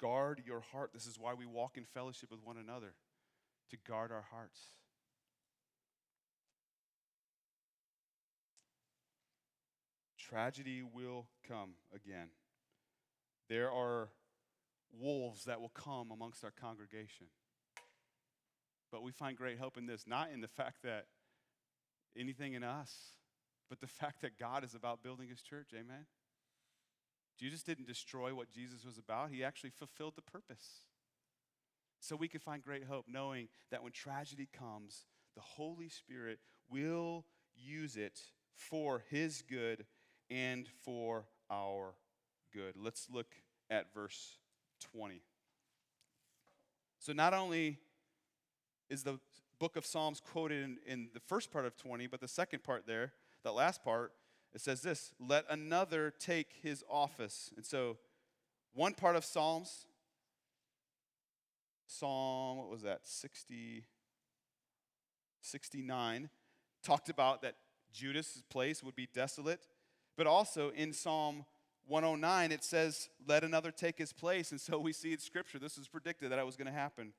Guard 0.00 0.42
your 0.44 0.60
heart. 0.60 0.90
This 0.92 1.06
is 1.06 1.18
why 1.18 1.34
we 1.34 1.46
walk 1.46 1.76
in 1.76 1.84
fellowship 1.84 2.30
with 2.30 2.40
one 2.44 2.56
another, 2.56 2.94
to 3.70 3.76
guard 3.88 4.12
our 4.12 4.26
hearts. 4.30 4.60
Tragedy 10.18 10.82
will 10.82 11.26
come 11.46 11.70
again. 11.94 12.28
There 13.48 13.70
are 13.70 14.08
wolves 15.00 15.44
that 15.44 15.60
will 15.60 15.70
come 15.70 16.10
amongst 16.10 16.44
our 16.44 16.52
congregation. 16.52 17.26
But 18.90 19.02
we 19.02 19.12
find 19.12 19.36
great 19.36 19.58
hope 19.58 19.76
in 19.76 19.86
this, 19.86 20.04
not 20.06 20.30
in 20.32 20.40
the 20.40 20.48
fact 20.48 20.82
that 20.84 21.06
anything 22.16 22.54
in 22.54 22.62
us, 22.62 22.92
but 23.68 23.80
the 23.80 23.86
fact 23.86 24.22
that 24.22 24.38
God 24.38 24.64
is 24.64 24.74
about 24.74 25.02
building 25.02 25.28
his 25.28 25.42
church. 25.42 25.70
Amen. 25.74 26.06
Jesus 27.38 27.62
didn't 27.62 27.88
destroy 27.88 28.34
what 28.34 28.52
Jesus 28.52 28.84
was 28.84 28.98
about, 28.98 29.30
he 29.30 29.42
actually 29.42 29.70
fulfilled 29.70 30.14
the 30.16 30.22
purpose. 30.22 30.82
So 32.00 32.16
we 32.16 32.28
can 32.28 32.40
find 32.40 32.62
great 32.62 32.84
hope 32.84 33.06
knowing 33.08 33.48
that 33.70 33.82
when 33.82 33.92
tragedy 33.92 34.48
comes, 34.52 35.06
the 35.34 35.40
Holy 35.40 35.88
Spirit 35.88 36.38
will 36.68 37.24
use 37.56 37.96
it 37.96 38.20
for 38.54 39.02
his 39.10 39.42
good 39.42 39.86
and 40.30 40.68
for 40.84 41.24
our 41.50 41.94
good. 42.52 42.74
Let's 42.76 43.08
look 43.10 43.34
at 43.70 43.92
verse 43.92 44.38
20. 44.80 45.22
So 46.98 47.12
not 47.12 47.34
only 47.34 47.78
is 48.88 49.02
the 49.02 49.18
book 49.58 49.76
of 49.76 49.84
Psalms 49.86 50.20
quoted 50.20 50.62
in, 50.62 50.78
in 50.86 51.08
the 51.14 51.20
first 51.20 51.50
part 51.50 51.66
of 51.66 51.76
20, 51.76 52.06
but 52.06 52.20
the 52.20 52.28
second 52.28 52.62
part 52.62 52.86
there, 52.86 53.12
that 53.42 53.52
last 53.52 53.84
part, 53.84 54.12
it 54.54 54.60
says 54.60 54.82
this 54.82 55.12
let 55.18 55.44
another 55.50 56.12
take 56.18 56.48
his 56.62 56.84
office. 56.88 57.52
And 57.56 57.64
so, 57.64 57.98
one 58.72 58.94
part 58.94 59.16
of 59.16 59.24
Psalms, 59.24 59.86
Psalm, 61.86 62.58
what 62.58 62.70
was 62.70 62.82
that, 62.82 63.00
60, 63.04 63.84
69, 65.40 66.30
talked 66.82 67.08
about 67.08 67.42
that 67.42 67.56
Judas' 67.92 68.42
place 68.50 68.82
would 68.82 68.96
be 68.96 69.08
desolate. 69.12 69.66
But 70.16 70.26
also 70.26 70.70
in 70.70 70.92
Psalm 70.92 71.44
109, 71.86 72.52
it 72.52 72.64
says, 72.64 73.08
let 73.26 73.44
another 73.44 73.70
take 73.70 73.98
his 73.98 74.12
place. 74.12 74.50
And 74.50 74.60
so 74.60 74.78
we 74.78 74.92
see 74.92 75.12
in 75.12 75.18
Scripture, 75.18 75.58
this 75.58 75.76
is 75.76 75.88
predicted 75.88 76.32
that 76.32 76.38
it 76.38 76.46
was 76.46 76.56
going 76.56 76.66
to 76.66 76.72
happen. 76.72 77.12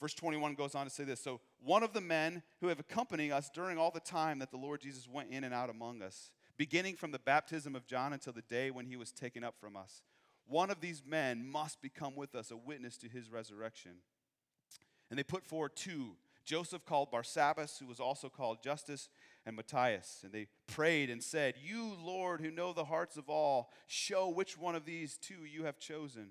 Verse 0.00 0.14
21 0.14 0.54
goes 0.54 0.74
on 0.74 0.84
to 0.84 0.90
say 0.90 1.04
this 1.04 1.20
So, 1.20 1.40
one 1.62 1.82
of 1.82 1.92
the 1.92 2.00
men 2.00 2.42
who 2.60 2.68
have 2.68 2.80
accompanied 2.80 3.30
us 3.30 3.50
during 3.54 3.78
all 3.78 3.90
the 3.90 4.00
time 4.00 4.38
that 4.40 4.50
the 4.50 4.56
Lord 4.56 4.80
Jesus 4.80 5.08
went 5.08 5.30
in 5.30 5.44
and 5.44 5.54
out 5.54 5.70
among 5.70 6.02
us, 6.02 6.30
beginning 6.56 6.96
from 6.96 7.10
the 7.10 7.18
baptism 7.18 7.74
of 7.74 7.86
John 7.86 8.12
until 8.12 8.32
the 8.32 8.42
day 8.42 8.70
when 8.70 8.86
he 8.86 8.96
was 8.96 9.12
taken 9.12 9.42
up 9.42 9.54
from 9.58 9.76
us, 9.76 10.02
one 10.46 10.70
of 10.70 10.80
these 10.80 11.02
men 11.06 11.46
must 11.46 11.80
become 11.80 12.16
with 12.16 12.34
us 12.34 12.50
a 12.50 12.56
witness 12.56 12.98
to 12.98 13.08
his 13.08 13.30
resurrection. 13.30 13.92
And 15.08 15.18
they 15.18 15.22
put 15.22 15.44
forward 15.44 15.72
two 15.74 16.16
Joseph 16.44 16.84
called 16.84 17.10
Barsabbas, 17.10 17.78
who 17.78 17.86
was 17.86 18.00
also 18.00 18.28
called 18.28 18.62
Justus, 18.62 19.08
and 19.46 19.56
Matthias. 19.56 20.20
And 20.24 20.32
they 20.32 20.46
prayed 20.66 21.10
and 21.10 21.22
said, 21.22 21.54
You, 21.62 21.96
Lord, 22.02 22.40
who 22.40 22.50
know 22.50 22.72
the 22.72 22.84
hearts 22.84 23.16
of 23.16 23.28
all, 23.28 23.70
show 23.86 24.28
which 24.28 24.58
one 24.58 24.74
of 24.74 24.84
these 24.84 25.16
two 25.16 25.44
you 25.44 25.64
have 25.64 25.78
chosen 25.78 26.30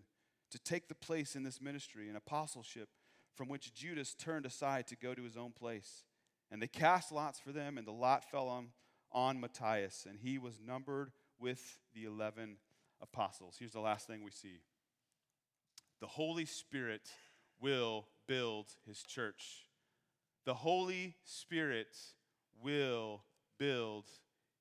to 0.52 0.60
take 0.60 0.88
the 0.88 0.96
place 0.96 1.36
in 1.36 1.44
this 1.44 1.62
ministry 1.62 2.08
and 2.08 2.18
apostleship 2.18 2.90
from 3.36 3.50
which 3.50 3.74
Judas 3.74 4.14
turned 4.14 4.46
aside 4.46 4.88
to 4.88 4.96
go 4.96 5.14
to 5.14 5.24
his 5.24 5.38
own 5.38 5.52
place. 5.52 6.04
And 6.52 6.62
they 6.62 6.68
cast 6.68 7.12
lots 7.12 7.40
for 7.40 7.52
them, 7.52 7.78
and 7.78 7.88
the 7.88 7.92
lot 7.92 8.24
fell 8.30 8.48
on, 8.48 8.68
on 9.12 9.40
Matthias, 9.40 10.06
and 10.08 10.20
he 10.20 10.38
was 10.38 10.60
numbered 10.64 11.12
with 11.40 11.80
the 11.96 12.06
11 12.06 12.58
apostles. 13.02 13.56
Here's 13.58 13.72
the 13.72 13.80
last 13.80 14.08
thing 14.08 14.24
we 14.24 14.32
see 14.32 14.60
the 16.00 16.08
Holy 16.08 16.46
Spirit 16.46 17.10
will 17.60 18.06
build 18.28 18.68
his 18.86 19.02
church. 19.04 19.66
the 20.46 20.54
Holy 20.54 21.16
Spirit 21.24 21.96
will 22.62 23.24
build 23.58 24.06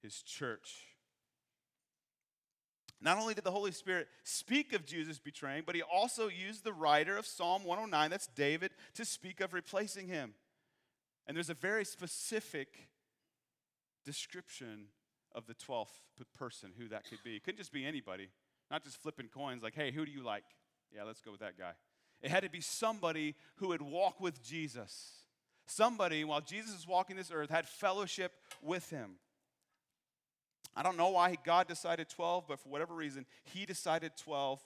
his 0.03 0.23
church. 0.23 0.87
Not 3.01 3.19
only 3.19 3.35
did 3.35 3.43
the 3.43 3.51
Holy 3.51 3.73
Spirit 3.73 4.07
speak 4.23 4.73
of 4.73 4.87
Jesus 4.87 5.19
betraying, 5.19 5.65
but 5.67 5.75
he 5.75 5.83
also 5.83 6.29
used 6.29 6.63
the 6.63 6.73
writer 6.73 7.17
of 7.17 7.27
Psalm 7.27 7.65
109, 7.65 8.11
that's 8.11 8.29
David, 8.29 8.71
to 8.95 9.05
speak 9.05 9.41
of 9.41 9.53
replacing 9.53 10.07
him. 10.07 10.35
And 11.27 11.37
there's 11.37 11.51
a 11.51 11.55
very 11.55 11.85
specific 11.85 12.89
description 14.05 14.87
of 15.35 15.47
the 15.47 15.55
12th 15.55 15.89
person 16.39 16.71
who 16.79 16.89
that 16.89 17.05
could 17.09 17.19
be. 17.25 17.35
It 17.35 17.43
couldn't 17.43 17.59
just 17.59 17.73
be 17.73 17.85
anybody, 17.85 18.29
not 18.71 18.85
just 18.85 19.03
flipping 19.03 19.27
coins 19.27 19.63
like, 19.63 19.75
hey, 19.75 19.91
who 19.91 20.07
do 20.07 20.13
you 20.13 20.23
like? 20.23 20.45
Yeah, 20.95 21.03
let's 21.03 21.21
go 21.21 21.33
with 21.33 21.41
that 21.41 21.59
guy. 21.59 21.73
It 22.21 22.31
had 22.31 22.45
to 22.45 22.51
be 22.51 22.61
somebody 22.61 23.35
who 23.57 23.69
would 23.69 23.83
walk 23.83 24.21
with 24.21 24.43
Jesus. 24.45 25.22
Somebody, 25.67 26.25
while 26.25 26.41
Jesus 26.41 26.75
was 26.75 26.87
walking 26.87 27.17
this 27.17 27.31
earth, 27.33 27.51
had 27.51 27.67
fellowship 27.67 28.33
with 28.63 28.91
him. 28.91 29.17
I 30.75 30.83
don't 30.83 30.97
know 30.97 31.11
why 31.11 31.37
God 31.45 31.69
decided 31.69 32.09
12, 32.09 32.45
but 32.49 32.59
for 32.61 32.69
whatever 32.69 32.95
reason, 32.95 33.27
he 33.45 33.67
decided 33.67 34.13
12. 34.17 34.61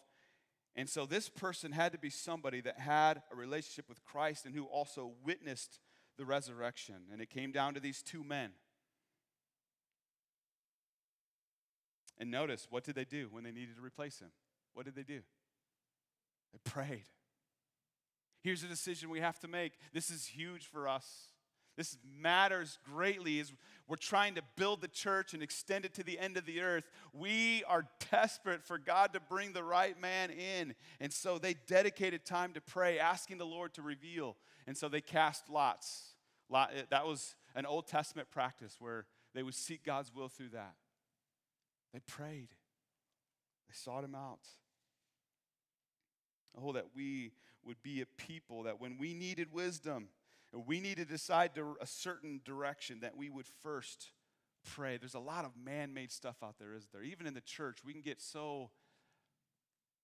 And 0.76 0.88
so 0.88 1.06
this 1.06 1.28
person 1.28 1.72
had 1.72 1.92
to 1.92 1.98
be 1.98 2.10
somebody 2.10 2.60
that 2.60 2.78
had 2.78 3.22
a 3.32 3.36
relationship 3.36 3.88
with 3.88 4.04
Christ 4.04 4.44
and 4.44 4.54
who 4.54 4.64
also 4.64 5.12
witnessed 5.24 5.80
the 6.16 6.24
resurrection. 6.24 6.96
And 7.12 7.20
it 7.20 7.30
came 7.30 7.50
down 7.50 7.74
to 7.74 7.80
these 7.80 8.02
two 8.02 8.22
men. 8.22 8.50
And 12.18 12.30
notice, 12.30 12.66
what 12.70 12.84
did 12.84 12.94
they 12.94 13.04
do 13.04 13.28
when 13.30 13.44
they 13.44 13.52
needed 13.52 13.76
to 13.76 13.82
replace 13.82 14.20
him? 14.20 14.30
What 14.74 14.86
did 14.86 14.94
they 14.94 15.02
do? 15.02 15.20
They 16.52 16.58
prayed. 16.70 17.04
Here's 18.46 18.62
a 18.62 18.68
decision 18.68 19.10
we 19.10 19.18
have 19.18 19.40
to 19.40 19.48
make. 19.48 19.72
This 19.92 20.08
is 20.08 20.24
huge 20.24 20.66
for 20.66 20.86
us. 20.86 21.32
This 21.76 21.98
matters 22.16 22.78
greatly 22.84 23.40
as 23.40 23.52
we're 23.88 23.96
trying 23.96 24.36
to 24.36 24.42
build 24.54 24.82
the 24.82 24.86
church 24.86 25.34
and 25.34 25.42
extend 25.42 25.84
it 25.84 25.94
to 25.94 26.04
the 26.04 26.16
end 26.16 26.36
of 26.36 26.46
the 26.46 26.60
earth. 26.60 26.88
We 27.12 27.64
are 27.66 27.88
desperate 28.12 28.62
for 28.62 28.78
God 28.78 29.14
to 29.14 29.20
bring 29.20 29.52
the 29.52 29.64
right 29.64 30.00
man 30.00 30.30
in. 30.30 30.76
And 31.00 31.12
so 31.12 31.38
they 31.38 31.56
dedicated 31.66 32.24
time 32.24 32.52
to 32.52 32.60
pray, 32.60 33.00
asking 33.00 33.38
the 33.38 33.44
Lord 33.44 33.74
to 33.74 33.82
reveal. 33.82 34.36
And 34.68 34.76
so 34.76 34.88
they 34.88 35.00
cast 35.00 35.50
lots. 35.50 36.14
Lot, 36.48 36.70
eh, 36.72 36.82
that 36.90 37.04
was 37.04 37.34
an 37.56 37.66
Old 37.66 37.88
Testament 37.88 38.30
practice 38.30 38.76
where 38.78 39.06
they 39.34 39.42
would 39.42 39.56
seek 39.56 39.82
God's 39.82 40.14
will 40.14 40.28
through 40.28 40.50
that. 40.50 40.76
They 41.92 41.98
prayed, 41.98 42.50
they 43.66 43.74
sought 43.74 44.04
Him 44.04 44.14
out. 44.14 44.46
Oh, 46.56 46.72
that 46.74 46.86
we 46.94 47.32
would 47.66 47.82
be 47.82 48.00
a 48.00 48.06
people 48.06 48.62
that 48.64 48.80
when 48.80 48.96
we 48.98 49.14
needed 49.14 49.52
wisdom, 49.52 50.08
and 50.52 50.66
we 50.66 50.80
need 50.80 50.96
to 50.96 51.04
decide 51.04 51.54
to 51.54 51.76
a 51.80 51.86
certain 51.86 52.40
direction 52.44 53.00
that 53.00 53.16
we 53.16 53.28
would 53.28 53.46
first 53.62 54.10
pray. 54.74 54.96
There's 54.96 55.14
a 55.14 55.20
lot 55.20 55.44
of 55.44 55.52
man 55.56 55.92
made 55.94 56.10
stuff 56.10 56.36
out 56.42 56.56
there, 56.58 56.74
isn't 56.74 56.92
there? 56.92 57.02
Even 57.02 57.26
in 57.26 57.34
the 57.34 57.40
church, 57.40 57.78
we 57.84 57.92
can 57.92 58.02
get 58.02 58.20
so 58.20 58.70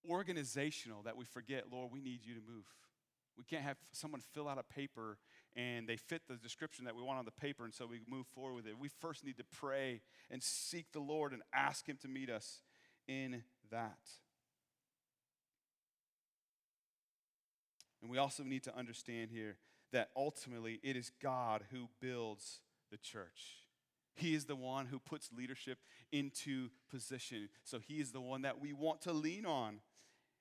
organizational 0.09 1.03
that 1.03 1.17
we 1.17 1.25
forget, 1.25 1.65
Lord, 1.71 1.91
we 1.93 2.01
need 2.01 2.21
you 2.25 2.35
to 2.35 2.41
move. 2.41 2.65
We 3.37 3.45
can't 3.45 3.63
have 3.63 3.77
someone 3.93 4.21
fill 4.35 4.49
out 4.49 4.59
a 4.59 4.63
paper 4.63 5.19
and 5.57 5.89
they 5.89 5.97
fit 5.97 6.23
the 6.29 6.37
description 6.37 6.85
that 6.87 6.97
we 6.97 7.03
want 7.03 7.19
on 7.19 7.25
the 7.25 7.31
paper, 7.31 7.65
and 7.65 7.75
so 7.75 7.87
we 7.87 8.01
move 8.09 8.27
forward 8.35 8.55
with 8.55 8.67
it. 8.67 8.79
We 8.79 8.89
first 8.89 9.25
need 9.25 9.37
to 9.37 9.45
pray 9.45 10.01
and 10.31 10.43
seek 10.43 10.87
the 10.93 11.01
Lord 11.01 11.33
and 11.33 11.43
ask 11.53 11.87
Him 11.87 11.99
to 12.03 12.09
meet 12.09 12.31
us 12.31 12.63
in 13.07 13.43
that. 13.71 13.99
And 18.03 18.11
we 18.11 18.19
also 18.19 18.43
need 18.43 18.65
to 18.65 18.77
understand 18.77 19.31
here 19.31 19.57
that 19.93 20.11
ultimately 20.17 20.81
it 20.83 20.97
is 20.97 21.13
God 21.23 21.65
who 21.71 21.89
builds 22.01 22.61
the 22.91 22.97
church. 22.97 23.59
He 24.15 24.35
is 24.35 24.45
the 24.45 24.57
one 24.57 24.87
who 24.87 24.99
puts 24.99 25.31
leadership 25.33 25.79
into 26.11 26.69
position. 26.91 27.49
So 27.65 27.79
he 27.79 28.01
is 28.01 28.13
the 28.13 28.21
one 28.21 28.43
that 28.43 28.61
we 28.61 28.73
want 28.73 29.03
to 29.03 29.13
lean 29.13 29.47
on. 29.47 29.81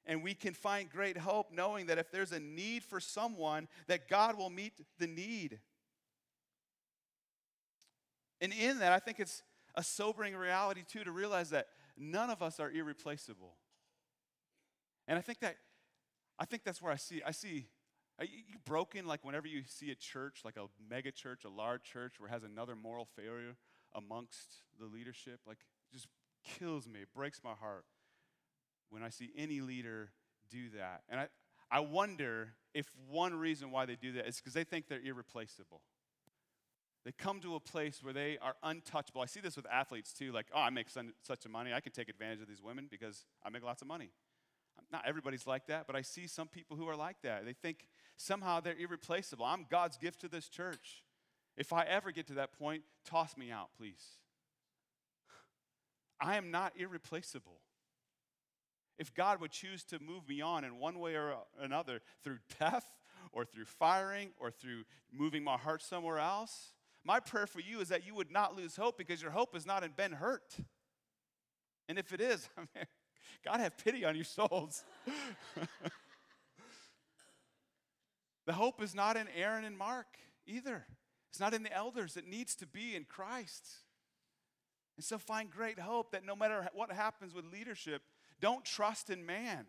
And 0.05 0.24
we 0.24 0.34
can 0.34 0.53
find 0.53 0.89
great 0.89 1.18
hope 1.18 1.51
knowing 1.53 1.86
that 1.86 1.99
if 1.99 2.12
there's 2.12 2.32
a 2.32 2.39
need 2.39 2.84
for 2.84 2.99
someone, 2.99 3.68
that 3.88 4.09
God 4.09 4.38
will 4.38 4.49
meet 4.49 4.74
the 4.97 5.07
need. 5.07 5.59
And 8.41 8.51
in 8.51 8.80
that, 8.80 8.91
I 8.91 8.99
think 8.99 9.20
it's 9.20 9.43
a 9.76 9.84
sobering 9.84 10.36
reality 10.36 10.84
too 10.86 11.03
to 11.03 11.12
realize 11.12 11.51
that 11.51 11.68
none 11.95 12.32
of 12.32 12.41
us 12.41 12.59
are 12.59 12.72
irreplaceable. 12.72 13.55
And 15.07 15.18
I 15.18 15.22
think 15.22 15.39
that 15.41 15.57
I 16.41 16.45
think 16.45 16.63
that's 16.63 16.81
where 16.81 16.91
I 16.91 16.95
see 16.95 17.21
I 17.23 17.31
see 17.31 17.67
are 18.19 18.25
you 18.25 18.59
broken 18.65 19.05
like 19.05 19.23
whenever 19.23 19.47
you 19.47 19.63
see 19.65 19.89
a 19.91 19.95
church, 19.95 20.41
like 20.43 20.57
a 20.57 20.65
mega 20.89 21.11
church, 21.11 21.43
a 21.45 21.49
large 21.49 21.83
church, 21.83 22.19
where 22.19 22.29
has 22.29 22.43
another 22.43 22.75
moral 22.75 23.07
failure 23.15 23.55
amongst 23.95 24.57
the 24.79 24.85
leadership? 24.85 25.39
Like, 25.47 25.57
just 25.91 26.07
kills 26.43 26.87
me. 26.87 26.99
Breaks 27.15 27.41
my 27.43 27.53
heart 27.53 27.85
when 28.89 29.01
I 29.01 29.09
see 29.09 29.31
any 29.35 29.61
leader 29.61 30.11
do 30.51 30.69
that. 30.77 31.01
And 31.09 31.19
I, 31.19 31.27
I 31.71 31.79
wonder 31.79 32.49
if 32.73 32.85
one 33.09 33.33
reason 33.33 33.71
why 33.71 33.85
they 33.85 33.95
do 33.95 34.11
that 34.13 34.27
is 34.27 34.37
because 34.37 34.53
they 34.53 34.65
think 34.65 34.87
they're 34.87 35.01
irreplaceable. 35.01 35.81
They 37.05 37.11
come 37.11 37.39
to 37.39 37.55
a 37.55 37.59
place 37.59 38.03
where 38.03 38.13
they 38.13 38.37
are 38.39 38.55
untouchable. 38.61 39.21
I 39.21 39.25
see 39.25 39.39
this 39.39 39.55
with 39.55 39.65
athletes 39.65 40.13
too. 40.13 40.31
Like, 40.31 40.45
oh, 40.53 40.61
I 40.61 40.69
make 40.69 40.89
such 40.89 41.45
a 41.45 41.49
money, 41.49 41.73
I 41.73 41.79
can 41.79 41.91
take 41.91 42.09
advantage 42.09 42.41
of 42.41 42.47
these 42.47 42.61
women 42.61 42.87
because 42.91 43.25
I 43.43 43.49
make 43.49 43.63
lots 43.63 43.81
of 43.81 43.87
money. 43.87 44.11
Not 44.91 45.03
everybody's 45.07 45.47
like 45.47 45.67
that, 45.67 45.88
but 45.88 45.95
I 45.95 46.01
see 46.01 46.28
some 46.28 46.47
people 46.47 46.76
who 46.76 46.88
are 46.88 46.95
like 46.95 47.22
that. 47.24 47.45
They 47.45 47.53
think 47.53 47.88
somehow 48.17 48.59
they're 48.59 48.78
irreplaceable. 48.78 49.45
I'm 49.45 49.65
God's 49.69 49.97
gift 49.97 50.22
to 50.22 50.28
this 50.28 50.47
church. 50.49 51.03
If 51.57 51.74
I 51.74 51.84
ever 51.84 52.11
get 52.11 52.28
to 52.28 52.34
that 52.36 52.57
point, 52.57 52.84
toss 53.05 53.38
me 53.38 53.51
out, 53.51 53.69
please. 53.78 54.03
I 56.19 56.38
am 56.38 56.51
not 56.51 56.74
irreplaceable. 56.78 57.59
If 58.99 59.13
God 59.13 59.41
would 59.41 59.51
choose 59.51 59.84
to 59.86 59.99
move 59.99 60.28
me 60.30 60.41
on 60.41 60.63
in 60.63 60.78
one 60.78 60.99
way 60.99 61.15
or 61.15 61.36
another 61.59 62.01
through 62.24 62.38
death 62.59 62.86
or 63.32 63.45
through 63.45 63.65
firing 63.65 64.30
or 64.39 64.51
through 64.51 64.84
moving 65.11 65.43
my 65.43 65.57
heart 65.57 65.82
somewhere 65.82 66.19
else, 66.19 66.74
my 67.03 67.19
prayer 67.19 67.47
for 67.47 67.59
you 67.59 67.80
is 67.80 67.89
that 67.89 68.05
you 68.05 68.13
would 68.13 68.32
not 68.32 68.55
lose 68.55 68.76
hope 68.76 68.97
because 68.97 69.22
your 69.22 69.32
hope 69.32 69.55
is 69.55 69.65
not 69.65 69.84
in 69.84 69.91
Ben 69.95 70.11
Hurt. 70.11 70.55
And 71.89 71.97
if 71.97 72.13
it 72.13 72.22
is, 72.22 72.47
I 72.57 72.61
mean, 72.61 72.86
God 73.43 73.59
have 73.59 73.78
pity 73.78 74.05
on 74.05 74.15
your 74.15 74.26
souls. 74.26 74.84
the 78.45 78.53
hope 78.53 78.82
is 78.82 78.95
not 78.95 79.17
in 79.17 79.28
Aaron 79.36 79.65
and 79.65 79.78
Mark 79.78 80.07
either. 80.45 80.86
It's 81.30 81.39
not 81.39 81.53
in 81.53 81.63
the 81.63 81.74
elders. 81.74 82.17
It 82.17 82.28
needs 82.28 82.55
to 82.55 82.67
be 82.67 82.95
in 82.95 83.05
Christ. 83.05 83.67
And 84.97 85.05
so 85.05 85.17
find 85.17 85.49
great 85.49 85.80
hope 85.80 86.11
that 86.11 86.26
no 86.26 86.36
matter 86.36 86.67
what 86.74 86.91
happens 86.91 87.34
with 87.34 87.45
leadership, 87.45 88.01
don't 88.39 88.65
trust 88.65 89.09
in 89.09 89.26
man. 89.26 89.65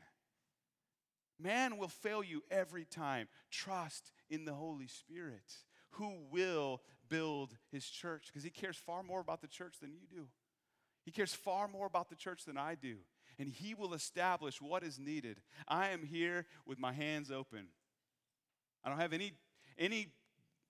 Man 1.39 1.79
will 1.79 1.89
fail 1.89 2.23
you 2.23 2.43
every 2.51 2.85
time. 2.85 3.29
Trust 3.51 4.11
in 4.29 4.45
the 4.45 4.55
Holy 4.55 4.89
Spirit 4.89 5.55
who 5.93 6.15
will 6.31 6.81
build 7.09 7.57
his 7.71 7.87
church 7.87 8.27
because 8.27 8.43
he 8.43 8.51
cares 8.51 8.77
far 8.77 9.03
more 9.03 9.21
about 9.21 9.41
the 9.41 9.49
church 9.49 9.75
than 9.81 9.93
you 9.93 10.01
do. 10.11 10.27
He 11.05 11.11
cares 11.11 11.35
far 11.35 11.69
more 11.69 11.87
about 11.87 12.09
the 12.09 12.17
church 12.17 12.45
than 12.45 12.57
I 12.57 12.75
do 12.75 12.97
and 13.39 13.49
He 13.49 13.75
will 13.75 13.95
establish 13.95 14.61
what 14.61 14.83
is 14.83 14.99
needed. 14.99 15.41
I 15.69 15.89
am 15.89 16.03
here 16.03 16.47
with 16.67 16.79
my 16.79 16.93
hands 16.93 17.31
open. 17.31 17.67
I 18.85 18.89
don't 18.89 18.99
have 18.99 19.13
any, 19.13 19.33
any 19.79 20.09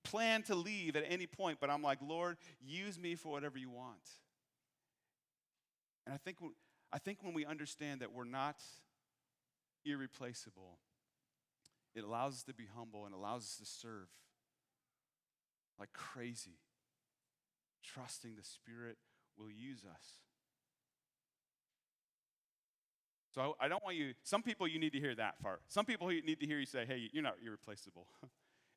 plan 0.05 0.43
to 0.45 0.55
leave 0.55 0.97
at 0.97 1.05
any 1.09 1.27
point, 1.27 1.59
but 1.61 1.71
I'm 1.71 1.83
like, 1.83 1.99
Lord, 2.03 2.37
use 2.61 2.99
me 2.99 3.15
for 3.15 3.31
whatever 3.31 3.59
you 3.59 3.71
want. 3.71 3.99
And 6.07 6.15
I 6.15 6.19
think, 6.19 6.39
I 6.93 6.99
think 6.99 7.19
when 7.23 7.35
we 7.35 7.47
understand 7.47 8.01
that 8.01 8.13
we're 8.13 8.25
not 8.25 8.57
irreplaceable, 9.85 10.79
it 11.95 12.05
allows 12.05 12.35
us 12.35 12.43
to 12.45 12.55
be 12.55 12.67
humble 12.75 13.07
and 13.07 13.15
allows 13.15 13.43
us 13.43 13.57
to 13.59 13.67
serve 13.67 14.09
like 15.79 15.93
crazy, 15.93 16.59
trusting 17.83 18.37
the 18.37 18.45
Spirit 18.45 18.97
will 19.37 19.51
use 19.51 19.85
us. 19.85 20.19
So 23.35 23.57
I 23.59 23.69
don't 23.69 23.83
want 23.83 23.97
you, 23.97 24.13
some 24.23 24.43
people 24.43 24.69
you 24.69 24.79
need 24.79 24.93
to 24.93 25.01
hear 25.01 25.15
that 25.15 25.41
part. 25.41 25.63
Some 25.69 25.87
people 25.87 26.13
you 26.13 26.23
need 26.23 26.41
to 26.41 26.47
hear 26.47 26.59
you 26.59 26.67
say, 26.67 26.85
hey, 26.87 27.09
you're 27.13 27.23
not 27.23 27.37
irreplaceable. 27.45 28.07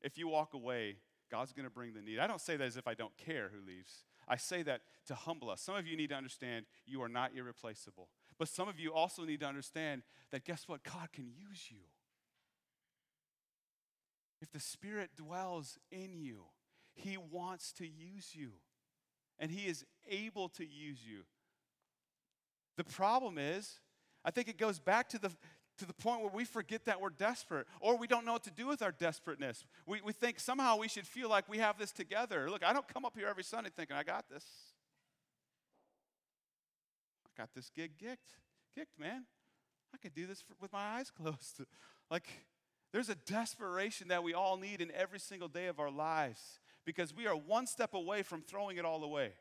if 0.02 0.16
you 0.16 0.28
walk 0.28 0.54
away, 0.54 0.96
God's 1.30 1.52
going 1.52 1.64
to 1.64 1.70
bring 1.70 1.92
the 1.92 2.00
need. 2.00 2.18
I 2.18 2.26
don't 2.26 2.40
say 2.40 2.56
that 2.56 2.64
as 2.64 2.76
if 2.76 2.88
I 2.88 2.94
don't 2.94 3.16
care 3.18 3.50
who 3.52 3.66
leaves. 3.66 4.04
I 4.28 4.36
say 4.36 4.62
that 4.62 4.80
to 5.06 5.14
humble 5.14 5.50
us. 5.50 5.60
Some 5.60 5.76
of 5.76 5.86
you 5.86 5.96
need 5.96 6.08
to 6.08 6.14
understand 6.14 6.66
you 6.86 7.02
are 7.02 7.08
not 7.08 7.32
irreplaceable. 7.36 8.08
But 8.38 8.48
some 8.48 8.68
of 8.68 8.78
you 8.78 8.92
also 8.92 9.24
need 9.24 9.40
to 9.40 9.46
understand 9.46 10.02
that 10.30 10.44
guess 10.44 10.64
what? 10.66 10.82
God 10.82 11.12
can 11.12 11.26
use 11.26 11.70
you. 11.70 11.78
If 14.40 14.52
the 14.52 14.60
Spirit 14.60 15.10
dwells 15.16 15.78
in 15.90 16.18
you, 16.18 16.44
He 16.94 17.16
wants 17.16 17.72
to 17.74 17.86
use 17.86 18.34
you. 18.34 18.52
And 19.38 19.50
He 19.50 19.66
is 19.68 19.84
able 20.08 20.48
to 20.50 20.64
use 20.64 21.00
you. 21.06 21.22
The 22.76 22.84
problem 22.84 23.38
is, 23.38 23.80
I 24.26 24.32
think 24.32 24.48
it 24.48 24.58
goes 24.58 24.80
back 24.80 25.08
to 25.10 25.20
the, 25.20 25.30
to 25.78 25.86
the 25.86 25.92
point 25.94 26.20
where 26.20 26.30
we 26.30 26.44
forget 26.44 26.84
that 26.86 27.00
we're 27.00 27.10
desperate 27.10 27.68
or 27.80 27.96
we 27.96 28.08
don't 28.08 28.26
know 28.26 28.32
what 28.32 28.42
to 28.42 28.50
do 28.50 28.66
with 28.66 28.82
our 28.82 28.90
desperateness. 28.90 29.64
We, 29.86 30.00
we 30.04 30.12
think 30.12 30.40
somehow 30.40 30.78
we 30.78 30.88
should 30.88 31.06
feel 31.06 31.30
like 31.30 31.48
we 31.48 31.58
have 31.58 31.78
this 31.78 31.92
together. 31.92 32.50
Look, 32.50 32.64
I 32.64 32.72
don't 32.72 32.86
come 32.88 33.04
up 33.04 33.16
here 33.16 33.28
every 33.28 33.44
Sunday 33.44 33.70
thinking, 33.74 33.96
I 33.96 34.02
got 34.02 34.28
this. 34.28 34.44
I 37.24 37.40
got 37.40 37.50
this 37.54 37.70
gig 37.70 37.92
kicked, 37.98 38.32
kicked, 38.74 38.98
man. 38.98 39.26
I 39.94 39.98
could 39.98 40.12
do 40.12 40.26
this 40.26 40.42
for, 40.42 40.54
with 40.60 40.72
my 40.72 40.98
eyes 40.98 41.10
closed. 41.16 41.62
like, 42.10 42.26
there's 42.92 43.08
a 43.08 43.14
desperation 43.14 44.08
that 44.08 44.24
we 44.24 44.34
all 44.34 44.56
need 44.56 44.80
in 44.80 44.90
every 44.90 45.20
single 45.20 45.48
day 45.48 45.66
of 45.66 45.78
our 45.78 45.90
lives 45.90 46.58
because 46.84 47.14
we 47.14 47.28
are 47.28 47.36
one 47.36 47.66
step 47.66 47.94
away 47.94 48.22
from 48.22 48.42
throwing 48.42 48.76
it 48.78 48.84
all 48.84 49.04
away. 49.04 49.32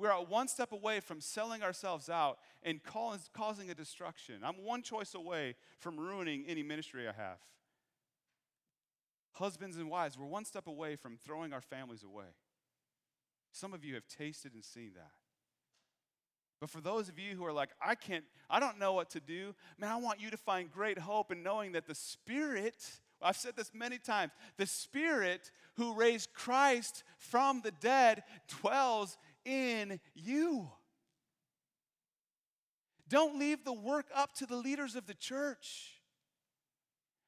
We're 0.00 0.12
one 0.12 0.48
step 0.48 0.72
away 0.72 1.00
from 1.00 1.20
selling 1.20 1.62
ourselves 1.62 2.08
out 2.08 2.38
and 2.62 2.80
causing 2.82 3.70
a 3.70 3.74
destruction. 3.74 4.36
I'm 4.42 4.64
one 4.64 4.80
choice 4.80 5.14
away 5.14 5.56
from 5.78 6.00
ruining 6.00 6.44
any 6.48 6.62
ministry 6.62 7.06
I 7.06 7.12
have. 7.12 7.36
Husbands 9.32 9.76
and 9.76 9.90
wives, 9.90 10.18
we're 10.18 10.24
one 10.24 10.46
step 10.46 10.66
away 10.66 10.96
from 10.96 11.18
throwing 11.18 11.52
our 11.52 11.60
families 11.60 12.02
away. 12.02 12.32
Some 13.52 13.74
of 13.74 13.84
you 13.84 13.94
have 13.94 14.06
tasted 14.08 14.54
and 14.54 14.64
seen 14.64 14.92
that. 14.94 15.12
But 16.62 16.70
for 16.70 16.80
those 16.80 17.10
of 17.10 17.18
you 17.18 17.36
who 17.36 17.44
are 17.44 17.52
like, 17.52 17.70
I 17.84 17.94
can't, 17.94 18.24
I 18.48 18.58
don't 18.58 18.78
know 18.78 18.94
what 18.94 19.10
to 19.10 19.20
do, 19.20 19.54
man, 19.78 19.90
I 19.90 19.96
want 19.96 20.18
you 20.18 20.30
to 20.30 20.36
find 20.38 20.70
great 20.70 20.98
hope 20.98 21.30
in 21.30 21.42
knowing 21.42 21.72
that 21.72 21.86
the 21.86 21.94
Spirit, 21.94 22.76
I've 23.20 23.36
said 23.36 23.54
this 23.54 23.72
many 23.74 23.98
times, 23.98 24.32
the 24.56 24.66
Spirit 24.66 25.50
who 25.76 25.94
raised 25.94 26.32
Christ 26.32 27.02
from 27.18 27.60
the 27.62 27.70
dead 27.70 28.22
dwells 28.60 29.16
in 29.44 30.00
you. 30.14 30.70
Don't 33.08 33.38
leave 33.38 33.64
the 33.64 33.72
work 33.72 34.06
up 34.14 34.34
to 34.34 34.46
the 34.46 34.56
leaders 34.56 34.94
of 34.94 35.06
the 35.06 35.14
church. 35.14 36.00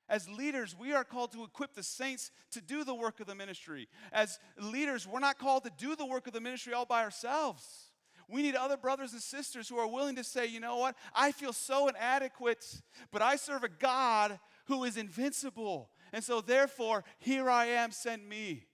As 0.08 0.28
leaders, 0.28 0.76
we 0.78 0.92
are 0.92 1.04
called 1.04 1.32
to 1.32 1.42
equip 1.42 1.74
the 1.74 1.82
saints 1.82 2.30
to 2.52 2.60
do 2.60 2.84
the 2.84 2.94
work 2.94 3.20
of 3.20 3.26
the 3.26 3.34
ministry. 3.34 3.88
As 4.12 4.38
leaders, 4.60 5.08
we're 5.08 5.20
not 5.20 5.38
called 5.38 5.64
to 5.64 5.72
do 5.78 5.96
the 5.96 6.06
work 6.06 6.26
of 6.26 6.32
the 6.32 6.40
ministry 6.40 6.72
all 6.72 6.84
by 6.84 7.02
ourselves. 7.02 7.90
We 8.28 8.42
need 8.42 8.54
other 8.54 8.76
brothers 8.76 9.12
and 9.12 9.22
sisters 9.22 9.68
who 9.68 9.78
are 9.78 9.86
willing 9.86 10.16
to 10.16 10.24
say, 10.24 10.46
you 10.46 10.60
know 10.60 10.76
what? 10.76 10.96
I 11.14 11.32
feel 11.32 11.52
so 11.52 11.88
inadequate, 11.88 12.64
but 13.10 13.22
I 13.22 13.36
serve 13.36 13.64
a 13.64 13.68
God 13.68 14.38
who 14.66 14.84
is 14.84 14.96
invincible. 14.96 15.90
And 16.12 16.22
so, 16.22 16.40
therefore, 16.40 17.04
here 17.18 17.50
I 17.50 17.66
am, 17.66 17.90
send 17.90 18.28
me. 18.28 18.66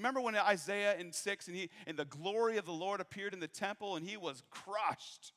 Remember 0.00 0.22
when 0.22 0.34
Isaiah 0.34 0.96
in 0.98 1.12
6 1.12 1.48
and, 1.48 1.54
he, 1.54 1.68
and 1.86 1.94
the 1.94 2.06
glory 2.06 2.56
of 2.56 2.64
the 2.64 2.72
Lord 2.72 3.02
appeared 3.02 3.34
in 3.34 3.40
the 3.40 3.46
temple 3.46 3.96
and 3.96 4.06
he 4.06 4.16
was 4.16 4.42
crushed? 4.50 5.34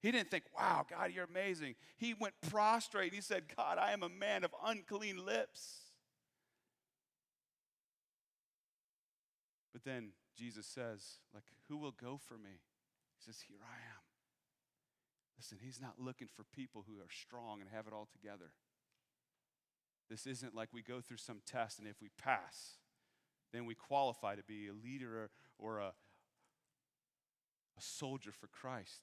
He 0.00 0.12
didn't 0.12 0.30
think, 0.30 0.44
wow, 0.56 0.86
God, 0.88 1.10
you're 1.12 1.24
amazing. 1.24 1.74
He 1.96 2.14
went 2.14 2.34
prostrate 2.48 3.06
and 3.06 3.14
he 3.16 3.20
said, 3.20 3.44
God, 3.56 3.78
I 3.78 3.90
am 3.90 4.04
a 4.04 4.08
man 4.08 4.44
of 4.44 4.54
unclean 4.64 5.26
lips. 5.26 5.80
But 9.72 9.82
then 9.82 10.12
Jesus 10.38 10.66
says, 10.66 11.18
like, 11.34 11.42
who 11.68 11.76
will 11.76 11.94
go 12.00 12.16
for 12.16 12.34
me? 12.34 12.60
He 13.18 13.24
says, 13.24 13.42
here 13.48 13.58
I 13.60 13.74
am. 13.74 14.02
Listen, 15.36 15.58
he's 15.60 15.80
not 15.82 15.94
looking 15.98 16.28
for 16.28 16.44
people 16.54 16.84
who 16.86 17.00
are 17.00 17.10
strong 17.10 17.60
and 17.60 17.68
have 17.70 17.88
it 17.88 17.92
all 17.92 18.06
together. 18.12 18.52
This 20.08 20.28
isn't 20.28 20.54
like 20.54 20.68
we 20.72 20.82
go 20.82 21.00
through 21.00 21.16
some 21.16 21.40
test 21.44 21.80
and 21.80 21.88
if 21.88 22.00
we 22.00 22.10
pass, 22.16 22.76
then 23.52 23.66
we 23.66 23.74
qualify 23.74 24.34
to 24.34 24.42
be 24.42 24.68
a 24.68 24.72
leader 24.72 25.30
or 25.58 25.78
a, 25.78 25.92
a 27.76 27.80
soldier 27.80 28.32
for 28.32 28.46
Christ. 28.46 29.02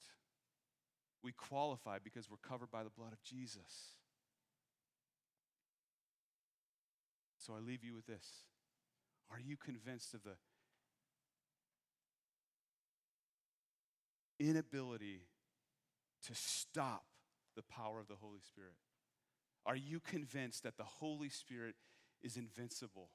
We 1.23 1.31
qualify 1.31 1.97
because 2.03 2.29
we're 2.29 2.37
covered 2.37 2.71
by 2.71 2.83
the 2.83 2.89
blood 2.89 3.11
of 3.11 3.21
Jesus. 3.23 3.95
So 7.37 7.53
I 7.53 7.59
leave 7.65 7.83
you 7.83 7.93
with 7.93 8.05
this. 8.05 8.25
Are 9.31 9.39
you 9.39 9.57
convinced 9.57 10.13
of 10.13 10.21
the 10.23 10.35
inability 14.39 15.21
to 16.25 16.33
stop 16.33 17.05
the 17.55 17.63
power 17.63 17.99
of 17.99 18.07
the 18.07 18.15
Holy 18.15 18.39
Spirit? 18.41 18.75
Are 19.65 19.75
you 19.75 19.99
convinced 19.99 20.63
that 20.63 20.77
the 20.77 20.83
Holy 20.83 21.29
Spirit 21.29 21.75
is 22.21 22.37
invincible? 22.37 23.09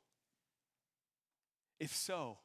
If 1.83 1.93
so, 1.97 2.39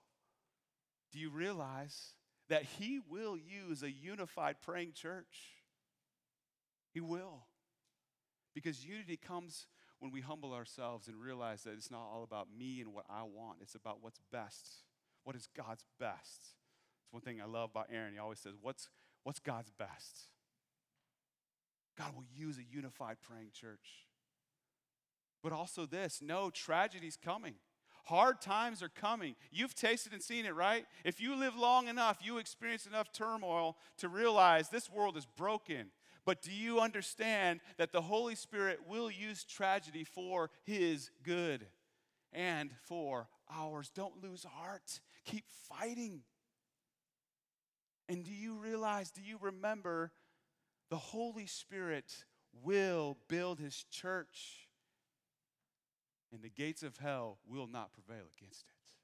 do 1.13 1.19
you 1.19 1.29
realize 1.29 2.15
that 2.49 2.63
He 2.63 2.99
will 3.07 3.37
use 3.37 3.83
a 3.83 3.91
unified 3.91 4.55
praying 4.65 4.93
church? 4.93 5.61
He 6.91 7.01
will. 7.01 7.43
Because 8.55 8.83
unity 8.83 9.15
comes 9.15 9.67
when 9.99 10.11
we 10.11 10.21
humble 10.21 10.53
ourselves 10.53 11.07
and 11.07 11.21
realize 11.21 11.61
that 11.65 11.73
it's 11.73 11.91
not 11.91 12.09
all 12.11 12.23
about 12.23 12.47
me 12.57 12.81
and 12.81 12.95
what 12.95 13.05
I 13.11 13.21
want, 13.21 13.59
it's 13.61 13.75
about 13.75 13.99
what's 14.01 14.19
best. 14.31 14.77
What 15.23 15.35
is 15.35 15.47
God's 15.55 15.85
best? 15.99 16.55
It's 17.03 17.13
one 17.13 17.21
thing 17.21 17.39
I 17.39 17.45
love 17.45 17.69
about 17.69 17.89
Aaron. 17.93 18.13
He 18.13 18.19
always 18.19 18.39
says, 18.39 18.53
What's, 18.59 18.89
what's 19.21 19.39
God's 19.39 19.69
best? 19.69 20.29
God 21.95 22.15
will 22.15 22.25
use 22.35 22.57
a 22.57 22.63
unified 22.63 23.17
praying 23.21 23.51
church. 23.53 24.07
But 25.43 25.51
also, 25.51 25.85
this 25.85 26.23
no, 26.23 26.49
tragedy's 26.49 27.17
coming. 27.23 27.53
Hard 28.07 28.39
times 28.39 28.81
are 28.81 28.87
coming. 28.87 29.35
You've 29.51 29.75
tasted 29.75 30.13
and 30.13 30.21
seen 30.21 30.45
it, 30.45 30.55
right? 30.55 30.85
If 31.03 31.19
you 31.19 31.35
live 31.35 31.57
long 31.57 31.89
enough, 31.89 32.19
you 32.23 32.37
experience 32.37 32.85
enough 32.85 33.11
turmoil 33.11 33.75
to 33.97 34.07
realize 34.07 34.69
this 34.69 34.89
world 34.89 35.17
is 35.17 35.25
broken. 35.25 35.87
But 36.25 36.41
do 36.41 36.53
you 36.53 36.79
understand 36.79 37.59
that 37.75 37.91
the 37.91 37.99
Holy 37.99 38.35
Spirit 38.35 38.79
will 38.87 39.11
use 39.11 39.43
tragedy 39.43 40.05
for 40.05 40.49
His 40.63 41.11
good 41.21 41.67
and 42.31 42.71
for 42.83 43.27
ours? 43.53 43.91
Don't 43.93 44.23
lose 44.23 44.45
heart. 44.45 45.01
Keep 45.25 45.43
fighting. 45.67 46.21
And 48.07 48.23
do 48.23 48.31
you 48.31 48.53
realize, 48.55 49.11
do 49.11 49.21
you 49.21 49.37
remember 49.41 50.13
the 50.89 50.95
Holy 50.95 51.45
Spirit 51.45 52.23
will 52.63 53.17
build 53.27 53.59
His 53.59 53.83
church? 53.91 54.66
And 56.37 56.43
the 56.43 56.49
gates 56.49 56.83
of 56.83 56.97
hell 56.97 57.39
will 57.49 57.67
not 57.67 57.93
prevail 57.93 58.25
against 58.37 58.61
it. 58.61 58.95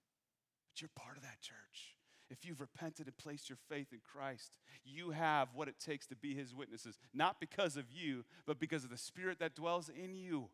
But 0.71 0.81
you're 0.81 0.89
part 0.95 1.17
of 1.17 1.23
that 1.23 1.41
church. 1.41 1.95
If 2.29 2.45
you've 2.45 2.61
repented 2.61 3.07
and 3.07 3.17
placed 3.17 3.49
your 3.49 3.57
faith 3.69 3.87
in 3.91 3.99
Christ, 4.03 4.51
you 4.85 5.11
have 5.11 5.49
what 5.55 5.67
it 5.67 5.79
takes 5.79 6.05
to 6.07 6.15
be 6.15 6.35
his 6.35 6.53
witnesses, 6.53 6.97
not 7.13 7.39
because 7.39 7.75
of 7.75 7.85
you, 7.91 8.23
but 8.45 8.59
because 8.59 8.83
of 8.83 8.91
the 8.91 8.97
Spirit 8.97 9.39
that 9.39 9.55
dwells 9.55 9.89
in 9.89 10.15
you. 10.15 10.49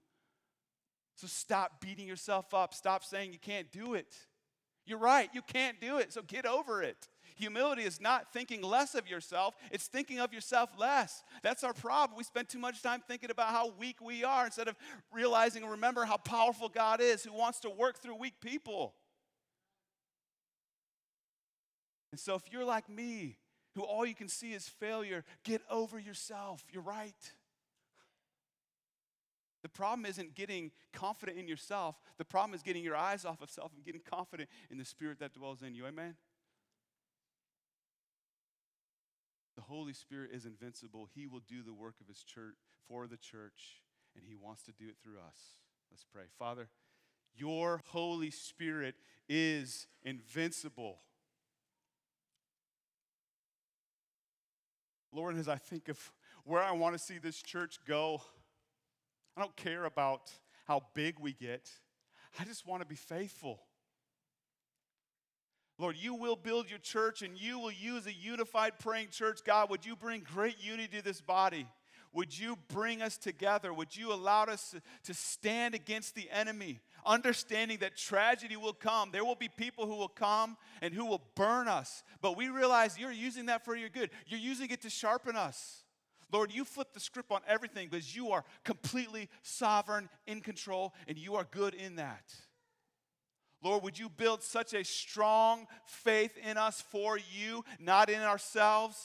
So 1.15 1.27
stop 1.27 1.81
beating 1.81 2.07
yourself 2.07 2.53
up. 2.53 2.73
Stop 2.73 3.03
saying 3.03 3.33
you 3.33 3.39
can't 3.39 3.71
do 3.71 3.93
it. 3.93 4.15
You're 4.85 4.99
right, 4.99 5.29
you 5.33 5.41
can't 5.41 5.79
do 5.79 5.97
it, 5.97 6.13
so 6.13 6.21
get 6.21 6.45
over 6.45 6.81
it. 6.81 7.09
Humility 7.39 7.83
is 7.83 8.01
not 8.01 8.33
thinking 8.33 8.61
less 8.61 8.95
of 8.95 9.07
yourself, 9.07 9.55
it's 9.71 9.87
thinking 9.87 10.19
of 10.19 10.33
yourself 10.33 10.69
less. 10.77 11.23
That's 11.41 11.63
our 11.63 11.73
problem. 11.73 12.17
We 12.17 12.25
spend 12.25 12.49
too 12.49 12.59
much 12.59 12.83
time 12.83 13.01
thinking 13.07 13.31
about 13.31 13.49
how 13.49 13.71
weak 13.79 14.01
we 14.01 14.25
are 14.25 14.45
instead 14.45 14.67
of 14.67 14.75
realizing 15.11 15.63
and 15.63 15.71
remember 15.71 16.03
how 16.03 16.17
powerful 16.17 16.67
God 16.67 16.99
is 16.99 17.23
who 17.23 17.33
wants 17.33 17.61
to 17.61 17.69
work 17.69 17.99
through 17.99 18.15
weak 18.15 18.41
people. 18.41 18.93
And 22.11 22.19
so, 22.19 22.35
if 22.35 22.43
you're 22.51 22.65
like 22.65 22.89
me, 22.89 23.37
who 23.75 23.83
all 23.83 24.05
you 24.05 24.15
can 24.15 24.27
see 24.27 24.51
is 24.51 24.67
failure, 24.67 25.23
get 25.45 25.61
over 25.71 25.97
yourself. 25.97 26.63
You're 26.69 26.83
right. 26.83 27.15
The 29.61 29.69
problem 29.69 30.05
isn't 30.05 30.35
getting 30.35 30.71
confident 30.91 31.37
in 31.37 31.47
yourself. 31.47 31.95
The 32.17 32.25
problem 32.25 32.53
is 32.53 32.63
getting 32.63 32.83
your 32.83 32.95
eyes 32.97 33.23
off 33.23 33.41
of 33.41 33.49
self 33.49 33.71
and 33.75 33.85
getting 33.85 34.01
confident 34.01 34.49
in 34.69 34.77
the 34.77 34.85
spirit 34.85 35.19
that 35.19 35.33
dwells 35.33 35.61
in 35.61 35.73
you. 35.73 35.85
Amen? 35.85 36.15
The 39.59 39.65
Holy 39.65 39.91
Spirit 39.91 40.29
is 40.33 40.45
invincible. 40.45 41.09
He 41.13 41.27
will 41.27 41.41
do 41.45 41.63
the 41.63 41.73
work 41.73 41.95
of 41.99 42.07
His 42.07 42.23
church 42.23 42.55
for 42.87 43.07
the 43.07 43.17
church, 43.17 43.81
and 44.15 44.23
He 44.25 44.33
wants 44.33 44.63
to 44.63 44.71
do 44.71 44.85
it 44.87 44.95
through 45.03 45.17
us. 45.17 45.57
Let's 45.91 46.05
pray. 46.13 46.23
Father, 46.37 46.69
your 47.35 47.81
Holy 47.87 48.31
Spirit 48.31 48.95
is 49.27 49.85
invincible. 50.01 50.99
Lord, 55.11 55.35
as 55.35 55.49
I 55.49 55.57
think 55.57 55.89
of 55.89 55.99
where 56.45 56.63
I 56.63 56.71
want 56.71 56.97
to 56.97 56.99
see 56.99 57.17
this 57.17 57.41
church 57.41 57.79
go, 57.85 58.21
I 59.35 59.41
don't 59.41 59.57
care 59.57 59.83
about 59.83 60.31
how 60.67 60.83
big 60.93 61.19
we 61.19 61.33
get. 61.33 61.69
I 62.39 62.45
just 62.45 62.65
want 62.65 62.81
to 62.81 62.87
be 62.87 62.95
faithful. 62.95 63.59
Lord, 65.79 65.95
you 65.97 66.13
will 66.13 66.35
build 66.35 66.69
your 66.69 66.79
church 66.79 67.21
and 67.21 67.39
you 67.39 67.57
will 67.57 67.71
use 67.71 68.05
a 68.05 68.13
unified 68.13 68.73
praying 68.79 69.07
church. 69.11 69.39
God, 69.45 69.69
would 69.69 69.85
you 69.85 69.95
bring 69.95 70.21
great 70.21 70.57
unity 70.61 70.97
to 70.97 71.03
this 71.03 71.21
body? 71.21 71.65
Would 72.11 72.37
you 72.37 72.57
bring 72.67 73.01
us 73.01 73.17
together? 73.17 73.71
Would 73.71 73.95
you 73.95 74.11
allow 74.11 74.43
us 74.43 74.75
to 75.03 75.13
stand 75.13 75.75
against 75.75 76.15
the 76.15 76.29
enemy, 76.31 76.81
understanding 77.05 77.77
that 77.79 77.95
tragedy 77.95 78.57
will 78.57 78.73
come? 78.73 79.11
There 79.11 79.23
will 79.23 79.35
be 79.35 79.47
people 79.47 79.85
who 79.85 79.95
will 79.95 80.09
come 80.09 80.57
and 80.81 80.93
who 80.93 81.05
will 81.05 81.21
burn 81.35 81.69
us. 81.69 82.03
But 82.21 82.35
we 82.35 82.49
realize 82.49 82.99
you're 82.99 83.11
using 83.11 83.45
that 83.45 83.63
for 83.63 83.75
your 83.75 83.89
good. 83.89 84.09
You're 84.27 84.39
using 84.39 84.69
it 84.71 84.81
to 84.81 84.89
sharpen 84.89 85.37
us. 85.37 85.85
Lord, 86.31 86.51
you 86.51 86.65
flip 86.65 86.93
the 86.93 86.99
script 86.99 87.31
on 87.31 87.41
everything 87.47 87.87
because 87.89 88.15
you 88.15 88.31
are 88.31 88.43
completely 88.65 89.29
sovereign, 89.43 90.09
in 90.27 90.41
control, 90.41 90.93
and 91.07 91.17
you 91.17 91.35
are 91.35 91.47
good 91.49 91.73
in 91.73 91.95
that. 91.95 92.33
Lord, 93.61 93.83
would 93.83 93.99
you 93.99 94.09
build 94.09 94.41
such 94.41 94.73
a 94.73 94.83
strong 94.83 95.67
faith 95.85 96.37
in 96.37 96.57
us 96.57 96.81
for 96.81 97.17
you, 97.17 97.63
not 97.79 98.09
in 98.09 98.21
ourselves? 98.21 98.97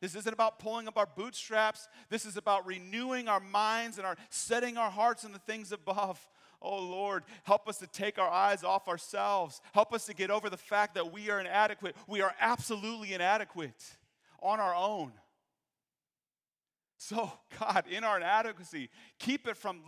This 0.00 0.14
isn't 0.14 0.32
about 0.32 0.58
pulling 0.58 0.88
up 0.88 0.96
our 0.96 1.08
bootstraps. 1.14 1.86
This 2.08 2.24
is 2.24 2.36
about 2.36 2.66
renewing 2.66 3.28
our 3.28 3.40
minds 3.40 3.98
and 3.98 4.06
our 4.06 4.16
setting 4.30 4.78
our 4.78 4.90
hearts 4.90 5.24
on 5.24 5.32
the 5.32 5.38
things 5.38 5.72
above. 5.72 6.26
Oh 6.62 6.78
Lord, 6.78 7.24
help 7.44 7.68
us 7.68 7.78
to 7.78 7.86
take 7.86 8.18
our 8.18 8.28
eyes 8.28 8.64
off 8.64 8.88
ourselves. 8.88 9.60
Help 9.72 9.92
us 9.92 10.06
to 10.06 10.14
get 10.14 10.30
over 10.30 10.48
the 10.48 10.56
fact 10.56 10.94
that 10.94 11.12
we 11.12 11.30
are 11.30 11.40
inadequate. 11.40 11.96
We 12.06 12.22
are 12.22 12.34
absolutely 12.40 13.12
inadequate 13.12 13.82
on 14.42 14.60
our 14.60 14.74
own. 14.74 15.12
So, 16.96 17.32
God, 17.58 17.84
in 17.90 18.04
our 18.04 18.18
inadequacy, 18.18 18.90
keep 19.18 19.48
it 19.48 19.56
from 19.56 19.80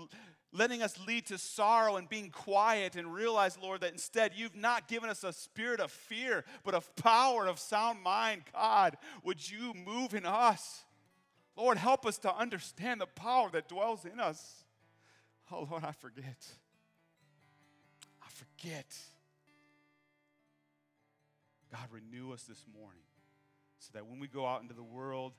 letting 0.53 0.83
us 0.83 0.99
lead 1.07 1.27
to 1.27 1.39
sorrow 1.39 1.97
and 1.97 2.09
being 2.09 2.31
quiet 2.31 2.97
and 2.97 3.13
realize, 3.13 3.57
Lord, 3.61 3.81
that 3.81 3.93
instead 3.93 4.33
you've 4.35 4.57
not 4.57 4.87
given 4.89 5.09
us 5.09 5.25
a 5.25 5.33
spirit 5.33 5.81
of 5.81 5.91
fear, 5.91 6.45
but 6.65 6.75
of 6.75 6.95
power 6.97 7.47
of 7.47 7.59
sound 7.59 8.03
mind. 8.03 8.43
God, 8.53 8.97
would 9.25 9.51
you 9.51 9.73
move 9.75 10.15
in 10.15 10.27
us? 10.27 10.83
Lord, 11.57 11.79
help 11.79 12.07
us 12.07 12.19
to 12.19 12.35
understand 12.35 13.01
the 13.01 13.07
power 13.07 13.51
that 13.53 13.69
dwells 13.69 14.05
in 14.05 14.21
us. 14.21 14.65
Oh, 15.51 15.67
Lord, 15.71 15.85
I 15.85 15.93
forget. 15.93 16.47
I 18.23 18.29
forget. 18.31 18.87
God, 21.71 21.89
renew 21.91 22.33
us 22.33 22.43
this 22.43 22.65
morning 22.79 23.03
so 23.79 23.91
that 23.95 24.07
when 24.07 24.21
we 24.21 24.29
go 24.29 24.47
out 24.47 24.63
into 24.63 24.75
the 24.75 24.83
world 24.83 25.33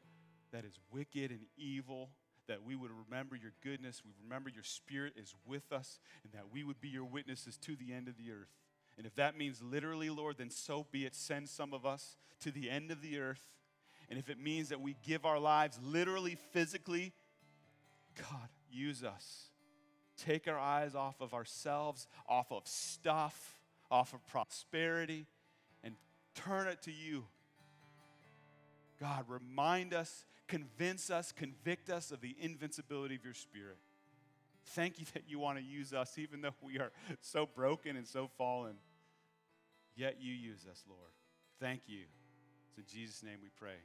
that 0.52 0.66
is 0.66 0.78
wicked 0.92 1.32
and 1.32 1.42
evil, 1.58 2.10
that 2.48 2.64
we 2.64 2.76
would 2.76 2.92
remember 3.08 3.36
your 3.36 3.54
goodness, 3.64 4.02
we 4.06 4.12
remember 4.24 4.50
your 4.50 4.64
spirit 4.64 5.14
is 5.16 5.34
with 5.46 5.72
us, 5.72 6.00
and 6.24 6.34
that 6.34 6.52
we 6.52 6.64
would 6.64 6.82
be 6.82 6.90
your 6.90 7.06
witnesses 7.06 7.58
to 7.58 7.76
the 7.76 7.94
end 7.94 8.08
of 8.08 8.18
the 8.18 8.32
earth. 8.32 8.52
And 8.98 9.08
if 9.08 9.16
that 9.16 9.38
means 9.38 9.62
literally, 9.62 10.10
Lord, 10.10 10.38
then 10.38 10.50
so 10.50 10.86
be 10.92 11.06
it. 11.06 11.16
Send 11.16 11.50
some 11.50 11.74
of 11.74 11.86
us 11.86 12.18
to 12.42 12.52
the 12.52 12.70
end 12.70 12.92
of 12.92 13.02
the 13.02 13.20
earth. 13.20 13.42
And 14.10 14.20
if 14.20 14.30
it 14.30 14.40
means 14.40 14.70
that 14.70 14.82
we 14.82 14.96
give 15.06 15.26
our 15.26 15.40
lives 15.40 15.80
literally, 15.82 16.38
physically, 16.52 17.14
God, 18.18 18.50
use 18.72 19.04
us. 19.04 19.50
Take 20.18 20.48
our 20.48 20.60
eyes 20.60 20.94
off 20.94 21.22
of 21.22 21.34
ourselves, 21.34 22.08
off 22.28 22.52
of 22.52 22.68
stuff, 22.68 23.60
off 23.90 24.14
of 24.14 24.26
prosperity, 24.28 25.26
and 25.84 25.96
turn 26.36 26.68
it 26.68 26.82
to 26.84 26.92
you. 26.92 27.26
God, 29.00 29.26
remind 29.28 29.94
us 29.94 30.26
convince 30.54 31.10
us, 31.10 31.32
convict 31.32 31.90
us 31.90 32.12
of 32.12 32.22
the 32.22 32.36
invincibility 32.40 33.16
of 33.16 33.26
your 33.26 33.34
spirit. 33.34 33.78
Thank 34.68 35.00
you 35.00 35.06
that 35.14 35.24
you 35.28 35.40
want 35.40 35.58
to 35.58 35.64
use 35.64 35.94
us, 35.94 36.20
even 36.20 36.42
though 36.42 36.54
we 36.62 36.78
are 36.78 36.92
so 37.22 37.48
broken 37.48 37.96
and 37.96 38.08
so 38.08 38.30
fallen. 38.38 38.76
Yet 39.96 40.18
you 40.20 40.32
use 40.32 40.68
us, 40.70 40.84
Lord. 40.88 41.12
Thank 41.60 41.82
you. 41.88 42.04
It's 42.70 42.78
in 42.78 43.00
Jesus' 43.00 43.24
name 43.24 43.38
we 43.42 43.50
pray. 43.60 43.78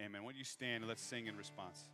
Amen. 0.00 0.24
Won't 0.24 0.36
you 0.36 0.44
stand 0.44 0.82
and 0.82 0.88
let's 0.88 1.02
sing 1.02 1.26
in 1.26 1.36
response? 1.36 1.84